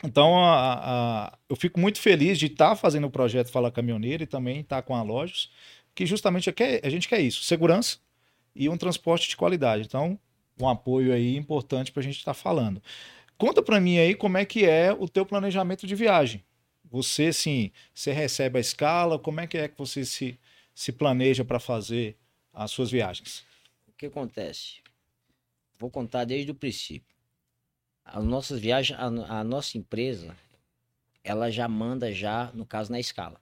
Então, 0.02 0.38
a, 0.38 0.74
a, 1.28 1.38
eu 1.50 1.56
fico 1.56 1.80
muito 1.80 2.00
feliz 2.00 2.40
de 2.40 2.48
estar 2.48 2.70
tá 2.70 2.76
fazendo 2.76 3.08
o 3.08 3.12
projeto 3.12 3.52
Fala 3.52 3.72
Caminhoneiro 3.72 4.24
e 4.24 4.28
também 4.28 4.62
estar 4.62 4.78
tá 4.78 4.82
com 4.82 4.96
a 4.96 5.02
Lojos, 5.02 5.52
que 5.94 6.06
justamente 6.06 6.54
a 6.82 6.90
gente 6.90 7.08
quer 7.08 7.20
isso, 7.20 7.44
segurança 7.44 7.98
e 8.56 8.70
um 8.70 8.78
transporte 8.78 9.30
de 9.30 9.38
qualidade. 9.38 9.86
Então, 9.86 10.20
um 10.60 10.68
apoio 10.68 11.14
aí 11.14 11.36
importante 11.36 11.92
para 11.92 12.02
a 12.02 12.04
gente 12.04 12.18
estar 12.18 12.34
tá 12.34 12.40
falando. 12.40 12.82
Conta 13.38 13.62
para 13.62 13.80
mim 13.80 13.98
aí 13.98 14.16
como 14.16 14.38
é 14.38 14.46
que 14.46 14.66
é 14.66 14.94
o 14.94 15.08
teu 15.08 15.26
planejamento 15.26 15.86
de 15.88 15.96
viagem. 15.96 16.44
Você, 16.90 17.34
sim, 17.34 17.72
você 17.94 18.12
recebe 18.12 18.58
a 18.58 18.62
escala, 18.62 19.18
como 19.18 19.40
é 19.42 19.48
que 19.48 19.58
é 19.58 19.68
que 19.68 19.78
você 19.78 20.06
se, 20.06 20.40
se 20.76 20.92
planeja 20.92 21.44
para 21.44 21.60
fazer 21.60 22.16
as 22.54 22.72
suas 22.72 22.92
viagens? 22.92 23.44
O 23.88 23.94
que 23.98 24.06
acontece? 24.06 24.82
Vou 25.80 25.90
contar 25.90 26.26
desde 26.26 26.52
o 26.52 26.56
princípio. 26.56 27.13
As 28.06 28.24
nossas 28.24 28.60
viagens, 28.60 29.00
a, 29.00 29.40
a 29.40 29.44
nossa 29.44 29.78
empresa, 29.78 30.36
ela 31.24 31.50
já 31.50 31.68
manda 31.68 32.12
já, 32.12 32.52
no 32.54 32.66
caso, 32.66 32.92
na 32.92 33.00
escala 33.00 33.40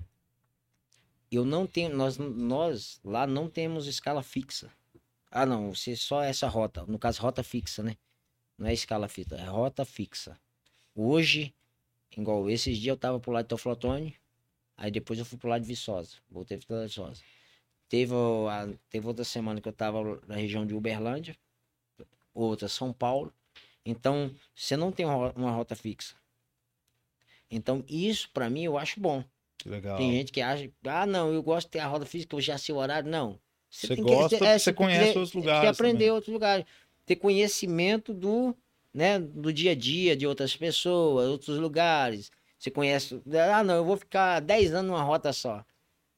eu 1.31 1.45
não 1.45 1.65
tenho, 1.65 1.95
nós, 1.95 2.17
nós 2.17 2.99
lá 3.03 3.25
não 3.25 3.49
temos 3.49 3.87
escala 3.87 4.21
fixa. 4.21 4.69
Ah, 5.31 5.45
não, 5.45 5.73
você 5.73 5.95
só 5.95 6.21
essa 6.21 6.47
rota, 6.47 6.85
no 6.85 6.99
caso 6.99 7.21
rota 7.21 7.41
fixa, 7.41 7.81
né? 7.81 7.95
Não 8.57 8.67
é 8.67 8.73
escala 8.73 9.07
fixa, 9.07 9.35
é 9.35 9.45
rota 9.45 9.85
fixa. 9.85 10.37
Hoje, 10.93 11.55
igual 12.17 12.49
esses 12.49 12.77
dias 12.77 12.93
eu 12.93 12.97
tava 12.97 13.17
pro 13.19 13.31
lado 13.31 13.45
de 13.45 13.49
Teoflotone, 13.49 14.13
aí 14.75 14.91
depois 14.91 15.17
eu 15.19 15.25
fui 15.25 15.37
pro 15.37 15.49
lado 15.49 15.61
de 15.61 15.67
Viçosa, 15.69 16.17
voltei 16.29 16.57
pro 16.57 16.81
Viçosa. 16.83 17.21
Teve, 17.87 18.13
a, 18.49 18.67
teve 18.89 19.07
outra 19.07 19.23
semana 19.23 19.61
que 19.61 19.69
eu 19.69 19.73
tava 19.73 20.21
na 20.27 20.35
região 20.35 20.65
de 20.65 20.75
Uberlândia, 20.75 21.37
outra 22.33 22.67
São 22.67 22.91
Paulo. 22.91 23.33
Então, 23.85 24.31
você 24.55 24.77
não 24.77 24.91
tem 24.91 25.05
uma 25.05 25.51
rota 25.51 25.75
fixa. 25.75 26.15
Então, 27.49 27.83
isso 27.87 28.29
para 28.33 28.49
mim 28.49 28.63
eu 28.63 28.77
acho 28.77 28.99
bom. 28.99 29.23
Legal. 29.65 29.97
Tem 29.97 30.11
gente 30.11 30.31
que 30.31 30.41
acha, 30.41 30.69
ah, 30.85 31.05
não, 31.05 31.33
eu 31.33 31.43
gosto 31.43 31.67
de 31.67 31.71
ter 31.71 31.79
a 31.79 31.87
roda 31.87 32.05
física, 32.05 32.35
eu 32.35 32.41
já 32.41 32.57
sei 32.57 32.73
o 32.73 32.77
horário. 32.77 33.09
Não. 33.09 33.39
Você, 33.69 33.87
você 33.87 33.95
gosta, 34.01 34.37
que, 34.37 34.43
é, 34.43 34.59
você 34.59 34.73
conhece 34.73 35.07
outros 35.07 35.15
outros 35.17 35.33
lugares. 35.33 35.61
Você 35.61 35.67
aprender 35.67 35.97
também. 35.97 36.11
outros 36.11 36.33
lugares. 36.33 36.65
Ter 37.05 37.15
conhecimento 37.15 38.13
do, 38.13 38.55
né, 38.93 39.19
do 39.19 39.51
dia 39.53 39.71
a 39.71 39.75
dia 39.75 40.15
de 40.15 40.25
outras 40.25 40.55
pessoas, 40.55 41.29
outros 41.29 41.57
lugares. 41.57 42.31
Você 42.57 42.69
conhece. 42.69 43.21
Ah, 43.53 43.63
não, 43.63 43.75
eu 43.75 43.85
vou 43.85 43.97
ficar 43.97 44.39
10 44.39 44.73
anos 44.73 44.91
numa 44.91 45.03
rota 45.03 45.31
só. 45.33 45.65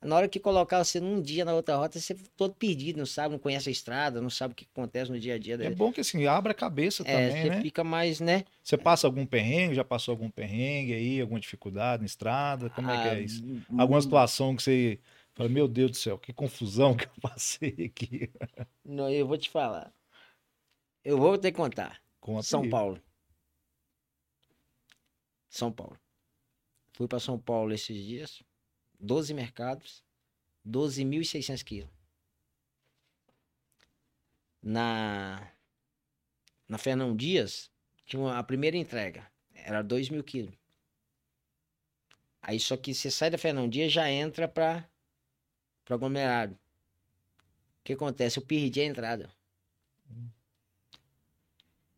Na 0.03 0.15
hora 0.15 0.27
que 0.27 0.39
colocar 0.39 0.83
você 0.83 0.99
num 0.99 1.21
dia 1.21 1.45
na 1.45 1.53
outra 1.53 1.77
rota, 1.77 1.99
você 1.99 2.15
todo 2.35 2.53
perdido, 2.53 2.97
não 2.97 3.05
sabe, 3.05 3.31
não 3.31 3.39
conhece 3.39 3.69
a 3.69 3.71
estrada, 3.71 4.21
não 4.21 4.29
sabe 4.29 4.51
o 4.51 4.55
que 4.55 4.67
acontece 4.71 5.09
no 5.09 5.19
dia 5.19 5.35
a 5.35 5.37
dia. 5.37 5.55
É 5.55 5.69
bom 5.69 5.91
que 5.91 6.01
assim, 6.01 6.25
abre 6.25 6.51
a 6.51 6.55
cabeça 6.55 7.03
é, 7.03 7.05
também, 7.05 7.43
você 7.43 7.49
né? 7.49 7.61
fica 7.61 7.83
mais, 7.83 8.19
né? 8.19 8.43
Você 8.61 8.77
passa 8.77 9.07
algum 9.07 9.25
perrengue, 9.25 9.75
já 9.75 9.83
passou 9.83 10.11
algum 10.11 10.29
perrengue 10.29 10.93
aí, 10.93 11.21
alguma 11.21 11.39
dificuldade 11.39 12.01
na 12.01 12.05
estrada? 12.05 12.69
Como 12.69 12.89
ah, 12.89 12.95
é 12.95 13.01
que 13.01 13.15
é 13.15 13.21
isso? 13.21 13.43
Hum, 13.45 13.61
alguma 13.77 14.01
situação 14.01 14.55
que 14.55 14.63
você 14.63 14.99
fala, 15.33 15.49
meu 15.49 15.67
Deus 15.67 15.91
do 15.91 15.97
céu, 15.97 16.17
que 16.17 16.33
confusão 16.33 16.95
que 16.95 17.05
eu 17.05 17.11
passei 17.21 17.75
aqui. 17.85 18.29
Não, 18.83 19.09
eu 19.09 19.25
vou 19.25 19.37
te 19.37 19.49
falar. 19.49 19.93
Eu 21.03 21.17
vou 21.17 21.37
ter 21.37 21.51
que 21.51 21.57
contar. 21.57 22.01
Conta 22.19 22.43
São 22.43 22.63
aí. 22.63 22.69
Paulo. 22.69 23.01
São 25.49 25.71
Paulo. 25.71 25.97
Fui 26.93 27.07
para 27.07 27.19
São 27.19 27.37
Paulo 27.39 27.73
esses 27.73 27.95
dias 27.95 28.43
12 29.03 29.33
mercados, 29.33 30.01
12.600 30.65 31.61
quilos. 31.61 31.91
Na, 34.61 35.51
na 36.69 36.77
Fernão 36.77 37.13
Dias, 37.13 37.69
tinha 38.05 38.37
a 38.37 38.43
primeira 38.43 38.77
entrega, 38.77 39.29
era 39.53 39.81
2 39.81 40.09
mil 40.09 40.23
quilos. 40.23 40.55
Aí 42.41 42.57
só 42.59 42.77
que 42.77 42.93
você 42.93 43.11
sai 43.11 43.29
da 43.29 43.37
Fernão 43.37 43.67
Dias 43.67 43.91
já 43.91 44.09
entra 44.09 44.47
para 44.47 44.89
o 45.89 45.93
aglomerado. 45.93 46.53
O 46.53 47.83
que 47.83 47.93
acontece? 47.93 48.39
Eu 48.39 48.45
perdi 48.45 48.79
a 48.79 48.85
entrada. 48.85 49.29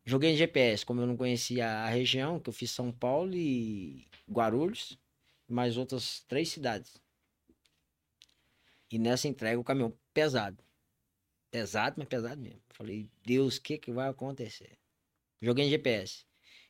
Joguei 0.03 0.31
em 0.31 0.37
GPS, 0.37 0.83
como 0.83 1.01
eu 1.01 1.07
não 1.07 1.17
conhecia 1.17 1.67
a 1.67 1.89
região, 1.89 2.39
que 2.39 2.49
eu 2.49 2.53
fiz 2.53 2.71
São 2.71 2.91
Paulo 2.91 3.35
e 3.35 4.07
Guarulhos, 4.29 4.97
mais 5.47 5.77
outras 5.77 6.21
três 6.27 6.49
cidades. 6.49 7.01
E 8.91 8.99
nessa 8.99 9.27
entrega 9.27 9.59
o 9.59 9.63
caminhão 9.63 9.93
pesado. 10.13 10.63
Pesado, 11.51 11.95
mas 11.97 12.07
pesado 12.07 12.41
mesmo. 12.41 12.61
Falei, 12.69 13.09
Deus, 13.25 13.57
o 13.57 13.61
que, 13.61 13.77
que 13.77 13.91
vai 13.91 14.09
acontecer? 14.09 14.77
Joguei 15.41 15.65
em 15.65 15.69
GPS. 15.69 16.25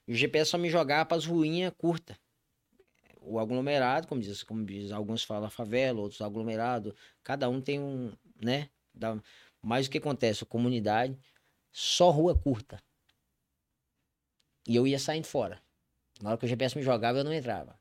E 0.08 0.14
o 0.14 0.16
GPS 0.16 0.52
só 0.52 0.58
me 0.58 0.70
jogava 0.70 1.06
para 1.06 1.18
as 1.18 1.26
ruínas 1.26 1.74
curtas. 1.78 2.18
O 3.20 3.40
aglomerado, 3.40 4.08
como 4.08 4.22
diz, 4.22 4.44
como 4.44 4.64
diz, 4.64 4.92
alguns 4.92 5.24
falam 5.24 5.50
favela, 5.50 6.00
outros 6.00 6.22
aglomerado. 6.22 6.96
Cada 7.24 7.50
um 7.50 7.60
tem 7.60 7.80
um, 7.80 8.14
né? 8.40 8.70
Dá... 8.94 9.20
Mas 9.62 9.88
o 9.88 9.90
que 9.90 9.98
acontece? 9.98 10.44
A 10.44 10.48
comunidade, 10.48 11.18
só 11.72 12.12
rua 12.12 12.38
curta. 12.38 12.82
E 14.68 14.76
eu 14.76 14.86
ia 14.86 15.00
saindo 15.00 15.26
fora. 15.26 15.62
Na 16.22 16.30
hora 16.30 16.38
que 16.38 16.46
o 16.46 16.48
GPS 16.48 16.78
me 16.78 16.84
jogava, 16.84 17.18
eu 17.18 17.24
não 17.24 17.34
entrava. 17.34 17.80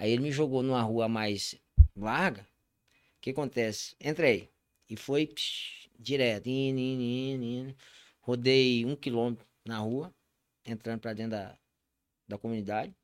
Aí 0.00 0.12
ele 0.12 0.22
me 0.22 0.32
jogou 0.32 0.62
numa 0.62 0.80
rua 0.80 1.10
mais 1.10 1.60
larga. 1.94 2.40
O 2.40 3.20
que 3.20 3.30
acontece? 3.32 3.94
Entrei. 4.00 4.48
E 4.88 4.96
foi 4.96 5.26
psh, 5.26 5.90
direto, 5.98 6.46
indo, 6.48 6.80
indo, 6.80 7.44
indo. 7.44 7.76
Rodei 8.22 8.86
um 8.86 8.96
quilômetro 8.96 9.46
na 9.62 9.76
rua, 9.76 10.10
entrando 10.64 11.00
pra 11.00 11.12
dentro 11.12 11.32
da, 11.32 11.58
da 12.26 12.38
comunidade. 12.38 12.96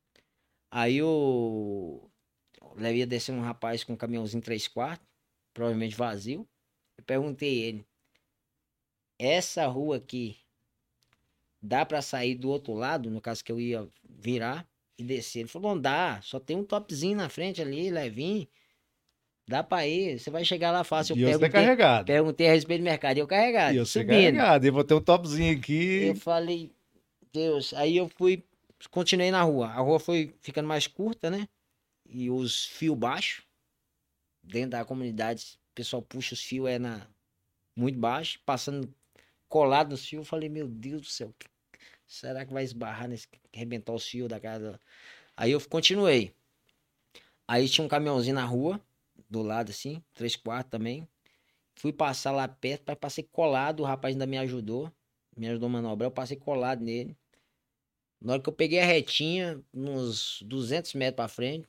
Aí 0.70 0.96
eu 0.96 2.10
ia 2.94 3.06
descer 3.06 3.32
um 3.32 3.42
rapaz 3.42 3.84
com 3.84 3.92
um 3.92 3.96
caminhãozinho 3.96 4.42
3 4.42 4.66
quartos, 4.66 5.06
provavelmente 5.52 5.94
vazio. 5.94 6.48
Eu 6.96 7.04
perguntei 7.04 7.62
ele, 7.62 7.86
essa 9.18 9.66
rua 9.66 9.98
aqui 9.98 10.38
dá 11.60 11.84
para 11.84 12.00
sair 12.00 12.36
do 12.36 12.48
outro 12.48 12.72
lado, 12.72 13.10
no 13.10 13.20
caso 13.20 13.44
que 13.44 13.52
eu 13.52 13.60
ia 13.60 13.86
virar 14.02 14.66
e 14.98 15.04
descer. 15.04 15.40
Ele 15.40 15.48
falou, 15.48 15.74
não 15.74 15.80
dá, 15.80 16.20
só 16.22 16.38
tem 16.40 16.56
um 16.56 16.64
topzinho 16.64 17.16
na 17.16 17.28
frente 17.28 17.60
ali, 17.60 17.90
levinho. 17.90 18.46
Dá 19.48 19.62
pra 19.62 19.86
ir, 19.86 20.18
você 20.18 20.28
vai 20.30 20.44
chegar 20.44 20.72
lá 20.72 20.82
fácil. 20.82 21.16
E 21.16 21.22
Eu 21.22 21.28
perguntei, 21.28 21.50
carregado. 21.50 22.06
perguntei 22.06 22.48
a 22.48 22.52
respeito 22.52 22.80
do 22.80 22.84
mercado, 22.84 23.16
e 23.16 23.20
eu 23.20 23.26
carregado, 23.28 23.74
E 23.74 23.76
eu 23.76 23.86
subindo. 23.86 24.08
carregado. 24.08 24.66
E 24.66 24.70
vou 24.70 24.82
ter 24.82 24.94
um 24.94 25.00
topzinho 25.00 25.56
aqui. 25.56 26.04
Eu 26.06 26.16
falei, 26.16 26.72
Deus, 27.32 27.72
aí 27.74 27.96
eu 27.96 28.08
fui, 28.08 28.42
continuei 28.90 29.30
na 29.30 29.42
rua. 29.42 29.68
A 29.68 29.78
rua 29.80 30.00
foi 30.00 30.34
ficando 30.40 30.66
mais 30.66 30.86
curta, 30.88 31.30
né? 31.30 31.48
E 32.08 32.28
os 32.28 32.66
fios 32.66 32.96
baixos, 32.96 33.44
dentro 34.42 34.70
da 34.70 34.84
comunidade, 34.84 35.58
o 35.70 35.74
pessoal 35.76 36.02
puxa 36.02 36.34
os 36.34 36.42
fios, 36.42 36.68
é 36.68 36.78
na, 36.78 37.06
muito 37.76 37.98
baixo, 37.98 38.40
passando 38.44 38.92
colado 39.48 39.90
nos 39.90 40.04
fios. 40.06 40.22
Eu 40.22 40.24
falei, 40.24 40.48
meu 40.48 40.66
Deus 40.66 41.02
do 41.02 41.06
céu, 41.08 41.32
será 42.06 42.44
que 42.44 42.52
vai 42.52 42.64
esbarrar 42.64 43.08
nesse, 43.08 43.28
arrebentar 43.54 43.92
os 43.92 44.06
fios 44.06 44.28
da 44.28 44.40
casa? 44.40 44.80
Aí 45.36 45.52
eu 45.52 45.60
continuei. 45.68 46.34
Aí 47.48 47.68
tinha 47.68 47.84
um 47.84 47.88
caminhãozinho 47.88 48.34
na 48.34 48.44
rua, 48.44 48.80
do 49.28 49.42
lado 49.42 49.70
assim, 49.70 50.02
três 50.14 50.36
quartos 50.36 50.70
também. 50.70 51.06
Fui 51.74 51.92
passar 51.92 52.32
lá 52.32 52.48
perto, 52.48 52.84
mas 52.86 52.98
passei 52.98 53.24
colado, 53.24 53.80
o 53.80 53.84
rapaz 53.84 54.14
ainda 54.14 54.26
me 54.26 54.38
ajudou 54.38 54.90
me 55.36 55.48
ajudou 55.48 55.68
a 55.68 55.72
manobrar, 55.72 56.06
eu 56.06 56.10
passei 56.10 56.36
colado 56.36 56.82
nele. 56.82 57.16
Na 58.20 58.32
hora 58.32 58.42
que 58.42 58.48
eu 58.48 58.52
peguei 58.52 58.80
a 58.80 58.86
retinha, 58.86 59.62
uns 59.72 60.40
200 60.42 60.94
metros 60.94 61.16
pra 61.16 61.28
frente, 61.28 61.68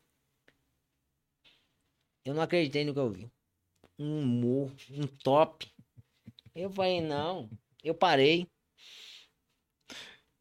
eu 2.24 2.34
não 2.34 2.42
acreditei 2.42 2.86
no 2.86 2.94
que 2.94 3.00
eu 3.00 3.12
vi. 3.12 3.30
Um 4.00 4.26
morro, 4.26 4.76
um 4.92 5.06
top. 5.08 5.70
Eu 6.56 6.70
falei, 6.72 7.02
não. 7.02 7.50
Eu 7.84 7.94
parei. 7.94 8.48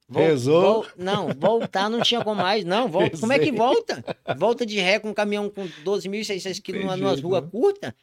Rezou? 0.09 0.83
vol- 0.83 0.87
não, 0.97 1.29
voltar 1.35 1.91
não 1.91 2.01
tinha 2.01 2.23
como 2.23 2.41
mais. 2.41 2.65
Não, 2.65 2.89
como 2.91 3.33
é 3.33 3.39
que 3.39 3.51
volta? 3.51 4.05
Volta 4.37 4.65
de 4.65 4.79
ré 4.79 5.01
com 5.01 5.11
um 5.11 5.15
caminhão 5.15 5.51
com 5.51 5.67
12.600 5.85 6.61
quilos 6.63 6.83
numa, 6.83 6.97
numa 6.97 7.21
rua 7.21 7.41
né? 7.41 7.49
curta. 7.51 7.97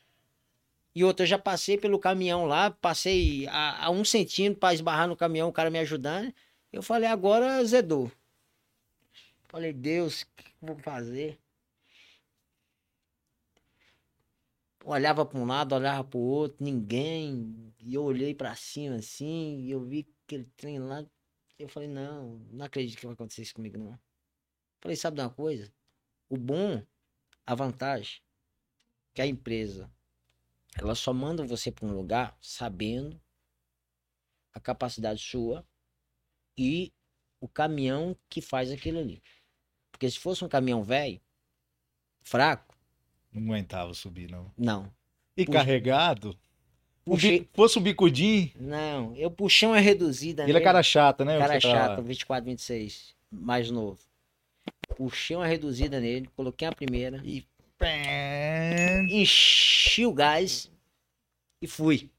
E 0.95 1.03
outra, 1.03 1.23
eu 1.23 1.27
já 1.27 1.39
passei 1.39 1.77
pelo 1.77 1.97
caminhão 1.97 2.45
lá, 2.45 2.69
passei 2.69 3.47
a, 3.47 3.85
a 3.85 3.89
um 3.89 4.05
centímetro 4.05 4.59
para 4.59 4.73
esbarrar 4.73 5.07
no 5.07 5.15
caminhão, 5.15 5.49
o 5.49 5.53
cara 5.53 5.69
me 5.69 5.79
ajudando. 5.79 6.31
Eu 6.71 6.83
falei, 6.83 7.09
agora 7.09 7.63
zedou. 7.65 8.11
Falei, 9.45 9.73
Deus, 9.73 10.21
o 10.21 10.25
que 10.35 10.43
eu 10.61 10.67
vou 10.67 10.77
fazer? 10.77 11.39
Olhava 14.85 15.25
para 15.25 15.39
um 15.39 15.45
lado, 15.45 15.73
olhava 15.73 16.03
para 16.03 16.17
o 16.17 16.21
outro, 16.21 16.57
ninguém. 16.63 17.73
E 17.79 17.95
eu 17.95 18.03
olhei 18.03 18.35
para 18.35 18.53
cima 18.55 18.95
assim, 18.95 19.61
e 19.61 19.71
eu 19.71 19.79
vi 19.79 20.05
aquele 20.25 20.45
trem 20.57 20.79
lá. 20.79 21.05
Eu 21.57 21.67
falei, 21.67 21.87
não, 21.87 22.39
não 22.51 22.65
acredito 22.65 22.97
que 22.97 23.05
vai 23.05 23.13
acontecer 23.13 23.43
isso 23.43 23.53
comigo, 23.53 23.77
não. 23.77 23.99
Falei, 24.81 24.95
sabe 24.95 25.15
de 25.15 25.21
uma 25.21 25.29
coisa? 25.29 25.73
O 26.27 26.37
bom, 26.37 26.85
a 27.45 27.55
vantagem, 27.55 28.21
que 29.13 29.21
a 29.21 29.27
empresa, 29.27 29.89
ela 30.75 30.95
só 30.95 31.13
manda 31.13 31.45
você 31.45 31.71
para 31.71 31.85
um 31.85 31.95
lugar 31.95 32.37
sabendo 32.41 33.21
a 34.53 34.59
capacidade 34.59 35.21
sua 35.21 35.65
e 36.57 36.93
o 37.39 37.47
caminhão 37.47 38.17
que 38.29 38.41
faz 38.41 38.71
aquilo 38.71 38.99
ali. 38.99 39.21
Porque 39.91 40.09
se 40.09 40.19
fosse 40.19 40.43
um 40.43 40.49
caminhão 40.49 40.83
velho, 40.83 41.21
fraco, 42.21 42.75
Não 43.31 43.41
aguentava 43.43 43.93
subir, 43.93 44.29
não. 44.29 44.51
não. 44.57 44.93
E 45.35 45.45
Puxa. 45.45 45.59
carregado? 45.59 46.37
Puxei, 47.05 47.47
Fosse 47.53 47.77
o 47.77 47.81
bicudinho, 47.81 48.49
não, 48.59 49.13
eu 49.15 49.29
puxei 49.29 49.67
uma 49.67 49.79
reduzida 49.79 50.43
ele 50.43 50.51
é 50.51 50.53
nele. 50.53 50.63
cara 50.63 50.81
chata, 50.81 51.25
né? 51.25 51.37
Cara 51.37 51.59
chato, 51.59 51.71
trava. 51.71 52.01
24, 52.01 52.45
26, 52.45 53.13
mais 53.31 53.69
novo. 53.69 53.99
Puxei 54.95 55.35
uma 55.35 55.45
reduzida 55.45 55.99
nele, 55.99 56.29
coloquei 56.35 56.67
a 56.67 56.71
primeira, 56.71 57.21
E... 57.25 57.43
enchi 59.09 60.05
o 60.05 60.13
gás 60.13 60.71
e 61.61 61.67
fui. 61.67 62.09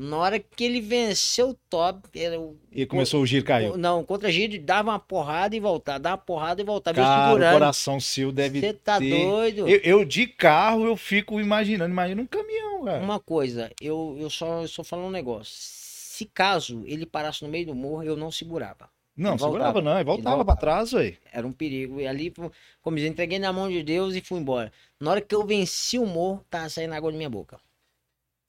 Na 0.00 0.16
hora 0.16 0.38
que 0.38 0.62
ele 0.62 0.80
venceu 0.80 1.48
o 1.50 1.54
top, 1.68 2.08
era 2.14 2.38
o- 2.40 2.56
E 2.70 2.86
começou 2.86 3.20
o 3.20 3.26
giro, 3.26 3.44
caiu. 3.44 3.76
Não, 3.76 4.04
contra 4.04 4.30
giro, 4.30 4.56
dava 4.62 4.90
uma 4.90 4.98
porrada 5.00 5.56
e 5.56 5.60
voltava, 5.60 5.98
dava 5.98 6.14
uma 6.14 6.22
porrada 6.24 6.60
e 6.62 6.64
voltava. 6.64 6.94
Cara, 6.94 7.34
o 7.34 7.52
coração 7.52 7.98
seu 7.98 8.30
deve 8.30 8.60
Você 8.60 8.72
tá 8.74 9.00
ter- 9.00 9.10
doido? 9.10 9.68
Eu, 9.68 9.80
eu 9.82 10.04
de 10.04 10.28
carro, 10.28 10.84
eu 10.86 10.96
fico 10.96 11.40
imaginando. 11.40 11.90
Imagina 11.90 12.22
um 12.22 12.26
caminhão, 12.26 12.84
cara. 12.84 13.02
Uma 13.02 13.18
coisa, 13.18 13.72
eu, 13.80 14.16
eu 14.20 14.30
só, 14.30 14.62
eu 14.62 14.68
só 14.68 14.84
falo 14.84 15.02
um 15.04 15.10
negócio. 15.10 15.52
Se 15.52 16.24
caso 16.26 16.82
ele 16.86 17.04
parasse 17.04 17.42
no 17.42 17.48
meio 17.48 17.66
do 17.66 17.74
morro, 17.74 18.04
eu 18.04 18.16
não 18.16 18.30
segurava. 18.30 18.88
Não, 19.16 19.30
ele 19.32 19.38
segurava 19.40 19.72
voltava. 19.72 19.82
não. 19.84 19.96
Ele 19.96 20.04
voltava 20.04 20.36
Ele 20.36 20.44
pra 20.44 20.54
voltava. 20.54 20.60
trás, 20.60 20.92
velho. 20.92 21.16
Era 21.32 21.44
um 21.44 21.52
perigo. 21.52 22.00
E 22.00 22.06
ali, 22.06 22.32
como 22.80 22.96
diz, 22.96 23.04
entreguei 23.04 23.40
na 23.40 23.52
mão 23.52 23.68
de 23.68 23.82
Deus 23.82 24.14
e 24.14 24.20
fui 24.20 24.38
embora. 24.38 24.72
Na 25.00 25.10
hora 25.10 25.20
que 25.20 25.34
eu 25.34 25.44
venci 25.44 25.98
o 25.98 26.06
morro, 26.06 26.44
tava 26.48 26.68
saindo 26.68 26.94
água 26.94 27.10
da 27.10 27.16
minha 27.18 27.28
boca. 27.28 27.58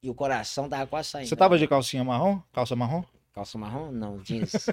E 0.02 0.08
o 0.08 0.14
coração 0.14 0.68
tava 0.68 0.86
quase 0.86 1.10
saindo. 1.10 1.28
Você 1.28 1.36
tava 1.36 1.58
de 1.58 1.66
calcinha 1.66 2.02
marrom? 2.02 2.40
Calça 2.52 2.74
marrom? 2.74 3.04
Calça 3.34 3.58
marrom? 3.58 3.92
Não, 3.92 4.18
jeans. 4.18 4.66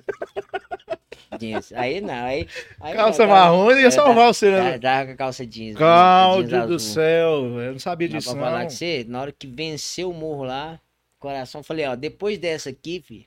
jeans. 1.38 1.73
Aí 1.73 1.99
não, 2.01 2.13
aí. 2.25 2.47
aí 2.80 2.95
Calça 2.95 3.23
eu 3.23 3.28
marrom, 3.28 3.71
ia 3.71 3.91
salvar 3.91 4.34
você, 4.34 4.49
né? 4.51 4.80
Tava 4.80 5.07
com 5.07 5.11
a 5.11 5.15
calça 5.15 5.45
jeans. 5.45 5.75
Cláudio 5.75 6.67
do 6.67 6.80
céu, 6.80 7.59
eu 7.61 7.71
não 7.73 7.80
sabia 7.80 8.07
disso, 8.07 8.32
pra 8.32 8.39
falar 8.39 8.59
não. 8.59 8.65
com 8.65 8.69
você, 8.69 9.05
na 9.07 9.21
hora 9.21 9.32
que 9.32 9.47
venceu 9.47 10.09
o 10.09 10.13
morro 10.13 10.45
lá, 10.45 10.80
coração, 11.19 11.61
falei, 11.61 11.86
ó, 11.86 11.95
depois 11.95 12.38
dessa 12.38 12.69
aqui, 12.69 13.01
filho, 13.01 13.25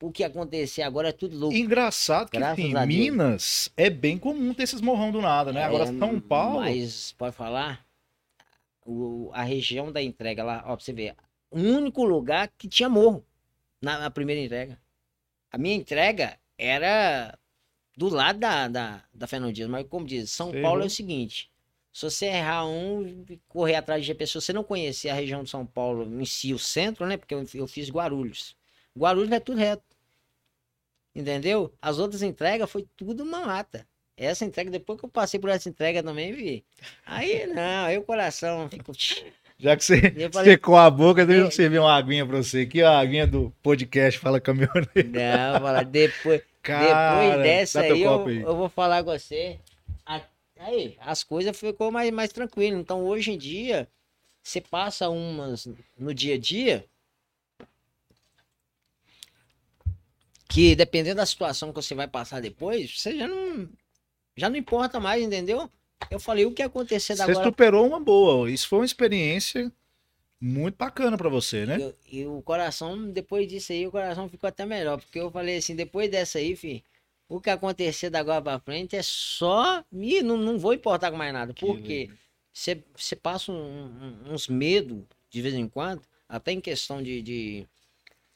o 0.00 0.12
que 0.12 0.22
acontecer 0.22 0.82
agora 0.82 1.08
é 1.08 1.12
tudo 1.12 1.36
louco. 1.36 1.56
Engraçado 1.56 2.30
que 2.30 2.38
Graças 2.38 2.56
Deus. 2.62 2.86
Minas 2.86 3.72
é 3.76 3.90
bem 3.90 4.16
comum 4.16 4.54
ter 4.54 4.64
esses 4.64 4.80
morrão 4.80 5.10
do 5.10 5.20
nada, 5.20 5.52
né? 5.52 5.64
Agora 5.64 5.84
É, 5.84 5.98
São 5.98 6.20
Paulo. 6.20 6.60
Mas, 6.60 7.12
pode 7.12 7.34
falar, 7.34 7.84
o, 8.84 9.30
a 9.32 9.42
região 9.42 9.90
da 9.90 10.00
entrega 10.00 10.44
lá, 10.44 10.62
ó, 10.66 10.76
pra 10.76 10.84
você 10.84 10.92
ver, 10.92 11.16
o 11.50 11.58
único 11.58 12.04
lugar 12.04 12.48
que 12.56 12.68
tinha 12.68 12.88
morro 12.88 13.24
na, 13.80 13.98
na 13.98 14.10
primeira 14.10 14.40
entrega. 14.40 14.80
A 15.50 15.58
minha 15.58 15.76
entrega 15.76 16.38
era 16.56 17.38
do 17.96 18.08
lado 18.08 18.38
da, 18.38 18.68
da, 18.68 19.04
da 19.12 19.26
Fernão 19.26 19.50
Dias, 19.50 19.68
mas 19.68 19.86
como 19.88 20.06
diz, 20.06 20.30
São 20.30 20.52
Paulo 20.62 20.82
é 20.82 20.86
o 20.86 20.90
seguinte, 20.90 21.50
se 21.92 22.02
você 22.08 22.26
errar 22.26 22.64
um, 22.64 23.24
correr 23.48 23.74
atrás 23.74 24.04
de 24.04 24.26
se 24.26 24.34
você 24.34 24.52
não 24.52 24.62
conhecer 24.62 25.08
a 25.08 25.14
região 25.14 25.42
de 25.42 25.50
São 25.50 25.66
Paulo 25.66 26.04
em 26.20 26.24
si, 26.24 26.54
o 26.54 26.58
centro, 26.58 27.06
né, 27.06 27.16
porque 27.16 27.34
eu, 27.34 27.44
eu 27.54 27.66
fiz 27.66 27.90
Guarulhos. 27.90 28.56
Guarulhos 28.96 29.32
é 29.32 29.40
tudo 29.40 29.58
reto. 29.58 29.82
Entendeu? 31.12 31.74
As 31.82 31.98
outras 31.98 32.22
entregas 32.22 32.70
foi 32.70 32.86
tudo 32.96 33.24
uma 33.24 33.44
mata. 33.44 33.84
Essa 34.16 34.44
entrega, 34.44 34.70
depois 34.70 34.98
que 34.98 35.06
eu 35.06 35.10
passei 35.10 35.40
por 35.40 35.50
essa 35.50 35.68
entrega 35.68 36.02
também, 36.02 36.32
vi. 36.32 36.64
Aí 37.04 37.46
não, 37.46 37.86
aí 37.86 37.98
o 37.98 38.04
coração 38.04 38.68
ficou. 38.70 38.94
Já 39.58 39.76
que 39.76 39.84
você 39.84 40.00
falei- 40.32 40.52
secou 40.52 40.76
a 40.76 40.88
boca, 40.90 41.26
deixa 41.26 41.42
eu 41.42 41.50
servir 41.50 41.78
uma 41.80 41.94
aguinha 41.96 42.24
pra 42.26 42.36
você 42.38 42.60
aqui, 42.60 42.82
a 42.82 42.98
aguinha 42.98 43.26
do 43.26 43.52
podcast 43.62 44.18
Fala 44.20 44.40
Caminhoneiro. 44.40 45.10
Não, 45.10 45.60
fala, 45.60 45.82
depois, 45.82 46.42
Cara, 46.62 47.20
depois 47.32 47.42
dessa 47.42 47.80
aí 47.80 48.02
eu, 48.02 48.26
aí. 48.26 48.40
eu 48.42 48.56
vou 48.56 48.68
falar 48.68 49.02
com 49.02 49.10
você. 49.10 49.58
Aí, 50.60 50.96
as 51.00 51.22
coisas 51.22 51.56
ficou 51.56 51.92
mais, 51.92 52.10
mais 52.10 52.32
tranquilo. 52.32 52.78
Então, 52.80 53.04
hoje 53.04 53.30
em 53.30 53.38
dia, 53.38 53.88
você 54.42 54.60
passa 54.60 55.08
umas 55.08 55.68
no 55.96 56.12
dia 56.12 56.34
a 56.34 56.38
dia 56.38 56.84
que 60.48 60.74
dependendo 60.74 61.16
da 61.16 61.26
situação 61.26 61.72
que 61.72 61.80
você 61.80 61.94
vai 61.94 62.08
passar 62.08 62.40
depois, 62.40 62.98
você 62.98 63.16
já 63.16 63.28
não, 63.28 63.68
já 64.36 64.48
não 64.50 64.56
importa 64.56 64.98
mais, 64.98 65.22
entendeu? 65.22 65.70
Eu 66.10 66.18
falei, 66.20 66.46
o 66.46 66.52
que 66.52 66.62
acontecer 66.62 67.14
da 67.14 67.24
Você 67.26 67.32
agora 67.32 67.46
superou 67.46 67.86
uma 67.86 68.00
boa. 68.00 68.50
Isso 68.50 68.68
foi 68.68 68.80
uma 68.80 68.84
experiência 68.84 69.70
muito 70.40 70.76
bacana 70.76 71.16
pra 71.18 71.28
você, 71.28 71.66
né? 71.66 71.76
Eu- 71.80 71.94
E 72.10 72.24
o 72.26 72.40
coração, 72.42 73.10
depois 73.10 73.46
disso 73.48 73.72
aí, 73.72 73.86
o 73.86 73.90
coração 73.90 74.28
ficou 74.28 74.48
até 74.48 74.64
melhor. 74.64 75.00
Porque 75.00 75.18
eu 75.18 75.30
falei 75.30 75.56
assim, 75.58 75.74
depois 75.74 76.10
dessa 76.10 76.38
aí, 76.38 76.54
fi, 76.56 76.82
o 77.28 77.40
que 77.40 77.50
acontecer 77.50 78.08
da 78.10 78.20
agora 78.20 78.40
pra 78.40 78.58
frente 78.60 78.96
é 78.96 79.02
só. 79.02 79.84
E 79.92 80.22
não, 80.22 80.36
não 80.36 80.58
vou 80.58 80.72
importar 80.72 81.10
com 81.10 81.16
mais 81.16 81.32
nada. 81.32 81.52
Porque 81.52 82.00
legal. 82.02 82.16
você 82.52 82.82
você 82.96 83.14
passa 83.16 83.52
um- 83.52 83.56
um- 84.26 84.32
uns 84.32 84.48
medos 84.48 85.02
de 85.28 85.42
vez 85.42 85.54
em 85.54 85.68
quando, 85.68 86.02
até 86.28 86.52
em 86.52 86.60
questão 86.60 87.02
de. 87.02 87.20
de- 87.20 87.66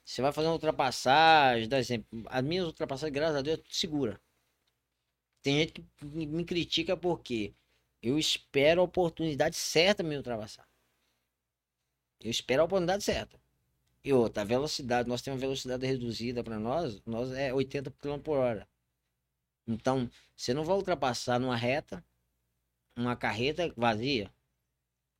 você 0.04 0.20
vai 0.20 0.32
fazer 0.32 0.48
uma 0.48 0.54
ultrapassagem, 0.54 1.68
dá 1.68 1.78
exemplo. 1.78 2.06
As 2.26 2.42
minhas 2.44 2.66
ultrapassagens, 2.66 3.14
graças 3.14 3.36
a 3.36 3.40
Deus, 3.40 3.60
segura. 3.70 4.20
Tem 5.42 5.58
gente 5.58 5.72
que 5.72 6.04
me 6.06 6.44
critica 6.44 6.96
porque 6.96 7.52
eu 8.00 8.18
espero 8.18 8.80
a 8.80 8.84
oportunidade 8.84 9.56
certa 9.56 10.02
me 10.02 10.16
ultrapassar. 10.16 10.66
Eu 12.20 12.30
espero 12.30 12.62
a 12.62 12.64
oportunidade 12.64 13.02
certa. 13.02 13.40
E 14.04 14.12
outra, 14.12 14.42
a 14.42 14.44
velocidade, 14.44 15.08
nós 15.08 15.22
temos 15.22 15.38
uma 15.38 15.46
velocidade 15.46 15.86
reduzida 15.86 16.42
para 16.42 16.58
nós, 16.58 17.00
nós 17.06 17.30
é 17.32 17.52
80 17.54 17.90
km 17.92 18.18
por 18.18 18.38
hora. 18.38 18.68
Então, 19.66 20.10
você 20.36 20.52
não 20.52 20.64
vai 20.64 20.76
ultrapassar 20.76 21.38
numa 21.38 21.56
reta, 21.56 22.04
uma 22.96 23.16
carreta 23.16 23.72
vazia, 23.76 24.30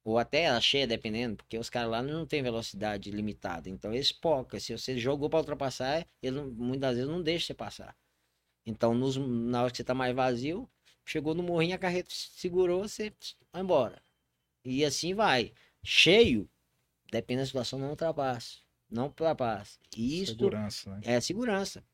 ou 0.05 0.18
até 0.18 0.43
ela 0.43 0.61
cheia, 0.61 0.87
dependendo, 0.87 1.37
porque 1.37 1.57
os 1.57 1.70
caras 1.70 1.91
lá 1.91 2.03
não 2.03 2.27
tem 2.27 2.43
velocidade 2.43 3.11
limitada. 3.11 3.68
Então, 3.68 3.95
eles 3.95 4.11
pocam. 4.11 4.59
Se 4.59 4.77
você 4.77 4.99
jogou 4.99 5.31
para 5.31 5.39
ultrapassar, 5.41 6.07
ele 6.20 6.41
muitas 6.41 6.97
vezes 6.97 7.11
não 7.11 7.23
deixa 7.23 7.47
você 7.47 7.55
passar. 7.55 7.97
Então, 8.67 8.95
nos- 8.95 9.17
na 9.17 9.63
hora 9.63 9.71
que 9.71 9.77
você 9.77 9.85
tá 9.85 9.95
mais 9.95 10.15
vazio, 10.15 10.69
chegou 11.05 11.35
no 11.35 11.43
morrinho, 11.43 11.75
a 11.75 11.79
carreta 11.79 12.11
segurou, 12.13 12.89
você 12.89 13.13
vai 13.53 13.63
embora. 13.63 14.01
E 14.65 14.85
assim 14.85 15.15
vai. 15.15 15.53
Cheio, 15.85 16.49
depende 17.11 17.41
da 17.43 17.47
situação, 17.47 17.79
não 17.79 17.91
ultrapassa. 17.91 18.59
Não 18.91 19.05
ultrapassa. 19.07 19.79
Isso 19.97 20.33
Segurança, 20.33 20.91
né? 20.91 21.01
é 21.05 21.21
segurança. 21.21 21.85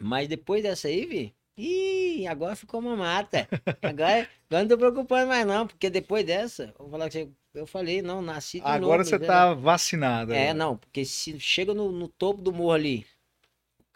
Mas 0.00 0.28
depois 0.28 0.62
dessa 0.62 0.88
aí, 0.88 1.04
vi. 1.06 1.34
Ih, 1.56 2.26
agora 2.26 2.56
ficou 2.56 2.80
uma 2.80 2.96
mata. 2.96 3.46
Agora, 3.82 4.28
agora 4.48 4.62
não 4.62 4.68
tô 4.68 4.78
preocupando 4.78 5.28
mais, 5.28 5.46
não, 5.46 5.66
porque 5.66 5.90
depois 5.90 6.24
dessa, 6.24 6.74
eu 6.78 6.88
falar 6.88 7.10
que 7.10 7.28
eu 7.52 7.66
falei, 7.66 8.00
não, 8.00 8.22
nasci 8.22 8.60
de 8.60 8.64
Agora 8.66 8.98
novo, 8.98 9.04
você 9.04 9.16
entendeu? 9.16 9.28
tá 9.28 9.54
vacinado. 9.54 10.32
É, 10.32 10.46
né? 10.48 10.54
não, 10.54 10.76
porque 10.78 11.04
se 11.04 11.38
chega 11.40 11.74
no, 11.74 11.90
no 11.92 12.08
topo 12.08 12.40
do 12.40 12.52
morro 12.52 12.72
ali, 12.72 13.06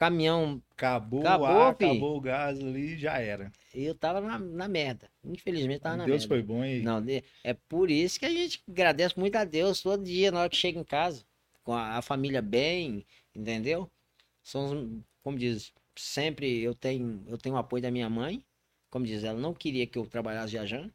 caminhão, 0.05 0.63
Acabou, 0.73 1.21
Acabou, 1.21 1.47
o 1.47 1.51
ar, 1.51 1.71
acabou 1.71 2.17
o 2.17 2.21
gás 2.21 2.59
ali, 2.59 2.99
já 2.99 3.19
era. 3.19 3.53
eu 3.73 3.95
tava 3.95 4.21
na, 4.21 4.39
na 4.39 4.69
merda. 4.69 5.09
Infelizmente 5.25 5.81
tava 5.81 5.97
na 5.97 6.05
Deus 6.05 6.27
merda. 6.27 6.35
foi 6.35 6.43
bom 6.43 6.65
e 6.65 6.83
Não, 6.83 7.03
é 7.43 7.55
por 7.55 7.91
isso 7.91 8.19
que 8.19 8.27
a 8.27 8.31
gente 8.31 8.63
agradece 8.69 9.19
muito 9.19 9.37
a 9.37 9.45
Deus 9.45 9.81
todo 9.81 10.03
dia, 10.05 10.31
na 10.31 10.41
hora 10.41 10.49
que 10.51 10.57
chega 10.57 10.79
em 10.79 10.85
casa, 10.85 11.25
com 11.63 11.73
a, 11.73 11.97
a 11.99 12.03
família 12.03 12.43
bem, 12.43 13.07
entendeu? 13.35 13.91
São, 14.43 15.03
como 15.23 15.39
diz, 15.39 15.73
sempre 15.97 16.61
eu 16.61 16.75
tenho, 16.75 17.23
eu 17.27 17.39
tenho 17.39 17.55
o 17.55 17.59
apoio 17.59 17.83
da 17.83 17.91
minha 17.91 18.11
mãe. 18.11 18.45
Como 18.91 19.07
diz, 19.07 19.25
ela 19.25 19.41
não 19.41 19.55
queria 19.55 19.87
que 19.87 19.99
eu 19.99 20.07
trabalhasse 20.07 20.53
viajando. 20.53 20.93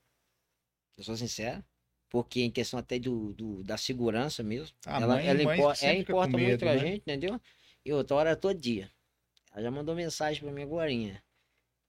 Eu 0.97 1.03
sou 1.03 1.15
sincero. 1.17 1.63
Porque 2.09 2.41
em 2.41 2.49
questão 2.49 2.79
até 2.79 2.97
do, 2.97 3.33
do- 3.33 3.63
da 3.63 3.77
segurança 3.77 4.41
mesmo. 4.41 4.75
a 4.85 4.99
ela 4.99 5.15
mãe, 5.15 5.27
ela 5.27 5.43
mãe 5.43 5.59
impor- 5.59 5.75
é, 5.81 5.93
importa 5.93 6.31
muito 6.31 6.47
medo, 6.49 6.59
pra 6.59 6.73
né? 6.73 6.79
gente, 6.79 6.97
entendeu? 7.01 7.39
E 7.85 7.93
outra 7.93 8.15
hora 8.17 8.35
todo 8.35 8.59
dia. 8.59 8.89
Ela 9.59 9.63
já 9.65 9.71
mandou 9.71 9.93
mensagem 9.93 10.41
pra 10.41 10.51
mim 10.53 10.63
agora. 10.63 10.89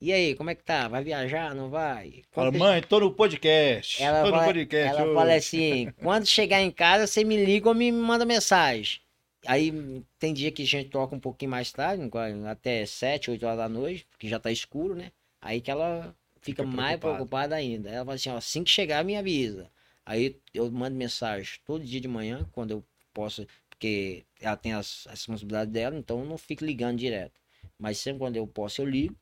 E 0.01 0.13
aí, 0.13 0.35
como 0.35 0.51
é 0.51 0.57
que 0.57 0.65
tá? 0.65 0.89
Vai 0.89 1.05
viajar? 1.05 1.55
Não 1.55 1.71
vai? 1.71 2.23
Fala, 2.33 2.51
Quando 2.51 2.59
mãe, 2.59 2.83
tô 2.83 2.99
no 2.99 3.13
podcast. 3.13 4.03
ela 4.03 4.23
tô 4.23 4.27
no 4.27 4.33
fala- 4.33 4.45
podcast. 4.47 4.99
ela 4.99 5.11
ô. 5.11 5.15
fala 5.15 5.35
assim: 5.35 5.93
quando 6.03 6.27
chegar 6.27 6.61
em 6.61 6.71
casa, 6.73 7.07
você 7.07 7.23
me 7.23 7.37
liga 7.45 7.69
ou 7.69 7.75
me 7.75 7.93
manda 7.93 8.25
mensagem. 8.27 9.01
Aí 9.47 10.03
tem 10.19 10.35
dia 10.35 10.51
que 10.51 10.65
a 10.65 10.67
gente 10.67 10.91
toca 10.91 11.15
um 11.15 11.21
pouquinho 11.21 11.53
mais 11.53 11.71
tarde, 11.71 12.03
até 12.51 12.85
7, 12.85 13.31
8 13.31 13.47
horas 13.47 13.59
da 13.59 13.69
noite, 13.69 14.05
porque 14.11 14.29
já 14.29 14.39
tá 14.41 14.51
escuro, 14.51 14.95
né? 14.97 15.13
Aí 15.41 15.61
que 15.61 15.71
ela 15.71 16.15
fica, 16.41 16.63
Fica 16.63 16.65
mais 16.65 16.99
preocupada. 16.99 17.15
preocupada 17.15 17.55
ainda. 17.55 17.89
Ela 17.89 18.05
fala 18.05 18.17
assim: 18.17 18.31
ó, 18.31 18.37
assim 18.37 18.65
que 18.65 18.71
chegar, 18.71 19.05
me 19.05 19.17
avisa. 19.17 19.71
Aí 20.05 20.37
eu 20.53 20.69
mando 20.73 20.97
mensagem 20.97 21.61
todo 21.65 21.85
dia 21.85 22.01
de 22.01 22.09
manhã, 22.09 22.45
quando 22.53 22.73
eu 22.73 22.85
posso, 23.15 23.47
porque 23.69 24.25
ela 24.41 24.57
tem 24.57 24.73
as, 24.73 25.07
as 25.07 25.21
responsabilidades 25.21 25.73
dela, 25.73 25.97
então 25.97 26.19
eu 26.19 26.27
não 26.27 26.37
fico 26.37 26.65
ligando 26.65 26.99
direto. 26.99 27.40
Mas 27.81 27.99
sempre 27.99 28.19
quando 28.21 28.37
eu 28.37 28.47
posso, 28.47 28.83
eu 28.83 28.87
ligo. 28.87 29.17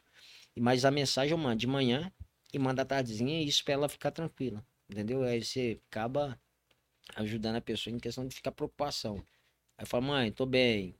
Mas 0.58 0.84
a 0.84 0.90
mensagem 0.90 1.32
eu 1.32 1.38
mando 1.38 1.56
de 1.56 1.66
manhã 1.66 2.12
e 2.52 2.58
mando 2.58 2.80
à 2.80 2.84
tardezinha, 2.84 3.40
isso 3.42 3.64
pra 3.64 3.74
ela 3.74 3.88
ficar 3.88 4.10
tranquila. 4.10 4.64
Entendeu? 4.90 5.22
Aí 5.22 5.42
você 5.42 5.80
acaba 5.88 6.38
ajudando 7.14 7.56
a 7.56 7.60
pessoa 7.60 7.94
em 7.94 7.98
questão 7.98 8.26
de 8.26 8.34
ficar 8.34 8.52
preocupação. 8.52 9.16
Aí 9.76 9.84
eu 9.84 9.86
falo, 9.86 10.04
mãe, 10.04 10.32
tô 10.32 10.44
bem. 10.44 10.96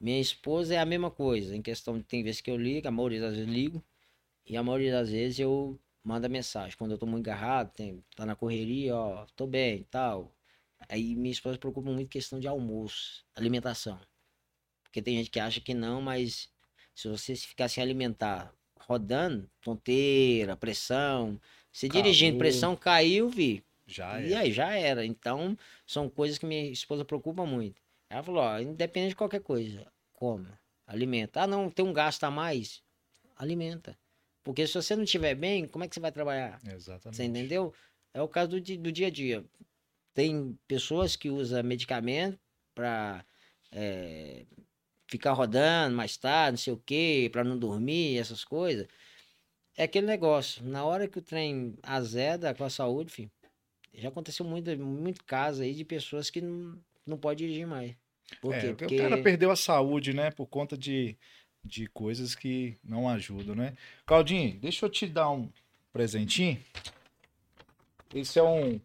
Minha 0.00 0.20
esposa 0.20 0.74
é 0.74 0.78
a 0.78 0.86
mesma 0.86 1.10
coisa, 1.10 1.54
em 1.54 1.60
questão 1.60 1.98
de 1.98 2.04
tem 2.04 2.22
vezes 2.22 2.40
que 2.40 2.50
eu 2.50 2.56
ligo, 2.56 2.88
a 2.88 2.90
maioria 2.90 3.20
das 3.20 3.34
vezes 3.36 3.50
ligo, 3.50 3.84
e 4.46 4.56
a 4.56 4.62
maioria 4.62 4.92
das 4.92 5.10
vezes 5.10 5.38
eu 5.40 5.78
mando 6.02 6.26
a 6.26 6.28
mensagem. 6.28 6.76
Quando 6.78 6.92
eu 6.92 6.98
tô 6.98 7.06
muito 7.06 7.28
agarrado, 7.28 7.72
tem, 7.72 8.02
tá 8.16 8.24
na 8.24 8.36
correria, 8.36 8.96
ó, 8.96 9.26
tô 9.36 9.46
bem 9.46 9.84
tal. 9.90 10.32
Aí 10.88 11.14
minha 11.16 11.32
esposa 11.32 11.58
preocupa 11.58 11.90
muito 11.90 12.08
questão 12.08 12.40
de 12.40 12.48
almoço, 12.48 13.24
alimentação. 13.34 14.00
Porque 14.84 15.02
tem 15.02 15.16
gente 15.18 15.30
que 15.30 15.40
acha 15.40 15.60
que 15.60 15.74
não, 15.74 16.00
mas 16.00 16.50
se 17.00 17.08
você 17.08 17.34
se 17.34 17.46
ficar 17.46 17.66
sem 17.68 17.82
alimentar, 17.82 18.52
rodando, 18.78 19.50
tonteira, 19.62 20.54
pressão, 20.54 21.40
você 21.72 21.88
dirigindo, 21.88 22.36
pressão 22.36 22.76
caiu, 22.76 23.30
vi, 23.30 23.64
Já 23.86 24.20
e 24.20 24.34
é. 24.34 24.36
aí, 24.36 24.52
já 24.52 24.74
era. 24.74 25.06
Então, 25.06 25.56
são 25.86 26.10
coisas 26.10 26.36
que 26.36 26.44
minha 26.44 26.70
esposa 26.70 27.02
preocupa 27.02 27.46
muito. 27.46 27.80
Ela 28.10 28.22
falou, 28.22 28.42
ó, 28.42 28.60
independente 28.60 29.10
de 29.10 29.16
qualquer 29.16 29.40
coisa, 29.40 29.90
coma, 30.12 30.60
alimenta. 30.86 31.42
Ah, 31.42 31.46
não, 31.46 31.70
tem 31.70 31.82
um 31.82 31.92
gasto 31.92 32.24
a 32.24 32.30
mais? 32.30 32.82
Alimenta. 33.34 33.98
Porque 34.44 34.66
se 34.66 34.74
você 34.74 34.94
não 34.94 35.04
estiver 35.04 35.34
bem, 35.34 35.66
como 35.66 35.84
é 35.84 35.88
que 35.88 35.94
você 35.94 36.00
vai 36.00 36.12
trabalhar? 36.12 36.60
Exatamente. 36.66 37.16
Você 37.16 37.24
entendeu? 37.24 37.72
É 38.12 38.20
o 38.20 38.28
caso 38.28 38.60
do, 38.60 38.76
do 38.76 38.92
dia 38.92 39.06
a 39.06 39.10
dia. 39.10 39.42
Tem 40.12 40.58
pessoas 40.68 41.16
que 41.16 41.30
usam 41.30 41.62
medicamento 41.62 42.38
para 42.74 43.24
ficar 45.10 45.32
rodando 45.32 45.96
mais 45.96 46.16
tarde, 46.16 46.52
não 46.52 46.58
sei 46.58 46.72
o 46.72 46.82
quê, 46.86 47.28
para 47.32 47.42
não 47.42 47.58
dormir, 47.58 48.16
essas 48.16 48.44
coisas. 48.44 48.86
É 49.76 49.82
aquele 49.82 50.06
negócio. 50.06 50.64
Na 50.64 50.84
hora 50.84 51.08
que 51.08 51.18
o 51.18 51.22
trem 51.22 51.76
azeda 51.82 52.54
com 52.54 52.62
a 52.62 52.70
saúde, 52.70 53.12
filho, 53.12 53.30
já 53.92 54.08
aconteceu 54.08 54.46
muito, 54.46 54.76
muito 54.78 55.24
caso 55.24 55.62
aí 55.62 55.74
de 55.74 55.84
pessoas 55.84 56.30
que 56.30 56.40
não, 56.40 56.78
não 57.04 57.18
podem 57.18 57.48
dirigir 57.48 57.66
mais. 57.66 57.94
Por 58.40 58.54
É, 58.54 58.72
Porque 58.72 58.94
o 58.94 58.98
cara 58.98 59.20
perdeu 59.20 59.50
a 59.50 59.56
saúde, 59.56 60.14
né? 60.14 60.30
Por 60.30 60.46
conta 60.46 60.78
de, 60.78 61.16
de 61.64 61.88
coisas 61.88 62.36
que 62.36 62.78
não 62.84 63.08
ajudam, 63.08 63.56
né? 63.56 63.74
Claudinho, 64.06 64.56
deixa 64.60 64.86
eu 64.86 64.90
te 64.90 65.08
dar 65.08 65.30
um 65.30 65.50
presentinho. 65.92 66.62
Esse 68.14 68.38
é 68.38 68.42
um, 68.44 68.80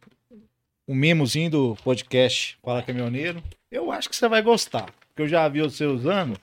um 0.87 0.95
mimozinho 0.95 1.51
do 1.51 1.75
podcast 1.83 2.57
Fala 2.63 2.81
Caminhoneiro. 2.81 3.43
Eu 3.69 3.91
acho 3.91 4.09
que 4.09 4.15
você 4.15 4.27
vai 4.27 4.41
gostar, 4.41 4.91
porque 5.15 5.21
eu 5.23 5.27
já 5.29 5.47
vi 5.47 5.61
você 5.61 5.85
usando. 5.85 6.37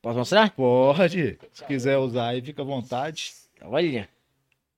Posso 0.00 0.18
mostrar? 0.18 0.50
Pode, 0.52 1.38
se 1.52 1.64
quiser 1.66 1.98
usar 1.98 2.28
aí, 2.28 2.40
fica 2.40 2.62
à 2.62 2.64
vontade. 2.64 3.32
Olha, 3.60 4.08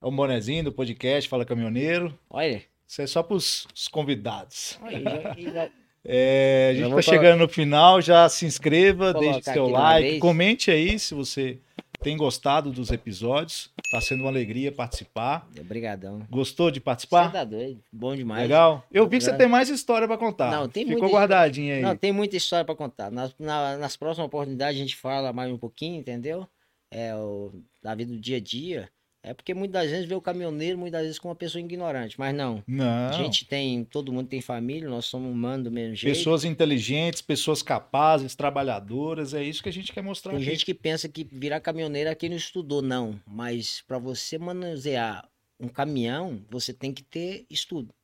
É 0.03 0.07
um 0.07 0.17
bonezinho 0.17 0.65
do 0.65 0.73
podcast 0.73 1.29
Fala 1.29 1.45
Caminhoneiro. 1.45 2.13
olha. 2.29 2.63
Isso 2.89 3.03
é 3.03 3.07
só 3.07 3.23
para 3.23 3.37
os 3.37 3.69
convidados. 3.93 4.77
olha 4.83 5.01
já- 5.01 5.53
já- 5.53 5.71
É, 6.03 6.69
a 6.71 6.75
gente 6.75 6.85
tá 6.85 6.89
colo- 6.91 7.03
chegando 7.03 7.41
no 7.41 7.49
final, 7.49 8.01
já 8.01 8.27
se 8.27 8.47
inscreva, 8.47 9.13
deixe 9.13 9.43
seu 9.43 9.69
like, 9.69 10.19
comente 10.19 10.71
aí 10.71 10.99
se 10.99 11.13
você 11.15 11.59
tem 12.03 12.17
gostado 12.17 12.71
dos 12.71 12.91
episódios. 12.91 13.71
Tá 13.91 14.01
sendo 14.01 14.21
uma 14.23 14.31
alegria 14.31 14.71
participar. 14.73 15.49
Obrigadão. 15.59 16.27
Gostou 16.31 16.71
de 16.71 16.79
Você 16.79 16.85
participar? 16.85 17.31
tá 17.33 17.45
doido? 17.45 17.81
Bom 17.93 18.15
demais. 18.15 18.43
Legal? 18.43 18.85
Eu 18.91 19.09
vi 19.09 19.19
que 19.19 19.25
você 19.25 19.37
tem 19.37 19.49
mais 19.49 19.69
história 19.69 20.07
para 20.07 20.17
contar. 20.19 20.51
Não, 20.51 20.69
tem 20.69 20.85
Ficou 20.85 21.03
muita 21.03 21.17
guardadinha 21.17 21.75
aí. 21.77 21.83
Não, 21.83 21.97
tem 21.97 22.13
muita 22.13 22.37
história 22.37 22.65
pra 22.65 22.75
contar. 22.75 23.11
Nas, 23.11 23.35
na- 23.39 23.77
nas 23.77 23.97
próximas 23.97 24.27
oportunidades 24.27 24.77
a 24.77 24.83
gente 24.83 24.97
fala 24.97 25.33
mais 25.33 25.53
um 25.53 25.59
pouquinho, 25.59 25.99
entendeu? 26.01 26.47
É 26.91 27.15
o 27.15 27.53
da 27.83 27.95
vida 27.95 28.13
do 28.13 28.19
dia 28.21 28.37
a 28.39 28.41
dia. 28.41 28.89
É 29.23 29.35
porque 29.35 29.53
muitas 29.53 29.91
vezes 29.91 30.07
vê 30.07 30.15
o 30.15 30.21
caminhoneiro, 30.21 30.79
muitas 30.79 31.03
vezes 31.03 31.19
com 31.19 31.29
uma 31.29 31.35
pessoa 31.35 31.61
ignorante, 31.61 32.19
mas 32.19 32.35
não. 32.35 32.63
Não. 32.67 33.09
A 33.09 33.13
gente 33.13 33.45
tem, 33.45 33.85
todo 33.85 34.11
mundo 34.13 34.29
tem 34.29 34.41
família, 34.41 34.89
nós 34.89 35.05
somos 35.05 35.31
humanos 35.31 35.65
do 35.65 35.71
mesmo 35.71 35.95
jeito. 35.95 36.17
Pessoas 36.17 36.43
inteligentes, 36.43 37.21
pessoas 37.21 37.63
capazes, 37.63 38.35
trabalhadoras, 38.35 39.35
é 39.35 39.45
isso 39.45 39.63
que 39.63 39.69
a 39.69 39.73
gente 39.73 39.93
quer 39.93 40.03
mostrar 40.03 40.33
Tem 40.33 40.41
aqui. 40.41 40.51
gente 40.51 40.65
que 40.65 40.73
pensa 40.73 41.07
que 41.07 41.23
virar 41.25 41.61
caminhoneiro 41.61 42.09
é 42.09 42.15
quem 42.15 42.31
não 42.31 42.37
estudou, 42.37 42.81
não. 42.81 43.21
Mas 43.27 43.83
para 43.87 43.99
você 43.99 44.39
manusear 44.39 45.29
um 45.61 45.69
caminhão, 45.69 46.43
você 46.49 46.73
tem 46.73 46.93
que 46.93 47.03
ter 47.03 47.45
estudo. 47.51 47.95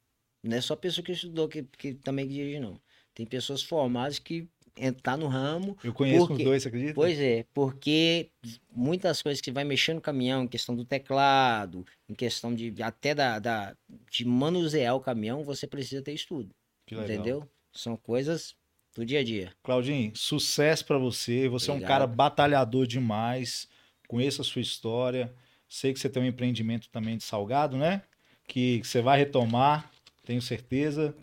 Não 0.45 0.59
é 0.59 0.61
só 0.61 0.77
pessoa 0.77 1.05
que 1.05 1.13
estudou 1.13 1.49
que, 1.49 1.63
que 1.79 1.95
também 1.95 2.29
dirige, 2.29 2.61
não. 2.61 2.79
Tem 3.15 3.25
pessoas 3.25 3.63
formadas 3.63 4.19
que 4.19 4.47
entrar 4.77 5.17
no 5.17 5.27
ramo. 5.27 5.77
Eu 5.83 5.93
conheço 5.95 6.27
Porque- 6.27 6.43
os 6.43 6.49
dois, 6.49 6.63
você 6.63 6.69
acredita? 6.69 6.95
Pois 6.95 7.19
é, 7.19 7.45
porque 7.55 8.29
muitas 8.71 9.23
coisas 9.23 9.41
que 9.41 9.51
vai 9.51 9.65
mexer 9.65 9.95
no 9.95 10.01
caminhão, 10.01 10.45
em 10.45 10.49
questão 10.49 10.75
do 10.77 10.85
teclado, 10.85 11.85
em 12.09 12.15
questão 12.15 12.55
de 12.55 12.75
até 12.83 13.15
da, 13.15 13.39
da- 13.39 13.77
de 14.11 14.25
manusear 14.25 14.95
o 14.95 15.01
caminhão, 15.01 15.43
você 15.45 15.67
precisa 15.67 16.03
ter 16.03 16.13
estudo, 16.13 16.51
Que 16.87 16.95
legal. 16.95 17.11
entendeu? 17.11 17.49
São 17.73 17.97
coisas 17.97 18.55
do 18.95 19.05
dia 19.05 19.21
a 19.21 19.25
dia. 19.25 19.53
Claudinho, 19.63 20.13
sucesso 20.15 20.85
pra 20.85 20.99
você. 20.99 21.49
Você 21.49 21.71
é 21.71 21.73
um 21.73 21.77
Obrigado. 21.77 21.89
cara 22.01 22.07
batalhador 22.07 22.87
demais. 22.87 23.69
Conheço 24.09 24.41
a 24.41 24.45
sua 24.45 24.63
história. 24.63 25.33
Sei 25.69 25.93
que 25.93 25.99
você 25.99 26.09
tem 26.09 26.23
um 26.23 26.27
empreendimento 26.27 26.89
também 26.91 27.17
de 27.17 27.25
salgado, 27.25 27.77
né? 27.77 28.03
Que 28.47 28.81
você 28.85 29.03
vai 29.03 29.19
retomar, 29.19 29.91
tenho 30.25 30.41
certeza. 30.41 31.15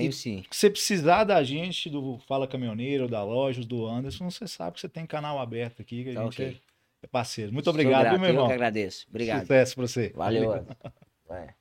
Tenho 0.00 0.12
sim. 0.12 0.44
Se 0.50 0.58
você 0.60 0.70
precisar 0.70 1.24
da 1.24 1.42
gente, 1.42 1.88
do 1.90 2.18
Fala 2.26 2.46
Caminhoneiro, 2.46 3.08
da 3.08 3.22
loja, 3.24 3.62
do 3.62 3.86
Anderson, 3.86 4.30
você 4.30 4.46
sabe 4.46 4.74
que 4.74 4.80
você 4.80 4.88
tem 4.88 5.04
canal 5.06 5.38
aberto 5.38 5.82
aqui, 5.82 6.04
que 6.04 6.10
a 6.10 6.14
Tá 6.14 6.22
gente 6.24 6.42
ok. 6.42 6.60
é 7.02 7.06
parceiro. 7.06 7.52
Muito 7.52 7.68
obrigado, 7.70 8.02
grato, 8.02 8.12
viu, 8.12 8.20
meu 8.20 8.28
Eu 8.28 8.34
irmão? 8.34 8.46
que 8.48 8.52
agradeço. 8.54 9.06
Obrigado. 9.08 9.40
Sucesso 9.42 9.74
pra 9.74 9.86
você. 9.86 10.12
Valeu. 10.14 10.66
Vai. 11.28 11.54